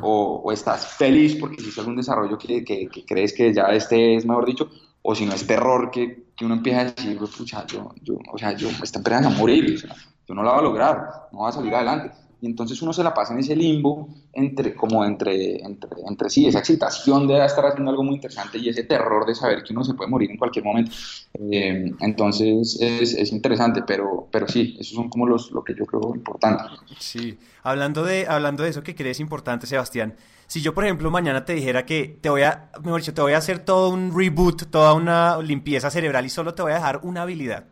o, 0.00 0.50
estás 0.52 0.86
feliz 0.86 1.36
porque 1.36 1.60
hiciste 1.60 1.80
algún 1.80 1.96
desarrollo 1.96 2.38
que, 2.38 2.64
que, 2.64 3.04
crees 3.06 3.32
que 3.32 3.52
ya 3.52 3.66
este 3.66 4.16
es, 4.16 4.26
mejor 4.26 4.46
dicho, 4.46 4.68
o 5.02 5.14
si 5.14 5.26
no 5.26 5.32
es 5.32 5.46
terror 5.46 5.90
que, 5.90 6.29
que 6.40 6.46
uno 6.46 6.54
empieza 6.54 6.80
a 6.80 6.84
decir, 6.84 7.18
pucha, 7.36 7.66
yo, 7.66 7.92
yo, 8.02 8.14
o 8.32 8.38
sea, 8.38 8.52
yo, 8.52 8.70
esta 8.82 8.98
empresa 8.98 9.26
a 9.26 9.28
morir, 9.28 9.74
o 9.74 9.78
sea, 9.78 9.94
yo 10.26 10.34
no 10.34 10.42
la 10.42 10.52
voy 10.52 10.60
a 10.60 10.62
lograr, 10.62 11.28
no 11.32 11.40
va 11.40 11.50
a 11.50 11.52
salir 11.52 11.74
adelante 11.74 12.12
y 12.40 12.46
entonces 12.46 12.80
uno 12.80 12.94
se 12.94 13.04
la 13.04 13.12
pasa 13.12 13.34
en 13.34 13.40
ese 13.40 13.54
limbo 13.54 14.08
entre, 14.32 14.74
como 14.74 15.04
entre, 15.04 15.60
entre, 15.62 15.90
entre 16.08 16.30
sí, 16.30 16.46
esa 16.46 16.60
excitación 16.60 17.26
de 17.26 17.44
estar 17.44 17.66
haciendo 17.66 17.90
algo 17.90 18.02
muy 18.02 18.14
interesante 18.14 18.56
y 18.56 18.70
ese 18.70 18.84
terror 18.84 19.26
de 19.26 19.34
saber 19.34 19.62
que 19.62 19.74
uno 19.74 19.84
se 19.84 19.92
puede 19.92 20.08
morir 20.08 20.30
en 20.30 20.38
cualquier 20.38 20.64
momento. 20.64 20.92
Eh, 21.34 21.92
entonces 22.00 22.78
es, 22.80 23.12
es, 23.12 23.32
interesante, 23.32 23.82
pero, 23.86 24.26
pero 24.32 24.48
sí, 24.48 24.78
esos 24.80 24.94
son 24.94 25.10
como 25.10 25.26
los, 25.26 25.50
lo 25.50 25.62
que 25.62 25.74
yo 25.74 25.84
creo 25.84 26.14
importante. 26.14 26.64
Sí, 26.98 27.38
hablando 27.62 28.02
de, 28.02 28.26
hablando 28.26 28.62
de 28.62 28.70
eso 28.70 28.82
que 28.82 28.94
crees 28.94 29.20
importante, 29.20 29.66
Sebastián, 29.66 30.14
si 30.50 30.60
yo, 30.62 30.74
por 30.74 30.84
ejemplo, 30.84 31.12
mañana 31.12 31.44
te 31.44 31.54
dijera 31.54 31.86
que 31.86 32.18
te 32.20 32.28
voy 32.28 32.42
a, 32.42 32.72
mejor 32.82 33.02
te 33.02 33.22
voy 33.22 33.34
a 33.34 33.38
hacer 33.38 33.60
todo 33.60 33.90
un 33.90 34.12
reboot, 34.12 34.64
toda 34.68 34.94
una 34.94 35.40
limpieza 35.40 35.92
cerebral 35.92 36.26
y 36.26 36.28
solo 36.28 36.54
te 36.54 36.62
voy 36.62 36.72
a 36.72 36.74
dejar 36.74 36.98
una 37.04 37.22
habilidad, 37.22 37.66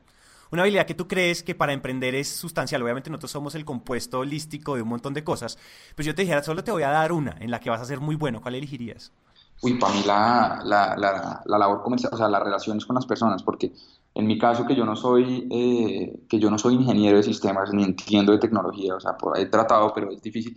una 0.53 0.63
habilidad 0.63 0.87
que 0.87 0.95
tú 0.95 1.09
crees 1.09 1.43
que 1.43 1.57
para 1.57 1.73
emprender 1.73 2.15
es 2.15 2.29
sustancial. 2.29 2.81
Obviamente 2.81 3.11
nosotros 3.11 3.33
somos 3.33 3.57
el 3.57 3.65
compuesto 3.65 4.21
holístico 4.21 4.77
de 4.77 4.83
un 4.83 4.91
montón 4.91 5.13
de 5.13 5.25
cosas. 5.25 5.59
Pues 5.97 6.07
yo 6.07 6.15
te 6.15 6.23
dijera, 6.23 6.41
solo 6.45 6.63
te 6.63 6.71
voy 6.71 6.85
a 6.85 6.91
dar 6.91 7.11
una 7.11 7.37
en 7.41 7.51
la 7.51 7.59
que 7.59 7.69
vas 7.69 7.81
a 7.81 7.85
ser 7.85 7.99
muy 7.99 8.15
bueno. 8.15 8.41
¿Cuál 8.41 8.55
elegirías? 8.55 9.11
Uy, 9.61 9.75
para 9.75 9.93
mí 9.93 10.05
la, 10.07 10.61
la, 10.65 10.95
la, 10.97 11.59
labor 11.59 11.83
comercial, 11.83 12.13
o 12.15 12.17
sea, 12.17 12.29
las 12.29 12.45
relaciones 12.45 12.87
con 12.87 12.95
las 12.95 13.07
personas, 13.07 13.43
porque 13.43 13.73
en 14.15 14.25
mi 14.25 14.39
caso 14.39 14.65
que 14.65 14.77
yo 14.77 14.85
no 14.85 14.95
soy, 14.95 15.49
eh, 15.51 16.21
que 16.29 16.39
yo 16.39 16.49
no 16.49 16.59
soy 16.59 16.75
ingeniero 16.75 17.17
de 17.17 17.25
sistemas 17.25 17.73
ni 17.73 17.83
entiendo 17.83 18.31
de 18.31 18.39
tecnología, 18.39 18.95
o 18.95 19.01
sea, 19.01 19.17
he 19.35 19.47
tratado, 19.47 19.93
pero 19.93 20.13
es 20.13 20.23
difícil. 20.23 20.57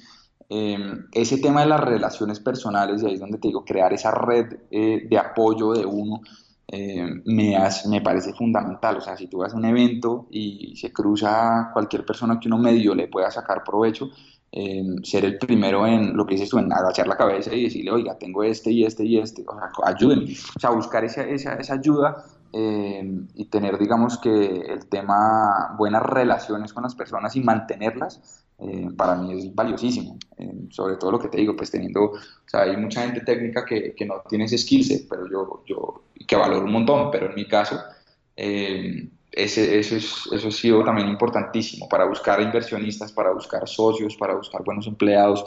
Eh, 0.54 0.78
ese 1.14 1.38
tema 1.38 1.62
de 1.62 1.68
las 1.68 1.80
relaciones 1.80 2.42
personales, 2.42 3.02
y 3.02 3.06
ahí 3.06 3.14
es 3.14 3.22
donde 3.22 3.38
te 3.38 3.48
digo, 3.48 3.64
crear 3.64 3.94
esa 3.94 4.12
red 4.12 4.48
eh, 4.70 5.08
de 5.10 5.18
apoyo 5.18 5.72
de 5.72 5.86
uno, 5.86 6.20
eh, 6.68 7.22
me, 7.24 7.58
me 7.88 8.02
parece 8.02 8.34
fundamental. 8.34 8.98
O 8.98 9.02
sea, 9.02 9.16
si 9.16 9.28
tú 9.28 9.38
vas 9.38 9.54
a 9.54 9.56
un 9.56 9.64
evento 9.64 10.28
y 10.30 10.76
se 10.76 10.92
cruza 10.92 11.70
cualquier 11.72 12.06
persona 12.06 12.38
que 12.38 12.50
uno 12.50 12.58
medio 12.58 12.94
le 12.94 13.08
pueda 13.08 13.32
sacar 13.32 13.64
provecho, 13.64 14.10
eh, 14.52 14.84
ser 15.04 15.24
el 15.24 15.38
primero 15.38 15.88
en 15.88 16.18
lo 16.18 16.26
que 16.26 16.36
dices 16.36 16.50
tú, 16.50 16.58
en 16.58 16.74
agachar 16.74 17.08
la 17.08 17.16
cabeza 17.16 17.56
y 17.56 17.64
decirle, 17.64 17.92
oiga, 17.92 18.18
tengo 18.18 18.44
este 18.44 18.72
y 18.72 18.84
este 18.84 19.06
y 19.06 19.20
este, 19.20 19.46
o 19.48 19.56
sea, 19.56 19.72
ayúdenme. 19.86 20.34
O 20.58 20.60
sea, 20.60 20.72
buscar 20.72 21.06
esa, 21.06 21.24
esa, 21.24 21.54
esa 21.54 21.76
ayuda 21.76 22.26
y 22.54 23.46
tener, 23.46 23.78
digamos 23.78 24.18
que 24.18 24.46
el 24.68 24.86
tema, 24.90 25.74
buenas 25.78 26.04
relaciones 26.04 26.74
con 26.74 26.84
las 26.84 26.94
personas 26.94 27.38
y 27.38 27.40
mantenerlas, 27.40 28.41
eh, 28.62 28.90
para 28.96 29.16
mí 29.16 29.34
es 29.34 29.54
valiosísimo. 29.54 30.18
Eh, 30.38 30.52
sobre 30.70 30.98
todo 30.98 31.12
lo 31.12 31.20
que 31.20 31.30
te 31.30 31.38
digo, 31.38 31.56
pues 31.56 31.72
teniendo, 31.72 32.04
o 32.04 32.20
sea, 32.46 32.62
hay 32.62 32.78
mucha 32.78 33.04
gente 33.04 33.22
técnica 33.22 33.66
que, 33.66 33.94
que 33.96 34.06
no 34.06 34.22
tiene 34.30 34.46
ese 34.46 34.58
skill 34.58 35.08
pero 35.10 35.30
yo, 35.30 35.64
yo, 35.66 36.04
que 36.28 36.36
valoro 36.36 36.66
un 36.66 36.72
montón, 36.72 37.12
pero 37.12 37.28
en 37.28 37.36
mi 37.36 37.48
caso, 37.48 37.80
ese, 38.36 39.80
eso, 39.80 39.96
es, 39.96 40.30
eso 40.32 40.48
ha 40.48 40.52
sido 40.52 40.84
también 40.84 41.08
importantísimo 41.08 41.88
para 41.88 42.06
buscar 42.06 42.42
inversionistas, 42.42 43.12
para 43.12 43.32
buscar 43.32 43.68
socios, 43.68 44.16
para 44.16 44.36
buscar 44.36 44.64
buenos 44.64 44.88
empleados. 44.88 45.46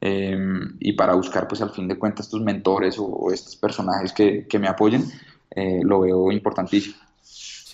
y 0.00 0.92
para 0.92 1.14
buscar, 1.14 1.48
pues 1.48 1.62
al 1.62 1.70
fin 1.70 1.88
de 1.88 1.98
cuentas, 1.98 2.26
estos 2.26 2.42
mentores 2.42 2.96
o, 2.98 3.32
estos 3.32 3.56
personajes 3.56 4.12
que, 4.12 4.46
que 4.46 4.58
me 4.58 4.68
apoyen, 4.68 5.04
eh, 5.56 5.80
lo 5.82 6.00
veo 6.00 6.30
importantísimo. 6.32 6.96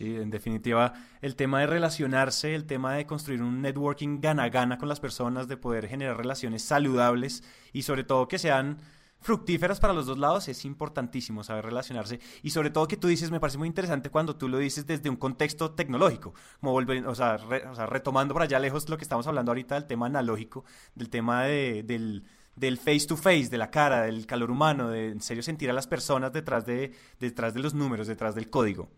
Sí, 0.03 0.17
en 0.17 0.31
definitiva, 0.31 0.95
el 1.21 1.37
tema 1.37 1.61
de 1.61 1.69
relacionarse, 1.69 2.57
el 2.57 2.67
tema 2.67 2.95
de 2.95 3.07
construir 3.07 3.41
un 3.41 3.63
networking 3.63 4.19
gana-gana 4.21 4.77
con 4.77 4.89
las 4.89 4.99
personas, 4.99 5.47
de 5.47 5.57
poder 5.57 5.87
generar 5.87 6.17
relaciones 6.17 6.65
saludables 6.65 7.45
y 7.73 7.83
sobre 7.83 8.03
todo 8.03 8.27
que 8.27 8.41
sean 8.41 8.79
fructíferas 9.21 9.79
para 9.79 9.93
los 9.93 10.07
dos 10.07 10.19
lados, 10.19 10.49
es 10.49 10.65
importantísimo 10.65 11.45
saber 11.45 11.67
relacionarse. 11.67 12.19
Y 12.43 12.51
sobre 12.51 12.71
todo 12.71 12.89
que 12.89 12.97
tú 12.97 13.07
dices, 13.07 13.31
me 13.31 13.39
parece 13.39 13.59
muy 13.59 13.69
interesante 13.69 14.11
cuando 14.11 14.35
tú 14.35 14.49
lo 14.49 14.59
dices 14.59 14.89
desde 14.89 15.09
un 15.09 15.15
contexto 15.15 15.71
tecnológico, 15.71 16.35
como 16.59 16.73
volver, 16.73 17.07
o 17.07 17.15
sea, 17.15 17.37
o 17.71 17.75
sea 17.77 17.87
retomando 17.87 18.35
por 18.35 18.43
allá 18.43 18.59
lejos 18.59 18.89
lo 18.89 18.97
que 18.97 19.05
estamos 19.05 19.29
hablando 19.29 19.53
ahorita 19.53 19.77
del 19.77 19.85
tema 19.87 20.07
analógico, 20.07 20.65
del 20.97 21.11
tema 21.11 21.45
de, 21.45 21.85
del 21.85 22.25
del 22.57 22.77
face 22.77 23.07
to 23.07 23.17
face, 23.17 23.49
de 23.51 23.57
la 23.57 23.71
cara, 23.71 24.03
del 24.03 24.27
calor 24.27 24.51
humano, 24.51 24.89
de 24.89 25.11
en 25.11 25.21
serio 25.21 25.45
sentir 25.45 25.71
a 25.71 25.73
las 25.73 25.87
personas 25.87 26.33
detrás 26.33 26.67
de, 26.67 26.93
detrás 27.21 27.55
de 27.55 27.61
los 27.61 27.73
números, 27.73 28.09
detrás 28.09 28.35
del 28.35 28.51
código. 28.51 28.91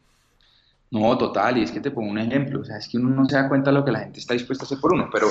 No, 0.95 1.19
total, 1.19 1.59
y 1.59 1.63
es 1.65 1.73
que 1.73 1.81
te 1.81 1.91
pongo 1.91 2.09
un 2.09 2.19
ejemplo, 2.19 2.61
o 2.61 2.65
sea, 2.65 2.77
es 2.77 2.89
que 2.89 2.99
uno 2.99 3.11
no 3.11 3.29
se 3.29 3.35
da 3.35 3.49
cuenta 3.49 3.71
de 3.71 3.79
lo 3.79 3.85
que 3.85 3.91
la 3.91 3.99
gente 3.99 4.21
está 4.21 4.33
dispuesta 4.33 4.65
a 4.65 4.67
hacer 4.67 4.79
por 4.79 4.95
uno, 4.95 5.09
pero, 5.13 5.27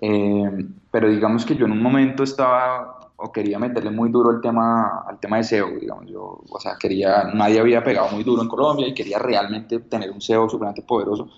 eh, 0.00 0.64
pero 0.92 1.08
digamos 1.08 1.44
que 1.44 1.56
yo 1.56 1.66
en 1.66 1.72
un 1.72 1.82
momento 1.82 2.22
estaba 2.22 3.10
o 3.16 3.32
quería 3.32 3.58
meterle 3.58 3.90
muy 3.90 4.10
duro 4.10 4.30
el 4.30 4.40
tema, 4.40 5.02
al 5.04 5.18
tema 5.18 5.38
de 5.38 5.44
SEO, 5.44 5.70
digamos, 5.80 6.06
yo, 6.06 6.44
o 6.48 6.60
sea, 6.60 6.76
quería, 6.78 7.24
nadie 7.34 7.58
había 7.58 7.82
pegado 7.82 8.10
muy 8.12 8.22
duro 8.22 8.42
en 8.42 8.48
Colombia 8.48 8.86
y 8.86 8.94
quería 8.94 9.18
realmente 9.18 9.80
tener 9.80 10.12
un 10.12 10.20
SEO 10.20 10.48
supremamente 10.48 10.82
poderoso, 10.82 11.28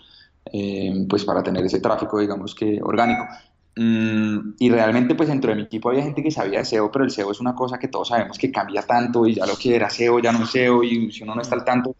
eh, 0.53 1.07
pues 1.09 1.24
para 1.24 1.42
tener 1.42 1.64
ese 1.64 1.81
tráfico, 1.81 2.18
digamos 2.18 2.55
que 2.55 2.81
orgánico. 2.83 3.24
Mm, 3.77 4.55
y 4.61 4.71
realmente 4.71 5.17
pues 5.17 5.29
dentro 5.29 5.51
de 5.51 5.57
mi 5.57 5.63
equipo 5.63 5.89
había 5.89 6.05
gente 6.05 6.23
que 6.23 6.31
sabía 6.31 6.61
de 6.61 6.65
SEO, 6.65 6.93
pero 6.93 7.05
el 7.05 7.11
SEO 7.11 7.33
es 7.33 7.41
una 7.41 7.57
cosa 7.57 7.77
que 7.77 7.89
todos 7.89 8.09
sabemos 8.09 8.39
que 8.39 8.53
cambia 8.53 8.83
tanto 8.83 9.27
y 9.27 9.35
ya 9.35 9.47
lo 9.47 9.57
que 9.57 9.75
era 9.75 9.91
SEO 9.91 10.21
ya 10.21 10.31
no 10.31 10.45
es 10.45 10.51
SEO 10.51 10.85
y 10.85 11.11
si 11.11 11.25
uno 11.25 11.35
no 11.35 11.43
está 11.43 11.57
al 11.57 11.65
tanto 11.65 11.97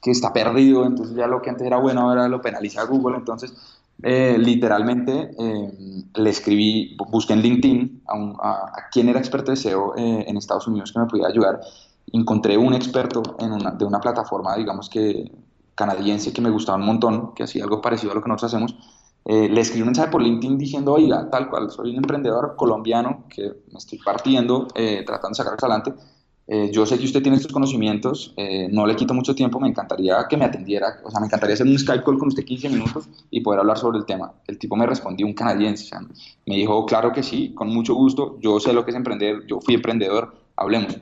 que 0.00 0.10
está 0.10 0.32
perdido, 0.32 0.86
entonces 0.86 1.14
ya 1.14 1.26
lo 1.26 1.42
que 1.42 1.50
antes 1.50 1.66
era 1.66 1.76
bueno 1.76 2.00
ahora 2.00 2.28
lo 2.28 2.40
penaliza 2.40 2.84
Google, 2.84 3.18
entonces 3.18 3.52
eh, 4.02 4.36
literalmente 4.38 5.30
eh, 5.38 5.72
le 6.14 6.30
escribí, 6.30 6.96
busqué 7.10 7.34
en 7.34 7.42
LinkedIn 7.42 8.02
a, 8.06 8.50
a, 8.50 8.88
quien 8.90 9.10
era 9.10 9.18
experto 9.18 9.50
de 9.50 9.58
SEO 9.58 9.96
eh, 9.96 10.24
en 10.26 10.36
Estados 10.38 10.66
Unidos 10.66 10.92
que 10.92 11.00
me 11.00 11.06
pudiera 11.06 11.28
ayudar, 11.28 11.60
encontré 12.10 12.56
un 12.56 12.72
experto 12.72 13.22
de 13.22 13.84
una 13.84 14.00
plataforma 14.00 14.56
digamos 14.56 14.88
que 14.88 15.30
canadiense 15.74 16.32
que 16.32 16.40
me 16.40 16.50
gustaba 16.50 16.78
un 16.78 16.86
montón, 16.86 17.34
que 17.34 17.44
hacía 17.44 17.62
algo 17.64 17.80
parecido 17.80 18.12
a 18.12 18.14
lo 18.16 18.22
que 18.22 18.28
nosotros 18.28 18.52
hacemos, 18.52 18.74
eh, 19.30 19.46
le 19.46 19.60
escribí 19.60 19.82
un 19.82 19.88
mensaje 19.88 20.10
por 20.10 20.22
LinkedIn 20.22 20.56
diciendo, 20.56 20.94
oiga, 20.94 21.28
tal 21.28 21.50
cual, 21.50 21.70
soy 21.70 21.90
un 21.90 21.96
emprendedor 21.96 22.56
colombiano 22.56 23.24
que 23.28 23.42
me 23.70 23.76
estoy 23.76 23.98
partiendo, 23.98 24.68
eh, 24.74 25.02
tratando 25.04 25.28
de 25.28 25.34
sacar 25.34 25.52
adelante. 25.52 25.92
Eh, 26.46 26.70
yo 26.72 26.86
sé 26.86 26.98
que 26.98 27.04
usted 27.04 27.20
tiene 27.22 27.36
estos 27.36 27.52
conocimientos, 27.52 28.34
no 28.70 28.86
le 28.86 28.96
quito 28.96 29.12
mucho 29.12 29.34
tiempo, 29.34 29.60
me 29.60 29.68
encantaría 29.68 30.26
que 30.30 30.38
me 30.38 30.46
atendiera, 30.46 31.00
o 31.04 31.10
sea, 31.10 31.20
me 31.20 31.26
encantaría 31.26 31.52
hacer 31.52 31.66
un 31.66 31.78
Skype 31.78 32.02
call 32.02 32.18
con 32.18 32.28
usted 32.28 32.42
15 32.42 32.70
minutos 32.70 33.06
y 33.30 33.42
poder 33.42 33.60
hablar 33.60 33.76
sobre 33.76 33.98
el 33.98 34.06
tema. 34.06 34.32
El 34.46 34.58
tipo 34.58 34.74
me 34.76 34.86
respondió, 34.86 35.26
un 35.26 35.34
canadiense, 35.34 35.84
o 35.84 35.88
sea, 35.88 36.00
me 36.46 36.56
dijo, 36.56 36.86
claro 36.86 37.12
que 37.12 37.22
sí, 37.22 37.52
con 37.54 37.68
mucho 37.68 37.94
gusto, 37.94 38.38
yo 38.40 38.58
sé 38.60 38.72
lo 38.72 38.86
que 38.86 38.92
es 38.92 38.96
emprender, 38.96 39.46
yo 39.46 39.60
fui 39.60 39.74
emprendedor, 39.74 40.34
hablemos. 40.56 40.96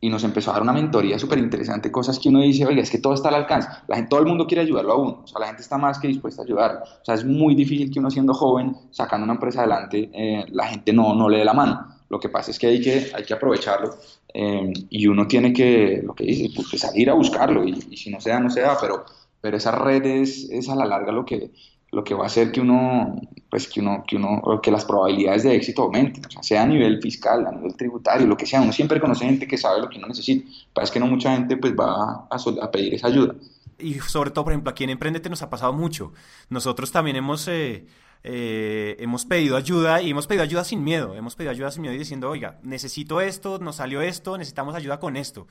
Y 0.00 0.08
nos 0.08 0.22
empezó 0.24 0.50
a 0.50 0.54
dar 0.54 0.62
una 0.62 0.72
mentoría 0.72 1.18
súper 1.18 1.38
interesante, 1.38 1.90
cosas 1.90 2.18
que 2.18 2.28
uno 2.28 2.40
dice, 2.40 2.64
oiga, 2.64 2.82
es 2.82 2.90
que 2.90 2.98
todo 2.98 3.14
está 3.14 3.28
al 3.28 3.34
alcance, 3.34 3.68
la 3.88 3.96
gente, 3.96 4.08
todo 4.08 4.20
el 4.20 4.26
mundo 4.26 4.46
quiere 4.46 4.62
ayudarlo 4.62 4.92
a 4.92 4.96
uno, 4.96 5.20
o 5.24 5.26
sea, 5.26 5.40
la 5.40 5.46
gente 5.46 5.62
está 5.62 5.76
más 5.78 5.98
que 5.98 6.08
dispuesta 6.08 6.42
a 6.42 6.44
ayudar, 6.44 6.82
o 6.84 7.04
sea, 7.04 7.14
es 7.14 7.24
muy 7.24 7.54
difícil 7.54 7.90
que 7.90 7.98
uno 7.98 8.10
siendo 8.10 8.34
joven, 8.34 8.76
sacando 8.90 9.24
una 9.24 9.34
empresa 9.34 9.60
adelante, 9.60 10.10
eh, 10.12 10.44
la 10.50 10.66
gente 10.68 10.92
no, 10.92 11.14
no 11.14 11.28
le 11.28 11.38
dé 11.38 11.44
la 11.44 11.54
mano, 11.54 11.96
lo 12.08 12.20
que 12.20 12.28
pasa 12.28 12.50
es 12.50 12.58
que 12.58 12.68
hay 12.68 12.80
que, 12.80 13.10
hay 13.14 13.24
que 13.24 13.34
aprovecharlo 13.34 13.96
eh, 14.32 14.72
y 14.88 15.06
uno 15.06 15.26
tiene 15.26 15.52
que, 15.52 16.00
lo 16.04 16.14
que 16.14 16.24
dice, 16.24 16.50
pues, 16.54 16.80
salir 16.80 17.10
a 17.10 17.14
buscarlo 17.14 17.64
y, 17.64 17.84
y, 17.90 17.96
si 17.96 18.10
no 18.10 18.20
se 18.20 18.30
da, 18.30 18.40
no 18.40 18.50
se 18.50 18.60
da, 18.60 18.78
pero, 18.80 19.04
pero 19.40 19.56
esa 19.56 19.72
red 19.72 20.04
es, 20.06 20.48
es 20.50 20.68
a 20.68 20.76
la 20.76 20.86
larga 20.86 21.12
lo 21.12 21.24
que, 21.24 21.50
lo 21.90 22.04
que 22.04 22.14
va 22.14 22.24
a 22.24 22.26
hacer 22.26 22.52
que 22.52 22.60
uno, 22.60 23.20
pues 23.50 23.66
que 23.66 23.80
uno, 23.80 24.04
que 24.06 24.16
uno, 24.16 24.42
que 24.62 24.70
las 24.70 24.84
probabilidades 24.84 25.42
de 25.42 25.54
éxito 25.54 25.82
aumenten, 25.82 26.24
o 26.26 26.30
sea, 26.30 26.42
sea 26.42 26.62
a 26.62 26.66
nivel 26.66 27.00
fiscal, 27.00 27.46
a 27.46 27.52
nivel 27.52 27.74
tributario, 27.76 28.26
lo 28.26 28.36
que 28.36 28.46
sea, 28.46 28.60
uno 28.60 28.72
siempre 28.72 29.00
conoce 29.00 29.24
gente 29.24 29.46
que 29.46 29.56
sabe 29.56 29.80
lo 29.80 29.88
que 29.88 29.98
uno 29.98 30.08
necesita, 30.08 30.46
es 30.82 30.90
que 30.90 31.00
no 31.00 31.06
mucha 31.06 31.32
gente 31.34 31.56
pues 31.56 31.72
va 31.72 32.28
a, 32.30 32.36
a 32.62 32.70
pedir 32.70 32.94
esa 32.94 33.06
ayuda. 33.06 33.34
Y 33.78 33.94
sobre 34.00 34.30
todo, 34.30 34.44
por 34.44 34.52
ejemplo, 34.52 34.70
aquí 34.70 34.84
en 34.84 34.90
Emprendete 34.90 35.30
nos 35.30 35.42
ha 35.42 35.50
pasado 35.50 35.72
mucho. 35.72 36.12
Nosotros 36.50 36.90
también 36.90 37.16
hemos, 37.16 37.46
eh, 37.46 37.86
eh, 38.24 38.96
hemos 38.98 39.24
pedido 39.24 39.56
ayuda 39.56 40.02
y 40.02 40.10
hemos 40.10 40.26
pedido 40.26 40.42
ayuda 40.42 40.64
sin 40.64 40.82
miedo. 40.82 41.14
Hemos 41.14 41.36
pedido 41.36 41.52
ayuda 41.52 41.70
sin 41.70 41.82
miedo 41.82 41.94
y 41.94 41.98
diciendo, 41.98 42.28
oiga, 42.28 42.58
necesito 42.64 43.20
esto, 43.20 43.58
nos 43.60 43.76
salió 43.76 44.02
esto, 44.02 44.36
necesitamos 44.36 44.74
ayuda 44.74 44.98
con 44.98 45.16
esto. 45.16 45.46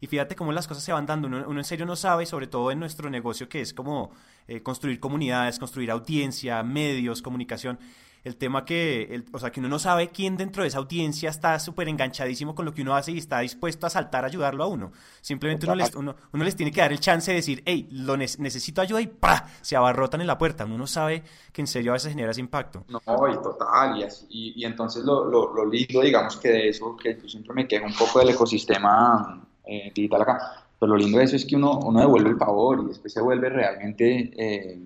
Y 0.00 0.06
fíjate 0.06 0.36
cómo 0.36 0.52
las 0.52 0.68
cosas 0.68 0.84
se 0.84 0.92
van 0.92 1.06
dando. 1.06 1.28
Uno, 1.28 1.50
en 1.50 1.64
serio 1.64 1.86
no 1.86 1.96
sabe, 1.96 2.26
sobre 2.26 2.46
todo 2.46 2.70
en 2.70 2.78
nuestro 2.78 3.10
negocio, 3.10 3.48
que 3.48 3.60
es 3.60 3.74
como 3.74 4.12
eh, 4.46 4.62
construir 4.62 5.00
comunidades, 5.00 5.58
construir 5.58 5.90
audiencia, 5.90 6.62
medios, 6.62 7.22
comunicación. 7.22 7.78
El 8.24 8.36
tema 8.36 8.64
que, 8.64 9.04
el, 9.14 9.24
o 9.32 9.38
sea, 9.38 9.50
que 9.50 9.60
uno 9.60 9.68
no 9.68 9.78
sabe 9.78 10.08
quién 10.08 10.36
dentro 10.36 10.62
de 10.62 10.68
esa 10.68 10.78
audiencia 10.78 11.30
está 11.30 11.58
súper 11.60 11.88
enganchadísimo 11.88 12.54
con 12.54 12.64
lo 12.64 12.74
que 12.74 12.82
uno 12.82 12.94
hace 12.94 13.12
y 13.12 13.18
está 13.18 13.38
dispuesto 13.38 13.86
a 13.86 13.90
saltar 13.90 14.24
a 14.24 14.26
ayudarlo 14.26 14.64
a 14.64 14.66
uno. 14.66 14.92
Simplemente 15.20 15.66
uno 15.66 15.76
les, 15.76 15.94
uno, 15.94 16.16
uno 16.32 16.44
les 16.44 16.56
tiene 16.56 16.72
que 16.72 16.80
dar 16.80 16.92
el 16.92 16.98
chance 16.98 17.30
de 17.30 17.36
decir, 17.36 17.62
hey, 17.64 17.88
lo 17.92 18.16
ne 18.16 18.26
necesito 18.38 18.80
ayuda 18.80 19.00
y 19.00 19.06
¡pa! 19.06 19.46
Se 19.60 19.76
abarrotan 19.76 20.20
en 20.20 20.26
la 20.26 20.36
puerta. 20.36 20.64
Uno 20.64 20.78
no 20.78 20.86
sabe 20.86 21.22
que 21.52 21.60
en 21.60 21.68
serio 21.68 21.92
a 21.92 21.94
veces 21.94 22.10
genera 22.10 22.32
ese 22.32 22.40
impacto. 22.40 22.84
No, 22.88 23.00
y 23.32 23.34
total. 23.40 23.98
Y, 23.98 24.02
así, 24.02 24.26
y, 24.28 24.62
y 24.62 24.64
entonces 24.64 25.04
lo, 25.04 25.24
lo, 25.24 25.54
lo 25.54 25.64
lindo, 25.64 26.02
digamos, 26.02 26.36
que 26.38 26.48
de 26.48 26.68
eso, 26.68 26.96
que 26.96 27.18
yo 27.22 27.28
siempre 27.28 27.54
me 27.54 27.68
quejo 27.68 27.86
un 27.86 27.94
poco 27.94 28.18
del 28.18 28.30
ecosistema 28.30 29.47
eh, 29.68 29.92
digital 29.94 30.22
acá. 30.22 30.64
Pero 30.78 30.92
lo 30.92 30.98
lindo 30.98 31.18
de 31.18 31.24
eso 31.24 31.36
es 31.36 31.44
que 31.44 31.56
uno, 31.56 31.78
uno 31.80 32.00
devuelve 32.00 32.30
el 32.30 32.36
favor 32.36 32.82
y 32.84 32.88
después 32.88 33.12
se 33.12 33.20
vuelve 33.20 33.48
realmente, 33.48 34.30
eh, 34.36 34.78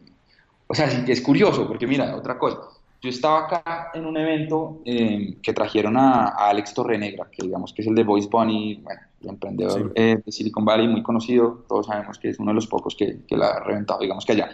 o 0.66 0.74
sea, 0.74 0.86
es 1.06 1.20
curioso, 1.20 1.68
porque 1.68 1.86
mira, 1.86 2.16
otra 2.16 2.38
cosa, 2.38 2.58
yo 3.02 3.10
estaba 3.10 3.46
acá 3.46 3.90
en 3.94 4.06
un 4.06 4.16
evento 4.16 4.80
eh, 4.84 5.36
que 5.42 5.52
trajeron 5.52 5.96
a, 5.96 6.28
a, 6.28 6.50
Alex 6.50 6.72
Torrenegra, 6.72 7.28
que 7.32 7.42
digamos 7.42 7.72
que 7.72 7.82
es 7.82 7.88
el 7.88 7.96
de 7.96 8.04
Voice 8.04 8.28
Bunny, 8.30 8.76
bueno, 8.76 9.00
el 9.22 9.28
emprendedor 9.28 9.82
sí. 9.82 9.88
eh, 9.96 10.22
de 10.24 10.32
Silicon 10.32 10.64
Valley 10.64 10.86
muy 10.86 11.02
conocido, 11.02 11.64
todos 11.68 11.86
sabemos 11.86 12.18
que 12.20 12.28
es 12.28 12.38
uno 12.38 12.52
de 12.52 12.54
los 12.54 12.68
pocos 12.68 12.94
que, 12.94 13.18
que 13.26 13.36
la 13.36 13.48
ha 13.48 13.60
reventado, 13.60 14.00
digamos 14.00 14.24
que 14.24 14.32
allá. 14.32 14.50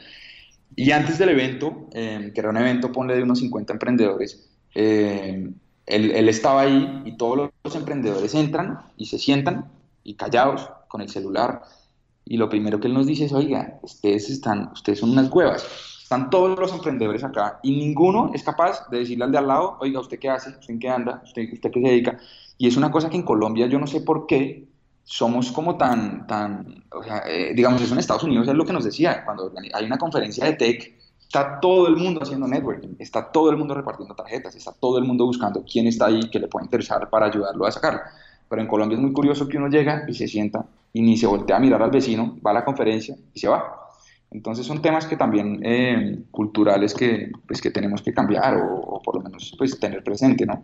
Y 0.74 0.90
antes 0.92 1.18
del 1.18 1.28
evento, 1.28 1.88
eh, 1.92 2.32
que 2.34 2.40
era 2.40 2.48
un 2.48 2.56
evento, 2.56 2.90
ponle 2.90 3.16
de 3.16 3.22
unos 3.22 3.40
50 3.40 3.74
emprendedores, 3.74 4.48
él, 4.74 5.54
él 5.86 6.28
estaba 6.28 6.62
ahí 6.62 7.02
y 7.04 7.16
todos 7.16 7.50
los 7.64 7.76
emprendedores 7.76 8.34
entran 8.34 8.78
y 8.96 9.06
se 9.06 9.18
sientan 9.18 9.66
y 10.09 10.14
callados 10.14 10.71
con 10.88 11.03
el 11.03 11.09
celular. 11.11 11.62
Y 12.25 12.38
lo 12.38 12.49
primero 12.49 12.81
que 12.81 12.88
él 12.88 12.94
nos 12.94 13.07
dice 13.07 13.27
es, 13.27 13.33
oiga, 13.33 13.79
ustedes, 13.83 14.31
están, 14.31 14.71
ustedes 14.73 15.01
son 15.01 15.11
unas 15.11 15.31
huevas. 15.31 15.66
Están 16.03 16.31
todos 16.31 16.59
los 16.59 16.73
emprendedores 16.73 17.23
acá 17.23 17.61
y 17.62 17.77
ninguno 17.77 18.31
es 18.33 18.42
capaz 18.42 18.88
de 18.88 19.01
decirle 19.01 19.25
al 19.25 19.33
de 19.33 19.38
al 19.38 19.47
lado, 19.47 19.77
oiga, 19.81 20.01
¿usted 20.01 20.18
qué 20.18 20.31
hace? 20.31 20.51
¿Usted 20.51 20.71
en 20.71 20.79
qué 20.79 20.88
anda? 20.88 21.21
¿Usted, 21.23 21.42
usted 21.53 21.71
qué 21.71 21.83
se 21.83 21.88
dedica? 21.88 22.18
Y 22.57 22.66
es 22.66 22.79
una 22.79 22.90
cosa 22.90 23.11
que 23.11 23.16
en 23.16 23.23
Colombia 23.23 23.66
yo 23.66 23.79
no 23.79 23.87
sé 23.87 24.01
por 24.01 24.27
qué 24.27 24.66
somos 25.05 25.53
como 25.53 25.77
tan, 25.77 26.27
tan 26.27 26.85
o 26.92 27.03
sea, 27.03 27.23
eh, 27.27 27.53
digamos, 27.55 27.83
eso 27.83 27.92
en 27.92 28.01
Estados 28.01 28.25
Unidos 28.25 28.49
es 28.49 28.55
lo 28.55 28.64
que 28.64 28.73
nos 28.73 28.85
decía, 28.85 29.25
cuando 29.27 29.53
hay 29.75 29.85
una 29.85 29.99
conferencia 29.99 30.47
de 30.47 30.55
tech, 30.55 30.94
está 31.21 31.61
todo 31.61 31.87
el 31.88 31.97
mundo 31.97 32.21
haciendo 32.23 32.47
networking, 32.49 32.97
está 32.99 33.31
todo 33.31 33.51
el 33.51 33.59
mundo 33.59 33.75
repartiendo 33.75 34.14
tarjetas, 34.14 34.55
está 34.57 34.73
todo 34.73 34.97
el 34.97 35.05
mundo 35.05 35.27
buscando 35.27 35.62
quién 35.71 35.87
está 35.87 36.07
ahí 36.07 36.21
que 36.31 36.38
le 36.38 36.49
puede 36.49 36.64
interesar 36.64 37.11
para 37.11 37.27
ayudarlo 37.27 37.66
a 37.66 37.71
sacarlo. 37.71 38.01
Pero 38.48 38.62
en 38.62 38.68
Colombia 38.68 38.96
es 38.96 39.02
muy 39.02 39.12
curioso 39.12 39.48
que 39.48 39.58
uno 39.58 39.68
llega 39.68 40.04
y 40.08 40.14
se 40.14 40.26
sienta 40.26 40.66
y 40.92 41.02
ni 41.02 41.16
se 41.16 41.26
voltea 41.26 41.56
a 41.56 41.61
mirar 41.61 41.82
al 41.82 41.90
vecino, 41.90 42.38
va 42.44 42.50
a 42.52 42.54
la 42.54 42.64
conferencia 42.64 43.16
y 43.34 43.38
se 43.38 43.48
va. 43.48 43.88
Entonces 44.30 44.66
son 44.66 44.82
temas 44.82 45.06
que 45.06 45.16
también 45.16 45.61
eh, 45.64 46.18
culturales 46.30 46.94
que, 46.94 47.30
pues, 47.46 47.61
que 47.61 47.70
tenemos 47.70 48.02
que 48.02 48.12
cambiar 48.12 48.56
o, 48.56 48.76
o, 48.76 49.02
por 49.02 49.16
lo 49.16 49.22
menos 49.22 49.54
pues, 49.56 49.78
tener 49.78 50.02
presente, 50.02 50.44
¿no? 50.44 50.62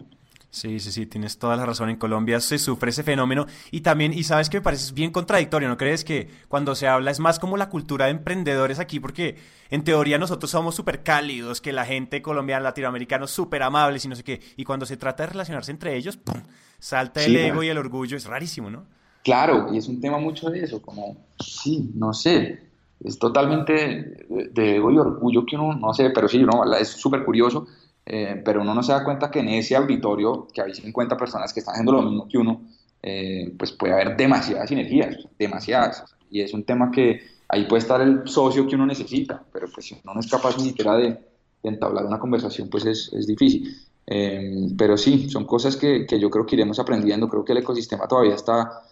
Sí, 0.55 0.79
sí, 0.79 0.93
sí, 0.93 1.07
tienes 1.07 1.37
toda 1.37 1.57
la 1.57 1.67
razón. 1.67 1.91
En 1.91 1.97
Colombia 1.97 2.39
se 2.39 2.61
sufre 2.61 2.91
ese 2.91 3.03
fenómeno 3.03 3.45
y 3.73 3.81
también, 3.81 4.13
y 4.13 4.23
sabes 4.23 4.49
que 4.49 4.59
me 4.59 4.63
parece 4.63 4.93
bien 4.95 5.11
contradictorio, 5.11 5.69
¿no 5.69 5.77
crees 5.77 6.05
que 6.05 6.31
cuando 6.47 6.77
se 6.77 6.87
habla 6.87 7.11
es 7.11 7.19
más 7.19 7.41
como 7.41 7.57
la 7.57 7.69
cultura 7.69 8.05
de 8.05 8.13
emprendedores 8.13 8.79
aquí? 8.79 9.01
Porque 9.01 9.37
en 9.69 9.83
teoría 9.83 10.17
nosotros 10.17 10.53
somos 10.53 10.77
súper 10.77 11.03
cálidos, 11.03 11.61
que 11.61 11.73
la 11.73 11.85
gente 11.85 12.23
colombiana, 12.23 12.63
latinoamericana, 12.63 13.27
súper 13.27 13.65
amables 13.65 14.05
y 14.05 14.09
no 14.09 14.15
sé 14.15 14.23
qué. 14.23 14.41
Y 14.57 14.63
cuando 14.63 14.87
se 14.87 14.97
trata 14.97 15.25
de 15.25 15.31
relacionarse 15.31 15.73
entre 15.73 15.97
ellos, 15.97 16.17
¡pum! 16.17 16.41
salta 16.79 17.25
el 17.25 17.33
sí, 17.33 17.37
ego 17.37 17.65
y 17.65 17.69
el 17.69 17.79
orgullo. 17.79 18.17
Es 18.17 18.27
rarísimo, 18.27 18.71
¿no? 18.71 18.85
Claro, 19.25 19.75
y 19.75 19.79
es 19.79 19.89
un 19.89 20.01
tema 20.01 20.19
mucho 20.19 20.51
de 20.51 20.61
eso, 20.61 20.81
como, 20.81 21.17
sí, 21.45 21.91
no 21.97 22.13
sé, 22.15 22.63
es 23.03 23.19
totalmente 23.19 24.25
de 24.29 24.77
ego 24.77 24.93
y 24.93 24.99
orgullo 24.99 25.45
que 25.45 25.57
uno, 25.57 25.75
no 25.75 25.93
sé, 25.93 26.11
pero 26.11 26.29
sí, 26.29 26.45
no, 26.45 26.73
es 26.77 26.91
súper 26.91 27.25
curioso, 27.25 27.67
eh, 28.07 28.43
pero 28.45 28.61
uno 28.63 28.75
no 28.75 28.83
se 28.83 28.93
da 28.93 29.05
cuenta 29.05 29.31
que 29.31 29.41
en 29.41 29.49
ese 29.49 29.77
auditorio, 29.77 30.49
que 30.53 30.63
hay 30.63 30.75
50 30.75 31.17
personas 31.17 31.53
que 31.53 31.61
están 31.61 31.75
haciendo 31.75 31.93
lo 31.93 32.03
mismo 32.03 32.29
que 32.29 32.39
uno, 32.39 32.63
eh, 33.03 33.53
pues 33.59 33.73
puede 33.73 33.95
haber 33.95 34.17
demasiadas 34.17 34.69
sinergias, 34.69 35.17
demasiadas, 35.39 36.05
y 36.31 36.41
es 36.41 36.53
un 36.55 36.65
tema 36.65 36.91
que 36.91 37.21
ahí 37.49 37.67
puede 37.67 37.83
estar 37.83 38.01
el 38.01 38.27
socio 38.27 38.67
que 38.67 38.75
uno 38.75 38.87
necesita, 38.87 39.43
pero 39.53 39.69
pues 39.73 39.87
si 39.87 39.95
uno 40.03 40.15
no 40.15 40.21
es 40.21 40.31
capaz 40.31 40.57
ni 40.59 40.65
siquiera 40.65 40.97
de, 40.97 41.11
de 41.11 41.69
entablar 41.69 42.05
una 42.05 42.19
conversación, 42.19 42.69
pues 42.69 42.87
es, 42.87 43.13
es 43.13 43.27
difícil. 43.27 43.75
Eh, 44.07 44.69
pero 44.77 44.97
sí, 44.97 45.31
son 45.31 45.47
cosas 45.47 45.77
que, 45.77 46.07
que, 46.07 46.21
yo 46.21 46.29
creo 46.29 46.45
que 46.45 46.57
iremos 46.57 46.79
aprendiendo, 46.79 47.29
creo 47.29 47.45
que 47.45 47.53
el 47.53 47.59
ecosistema 47.59 48.07
todavía 48.07 48.35
está, 48.35 48.83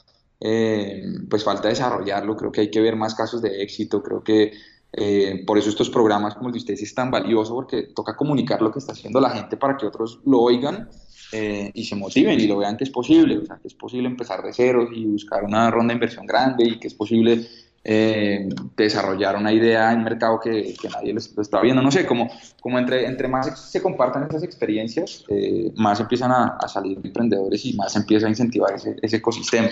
eh, 0.40 1.04
pues 1.28 1.44
falta 1.44 1.68
desarrollarlo, 1.68 2.36
creo 2.36 2.50
que 2.50 2.62
hay 2.62 2.70
que 2.70 2.80
ver 2.80 2.96
más 2.96 3.14
casos 3.14 3.42
de 3.42 3.62
éxito, 3.62 4.02
creo 4.02 4.22
que 4.22 4.52
eh, 4.92 5.42
por 5.46 5.56
eso 5.58 5.70
estos 5.70 5.88
programas 5.88 6.34
como 6.34 6.48
el 6.48 6.52
de 6.52 6.58
ustedes 6.58 6.82
es 6.82 6.94
tan 6.94 7.10
valioso, 7.10 7.54
porque 7.54 7.84
toca 7.94 8.14
comunicar 8.14 8.60
lo 8.60 8.70
que 8.70 8.78
está 8.78 8.92
haciendo 8.92 9.20
la 9.20 9.30
gente 9.30 9.56
para 9.56 9.76
que 9.76 9.86
otros 9.86 10.20
lo 10.26 10.40
oigan 10.40 10.88
eh, 11.32 11.70
y 11.72 11.84
se 11.84 11.96
motiven 11.96 12.38
y 12.38 12.46
lo 12.46 12.58
vean 12.58 12.76
que 12.76 12.84
es 12.84 12.90
posible, 12.90 13.38
o 13.38 13.46
sea, 13.46 13.56
que 13.56 13.68
es 13.68 13.74
posible 13.74 14.08
empezar 14.08 14.42
de 14.42 14.52
cero 14.52 14.88
y 14.92 15.06
buscar 15.06 15.44
una 15.44 15.70
ronda 15.70 15.92
de 15.92 15.94
inversión 15.94 16.26
grande 16.26 16.64
y 16.64 16.78
que 16.78 16.88
es 16.88 16.94
posible 16.94 17.46
eh, 17.84 18.48
desarrollar 18.76 19.36
una 19.36 19.50
idea 19.50 19.92
en 19.92 20.04
mercado 20.04 20.38
que, 20.38 20.74
nadie 20.92 21.14
lo, 21.14 21.20
lo, 21.34 21.42
está 21.42 21.62
viendo. 21.62 21.80
No 21.80 21.90
sé, 21.90 22.06
como, 22.06 22.30
como 22.60 22.78
entre, 22.78 23.06
entre 23.06 23.28
más 23.28 23.70
se 23.70 23.80
compartan 23.80 24.24
esas 24.28 24.42
experiencias, 24.42 25.24
eh, 25.28 25.72
más 25.74 26.00
empiezan 26.00 26.32
a, 26.32 26.58
salir 26.68 26.98
emprendedores 27.02 27.64
y 27.64 27.72
más 27.72 27.96
empieza 27.96 28.26
a 28.26 28.30
incentivar 28.30 28.74
ese 28.74 29.16
ecosistema. 29.16 29.70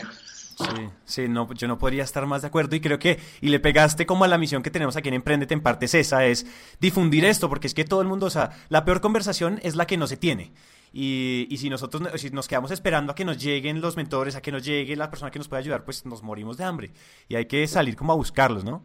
Sí, 0.60 0.88
sí, 1.04 1.28
no, 1.28 1.52
yo 1.54 1.68
no 1.68 1.78
podría 1.78 2.04
estar 2.04 2.26
más 2.26 2.42
de 2.42 2.48
acuerdo 2.48 2.76
y 2.76 2.80
creo 2.80 2.98
que, 2.98 3.18
y 3.40 3.48
le 3.48 3.60
pegaste 3.60 4.06
como 4.06 4.24
a 4.24 4.28
la 4.28 4.38
misión 4.38 4.62
que 4.62 4.70
tenemos 4.70 4.96
aquí 4.96 5.08
en 5.08 5.14
Emprendete, 5.14 5.54
en 5.54 5.62
parte 5.62 5.86
es 5.86 5.94
esa, 5.94 6.26
es 6.26 6.46
difundir 6.80 7.24
esto, 7.24 7.48
porque 7.48 7.66
es 7.66 7.74
que 7.74 7.84
todo 7.84 8.02
el 8.02 8.08
mundo, 8.08 8.26
o 8.26 8.30
sea, 8.30 8.50
la 8.68 8.84
peor 8.84 9.00
conversación 9.00 9.58
es 9.62 9.76
la 9.76 9.86
que 9.86 9.96
no 9.96 10.06
se 10.06 10.16
tiene. 10.16 10.52
Y, 10.92 11.46
y, 11.48 11.58
si 11.58 11.70
nosotros 11.70 12.20
si 12.20 12.30
nos 12.30 12.48
quedamos 12.48 12.72
esperando 12.72 13.12
a 13.12 13.14
que 13.14 13.24
nos 13.24 13.38
lleguen 13.38 13.80
los 13.80 13.96
mentores, 13.96 14.34
a 14.34 14.42
que 14.42 14.50
nos 14.50 14.64
llegue 14.64 14.96
la 14.96 15.08
persona 15.08 15.30
que 15.30 15.38
nos 15.38 15.46
pueda 15.46 15.60
ayudar, 15.60 15.84
pues 15.84 16.04
nos 16.04 16.22
morimos 16.22 16.56
de 16.56 16.64
hambre. 16.64 16.90
Y 17.28 17.36
hay 17.36 17.46
que 17.46 17.66
salir 17.68 17.94
como 17.94 18.12
a 18.12 18.16
buscarlos, 18.16 18.64
¿no? 18.64 18.82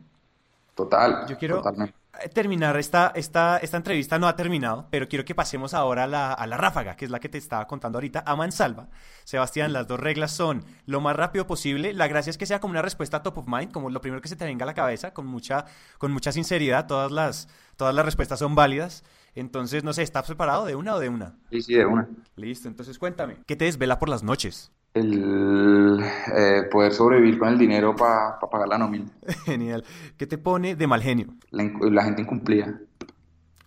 Total. 0.75 1.25
Yo 1.27 1.37
quiero 1.37 1.57
totalmente. 1.57 1.95
Terminar 2.33 2.77
esta, 2.77 3.11
esta, 3.15 3.57
esta 3.57 3.77
entrevista, 3.77 4.19
no 4.19 4.27
ha 4.27 4.35
terminado, 4.35 4.87
pero 4.89 5.07
quiero 5.07 5.25
que 5.25 5.35
pasemos 5.35 5.73
ahora 5.73 6.03
a 6.03 6.07
la, 6.07 6.33
a 6.33 6.47
la 6.47 6.57
ráfaga, 6.57 6.95
que 6.95 7.05
es 7.05 7.11
la 7.11 7.19
que 7.19 7.29
te 7.29 7.37
estaba 7.37 7.67
contando 7.67 7.97
ahorita, 7.97 8.23
a 8.25 8.35
mansalva. 8.35 8.89
Sebastián, 9.23 9.73
las 9.73 9.87
dos 9.87 9.99
reglas 9.99 10.31
son 10.31 10.65
lo 10.85 11.01
más 11.01 11.15
rápido 11.15 11.47
posible. 11.47 11.93
La 11.93 12.07
gracia 12.07 12.29
es 12.29 12.37
que 12.37 12.45
sea 12.45 12.59
como 12.59 12.71
una 12.71 12.81
respuesta 12.81 13.23
top 13.23 13.39
of 13.39 13.47
mind, 13.47 13.71
como 13.71 13.89
lo 13.89 14.01
primero 14.01 14.21
que 14.21 14.27
se 14.27 14.35
te 14.35 14.45
venga 14.45 14.63
a 14.63 14.67
la 14.67 14.73
cabeza, 14.73 15.13
con 15.13 15.25
mucha, 15.25 15.65
con 15.97 16.11
mucha 16.11 16.31
sinceridad. 16.31 16.87
Todas 16.87 17.11
las, 17.11 17.47
todas 17.75 17.93
las 17.93 18.05
respuestas 18.05 18.39
son 18.39 18.55
válidas. 18.55 19.03
Entonces, 19.35 19.83
no 19.83 19.93
sé, 19.93 20.03
¿estás 20.03 20.25
preparado 20.25 20.65
de 20.65 20.75
una 20.75 20.95
o 20.95 20.99
de 20.99 21.09
una? 21.09 21.35
Sí, 21.51 21.61
sí, 21.61 21.73
de 21.73 21.85
una. 21.85 22.07
Listo, 22.35 22.67
entonces 22.67 22.97
cuéntame. 22.97 23.37
¿Qué 23.45 23.55
te 23.55 23.65
desvela 23.65 23.99
por 23.99 24.09
las 24.09 24.23
noches? 24.23 24.71
El 24.95 26.01
eh, 26.37 26.63
poder 26.71 26.93
sobrevivir 26.93 27.37
con 27.37 27.49
el 27.49 27.57
dinero 27.57 27.93
para 27.97 28.39
pa 28.39 28.49
pagar 28.49 28.69
la 28.69 28.77
nómina. 28.77 29.11
Genial. 29.45 29.83
¿Qué 30.17 30.25
te 30.25 30.37
pone 30.37 30.77
de 30.77 30.87
mal 30.87 31.01
genio? 31.01 31.35
La, 31.51 31.69
la, 31.91 32.03
gente 32.05 32.21
incumplida. 32.21 32.79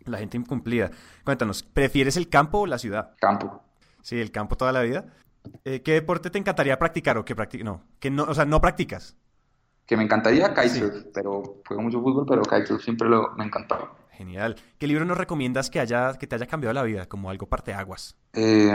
La 0.07 0.17
gente 0.17 0.39
incumplida. 0.39 0.91
Cuéntanos, 1.25 1.63
¿prefieres 1.63 2.17
el 2.17 2.31
campo 2.31 2.61
o 2.61 2.67
la 2.67 2.79
ciudad? 2.79 3.11
Campo. 3.21 3.63
Sí, 4.01 4.19
el 4.19 4.31
campo 4.31 4.57
toda 4.57 4.73
la 4.73 4.81
vida. 4.81 5.05
Eh, 5.67 5.83
¿Qué 5.83 5.93
deporte 5.93 6.31
te 6.31 6.39
encantaría 6.39 6.79
practicar 6.79 7.19
o 7.19 7.27
que 7.27 7.37
practic 7.37 7.63
no, 7.63 7.83
que 8.01 8.11
no, 8.11 8.25
o 8.25 8.33
sea, 8.33 8.47
no 8.47 8.59
practicas? 8.63 9.15
Que 9.85 9.99
me 9.99 10.05
encantaría 10.05 10.55
kitesurf, 10.55 10.95
sí. 10.95 11.11
pero 11.13 11.61
juego 11.67 11.83
mucho 11.83 12.01
fútbol, 12.01 12.25
pero 12.27 12.41
kitesurf 12.41 12.83
siempre 12.83 13.07
lo, 13.07 13.35
me 13.37 13.45
encantaba. 13.45 13.93
Genial. 14.13 14.57
¿Qué 14.79 14.87
libro 14.87 15.05
nos 15.05 15.19
recomiendas 15.19 15.69
que, 15.69 15.79
haya, 15.79 16.15
que 16.15 16.27
te 16.27 16.37
haya 16.37 16.47
cambiado 16.47 16.73
la 16.73 16.83
vida, 16.85 17.07
como 17.07 17.29
algo 17.29 17.47
parteaguas? 17.47 18.17
Eh, 18.33 18.75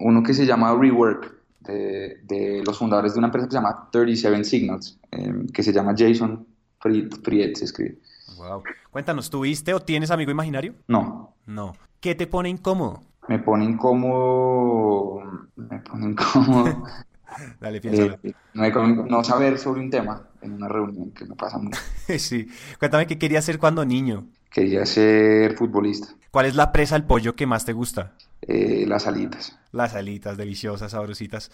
uno 0.00 0.22
que 0.22 0.32
se 0.32 0.46
llama 0.46 0.74
Rework, 0.74 1.41
de, 1.62 2.62
los 2.64 2.78
fundadores 2.78 3.14
de 3.14 3.18
una 3.18 3.28
empresa 3.28 3.46
que 3.46 3.52
se 3.52 3.58
llama 3.58 3.88
37 3.90 4.44
Signals, 4.44 4.98
em, 5.10 5.46
que 5.48 5.62
se 5.62 5.72
llama 5.72 5.94
Jason 5.96 6.46
Fried, 6.80 7.54
se 7.54 7.64
escribe. 7.64 7.98
Wow. 8.36 8.62
Cuéntanos, 8.90 9.30
¿tuviste 9.30 9.72
o 9.74 9.80
tienes 9.80 10.10
amigo 10.10 10.30
imaginario? 10.30 10.74
No. 10.88 11.34
No. 11.46 11.74
¿Qué 12.00 12.14
te 12.14 12.26
pone 12.26 12.48
incómodo? 12.48 13.02
Me 13.28 13.38
pone 13.38 13.64
incómodo. 13.64 15.22
Me 15.56 15.78
pone 15.78 16.06
incómodo. 16.06 16.84
Dale, 17.60 17.80
piénsalo. 17.80 18.18
Eh, 18.22 18.34
no, 18.54 19.24
saber 19.24 19.58
sobre 19.58 19.80
un 19.80 19.90
tema 19.90 20.28
en 20.42 20.52
una 20.52 20.68
reunión, 20.68 21.12
que 21.12 21.24
me 21.24 21.34
pasa 21.34 21.58
mucho. 21.58 21.80
sí. 22.18 22.48
Cuéntame 22.78 23.06
qué 23.06 23.18
querías 23.18 23.44
ser 23.44 23.58
cuando 23.58 23.84
niño. 23.84 24.26
Quería 24.50 24.84
ser 24.84 25.56
futbolista. 25.56 26.08
¿Cuál 26.30 26.46
es 26.46 26.56
la 26.56 26.72
presa 26.72 26.96
al 26.96 27.06
pollo 27.06 27.34
que 27.36 27.46
más 27.46 27.64
te 27.64 27.72
gusta? 27.72 28.12
Eh, 28.42 28.84
las 28.86 29.06
alitas. 29.06 29.58
Las 29.70 29.94
alitas, 29.94 30.36
deliciosas, 30.36 30.92
sabrositas. 30.92 31.50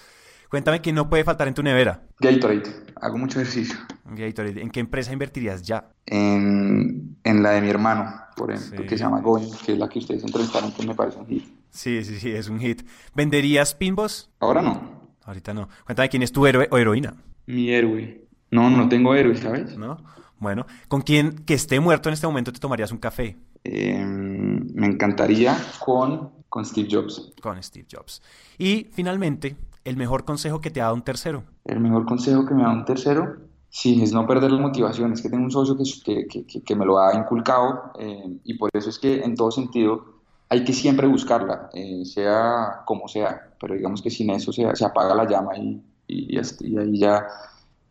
Cuéntame 0.48 0.80
qué 0.80 0.92
no 0.92 1.10
puede 1.10 1.24
faltar 1.24 1.46
en 1.46 1.54
tu 1.54 1.62
nevera. 1.62 2.02
Gatorade. 2.18 2.62
Hago 2.96 3.18
mucho 3.18 3.40
ejercicio. 3.40 3.76
Gatorade. 4.06 4.62
¿En 4.62 4.70
qué 4.70 4.80
empresa 4.80 5.12
invertirías 5.12 5.62
ya? 5.62 5.90
En, 6.06 7.18
la 7.24 7.50
de 7.50 7.60
mi 7.60 7.68
hermano, 7.68 8.14
por 8.34 8.50
ejemplo, 8.50 8.82
que 8.84 8.96
se 8.96 9.04
llama 9.04 9.20
Going, 9.20 9.50
que 9.64 9.72
es 9.72 9.78
la 9.78 9.88
que 9.88 9.98
ustedes 9.98 10.24
entrevistaron, 10.24 10.72
que 10.72 10.86
me 10.86 10.94
parece 10.94 11.18
un 11.18 11.26
hit. 11.26 11.44
Sí, 11.70 12.02
sí, 12.02 12.18
sí, 12.18 12.30
es 12.30 12.48
un 12.48 12.60
hit. 12.60 12.82
¿Venderías 13.14 13.74
pinbos? 13.74 14.30
Ahora 14.40 14.62
no. 14.62 15.12
Ahorita 15.24 15.52
no. 15.52 15.68
Cuéntame 15.84 16.08
quién 16.08 16.22
es 16.22 16.32
tu 16.32 16.46
héroe 16.46 16.66
o 16.70 16.78
heroína. 16.78 17.14
Mi 17.46 17.70
héroe. 17.70 18.24
No, 18.50 18.70
no 18.70 18.88
tengo 18.88 19.14
héroe, 19.14 19.36
¿sabes? 19.36 19.76
¿No? 19.76 20.02
Bueno, 20.38 20.66
¿con 20.88 21.02
quién 21.02 21.44
que 21.44 21.54
esté 21.54 21.80
muerto 21.80 22.08
en 22.08 22.14
este 22.14 22.26
momento 22.26 22.52
te 22.52 22.60
tomarías 22.60 22.92
un 22.92 22.98
café? 22.98 23.36
Em, 23.64 24.72
me 24.74 24.86
encantaría 24.86 25.56
con, 25.80 26.30
con 26.48 26.64
Steve 26.64 26.88
Jobs. 26.90 27.32
Con 27.40 27.62
Steve 27.62 27.86
Jobs. 27.90 28.22
Y 28.58 28.88
finalmente, 28.92 29.56
el 29.84 29.96
mejor 29.96 30.24
consejo 30.24 30.60
que 30.60 30.70
te 30.70 30.80
ha 30.80 30.84
dado 30.84 30.96
un 30.96 31.02
tercero. 31.02 31.44
El 31.64 31.80
mejor 31.80 32.06
consejo 32.06 32.46
que 32.46 32.54
me 32.54 32.62
ha 32.62 32.66
dado 32.66 32.78
un 32.78 32.84
tercero, 32.84 33.36
sí, 33.68 34.02
es 34.02 34.12
no 34.12 34.26
perder 34.26 34.52
la 34.52 34.60
motivación. 34.60 35.12
Es 35.12 35.22
que 35.22 35.28
tengo 35.28 35.44
un 35.44 35.50
socio 35.50 35.76
que, 35.76 36.26
que, 36.26 36.62
que, 36.62 36.76
me 36.76 36.84
lo 36.84 36.98
ha 36.98 37.14
inculcado 37.14 37.92
eh, 37.98 38.38
y 38.44 38.54
por 38.54 38.70
eso 38.72 38.90
es 38.90 38.98
que 38.98 39.20
en 39.20 39.34
todo 39.34 39.50
sentido 39.50 40.18
hay 40.50 40.64
que 40.64 40.72
siempre 40.72 41.06
buscarla, 41.06 41.68
eh, 41.74 42.04
sea 42.06 42.82
como 42.86 43.06
sea, 43.06 43.50
pero 43.60 43.74
digamos 43.74 44.00
que 44.00 44.10
sin 44.10 44.30
eso 44.30 44.50
se, 44.50 44.74
se 44.74 44.84
apaga 44.84 45.14
la 45.14 45.28
llama 45.28 45.56
y, 45.58 45.82
y, 46.06 46.38
ahí 46.38 46.98
ya, 46.98 47.26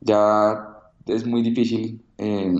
ya 0.01 0.79
es 1.05 1.25
muy 1.25 1.43
difícil 1.43 2.03
eh, 2.17 2.51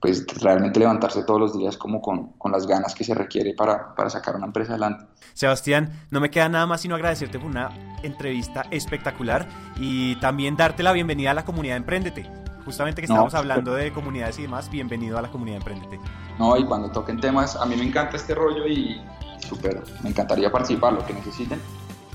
pues 0.00 0.24
realmente 0.40 0.78
levantarse 0.78 1.24
todos 1.24 1.40
los 1.40 1.58
días 1.58 1.76
como 1.76 2.00
con, 2.00 2.32
con 2.38 2.52
las 2.52 2.66
ganas 2.66 2.94
que 2.94 3.04
se 3.04 3.14
requiere 3.14 3.54
para, 3.54 3.94
para, 3.94 4.08
sacar 4.10 4.36
una 4.36 4.46
empresa 4.46 4.72
adelante. 4.72 5.06
Sebastián, 5.34 6.06
no 6.10 6.20
me 6.20 6.30
queda 6.30 6.48
nada 6.48 6.66
más 6.66 6.82
sino 6.82 6.94
agradecerte 6.94 7.38
por 7.38 7.50
una 7.50 7.70
entrevista 8.02 8.66
espectacular 8.70 9.48
y 9.76 10.16
también 10.16 10.56
darte 10.56 10.82
la 10.82 10.92
bienvenida 10.92 11.32
a 11.32 11.34
la 11.34 11.44
comunidad 11.44 11.76
Emprendete. 11.76 12.30
Justamente 12.64 13.00
que 13.00 13.06
estamos 13.06 13.34
hablando 13.34 13.72
de 13.74 13.92
comunidades 13.92 14.38
y 14.38 14.42
demás, 14.42 14.70
bienvenido 14.70 15.16
a 15.18 15.22
la 15.22 15.30
comunidad 15.30 15.58
Emprendete. 15.58 15.98
No, 16.38 16.56
y 16.56 16.64
cuando 16.64 16.90
toquen 16.90 17.18
temas, 17.18 17.56
a 17.56 17.64
mí 17.66 17.74
me 17.76 17.84
encanta 17.84 18.16
este 18.16 18.34
rollo 18.34 18.66
y 18.66 19.00
súper, 19.38 19.82
me 20.02 20.10
encantaría 20.10 20.52
participar, 20.52 20.92
lo 20.92 21.04
que 21.04 21.14
necesiten, 21.14 21.60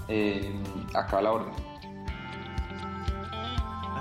eh, 0.07 0.61
acá 0.93 1.17
a 1.17 1.21
la 1.23 1.31
orden. 1.31 1.72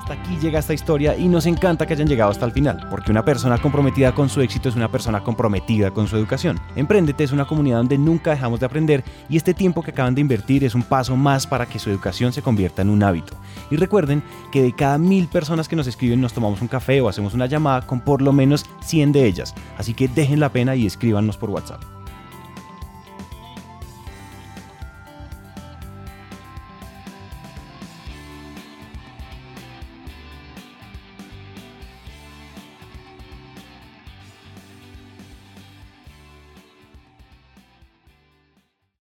Hasta 0.03 0.15
aquí 0.15 0.37
llega 0.39 0.59
esta 0.59 0.75
historia 0.75 1.17
y 1.17 1.29
nos 1.29 1.47
encanta 1.47 1.87
que 1.87 1.93
hayan 1.93 2.09
llegado 2.09 2.33
hasta 2.33 2.45
el 2.45 2.51
final, 2.51 2.89
porque 2.91 3.13
una 3.13 3.25
persona 3.25 3.57
comprometida 3.59 4.13
con 4.13 4.29
su 4.29 4.41
éxito 4.41 4.69
es 4.69 4.75
una 4.75 4.91
persona 4.91 5.23
comprometida 5.23 5.93
con 5.93 6.09
su 6.09 6.17
educación. 6.17 6.59
Emprendete 6.75 7.23
es 7.23 7.31
una 7.31 7.45
comunidad 7.45 7.77
donde 7.77 7.99
nunca 7.99 8.33
dejamos 8.33 8.59
de 8.59 8.67
aprender 8.67 9.05
y 9.29 9.37
este 9.37 9.55
tiempo 9.55 9.81
que 9.81 9.93
acaban 9.93 10.17
de 10.17 10.21
invertir 10.21 10.65
es 10.65 10.75
un 10.75 10.83
paso 10.83 11.17
más 11.17 11.47
para 11.47 11.67
que 11.67 11.79
su 11.79 11.89
educación 11.89 12.33
se 12.33 12.43
convierta 12.43 12.83
en 12.83 12.91
un 12.91 13.01
hábito. 13.05 13.37
Y 13.71 13.77
recuerden 13.77 14.25
que 14.51 14.65
de 14.65 14.75
cada 14.75 14.99
mil 14.99 15.29
personas 15.29 15.69
que 15.69 15.77
nos 15.77 15.87
escriben 15.87 16.21
nos 16.21 16.33
tomamos 16.33 16.61
un 16.61 16.69
café 16.69 17.01
o 17.01 17.09
hacemos 17.09 17.33
una 17.33 17.47
llamada 17.47 17.83
con 17.83 18.01
por 18.01 18.23
lo 18.23 18.33
menos 18.33 18.67
100 18.81 19.13
de 19.13 19.25
ellas, 19.25 19.55
así 19.79 19.95
que 19.95 20.09
dejen 20.09 20.41
la 20.41 20.49
pena 20.49 20.75
y 20.75 20.85
escríbanos 20.85 21.37
por 21.37 21.51
WhatsApp. 21.51 22.02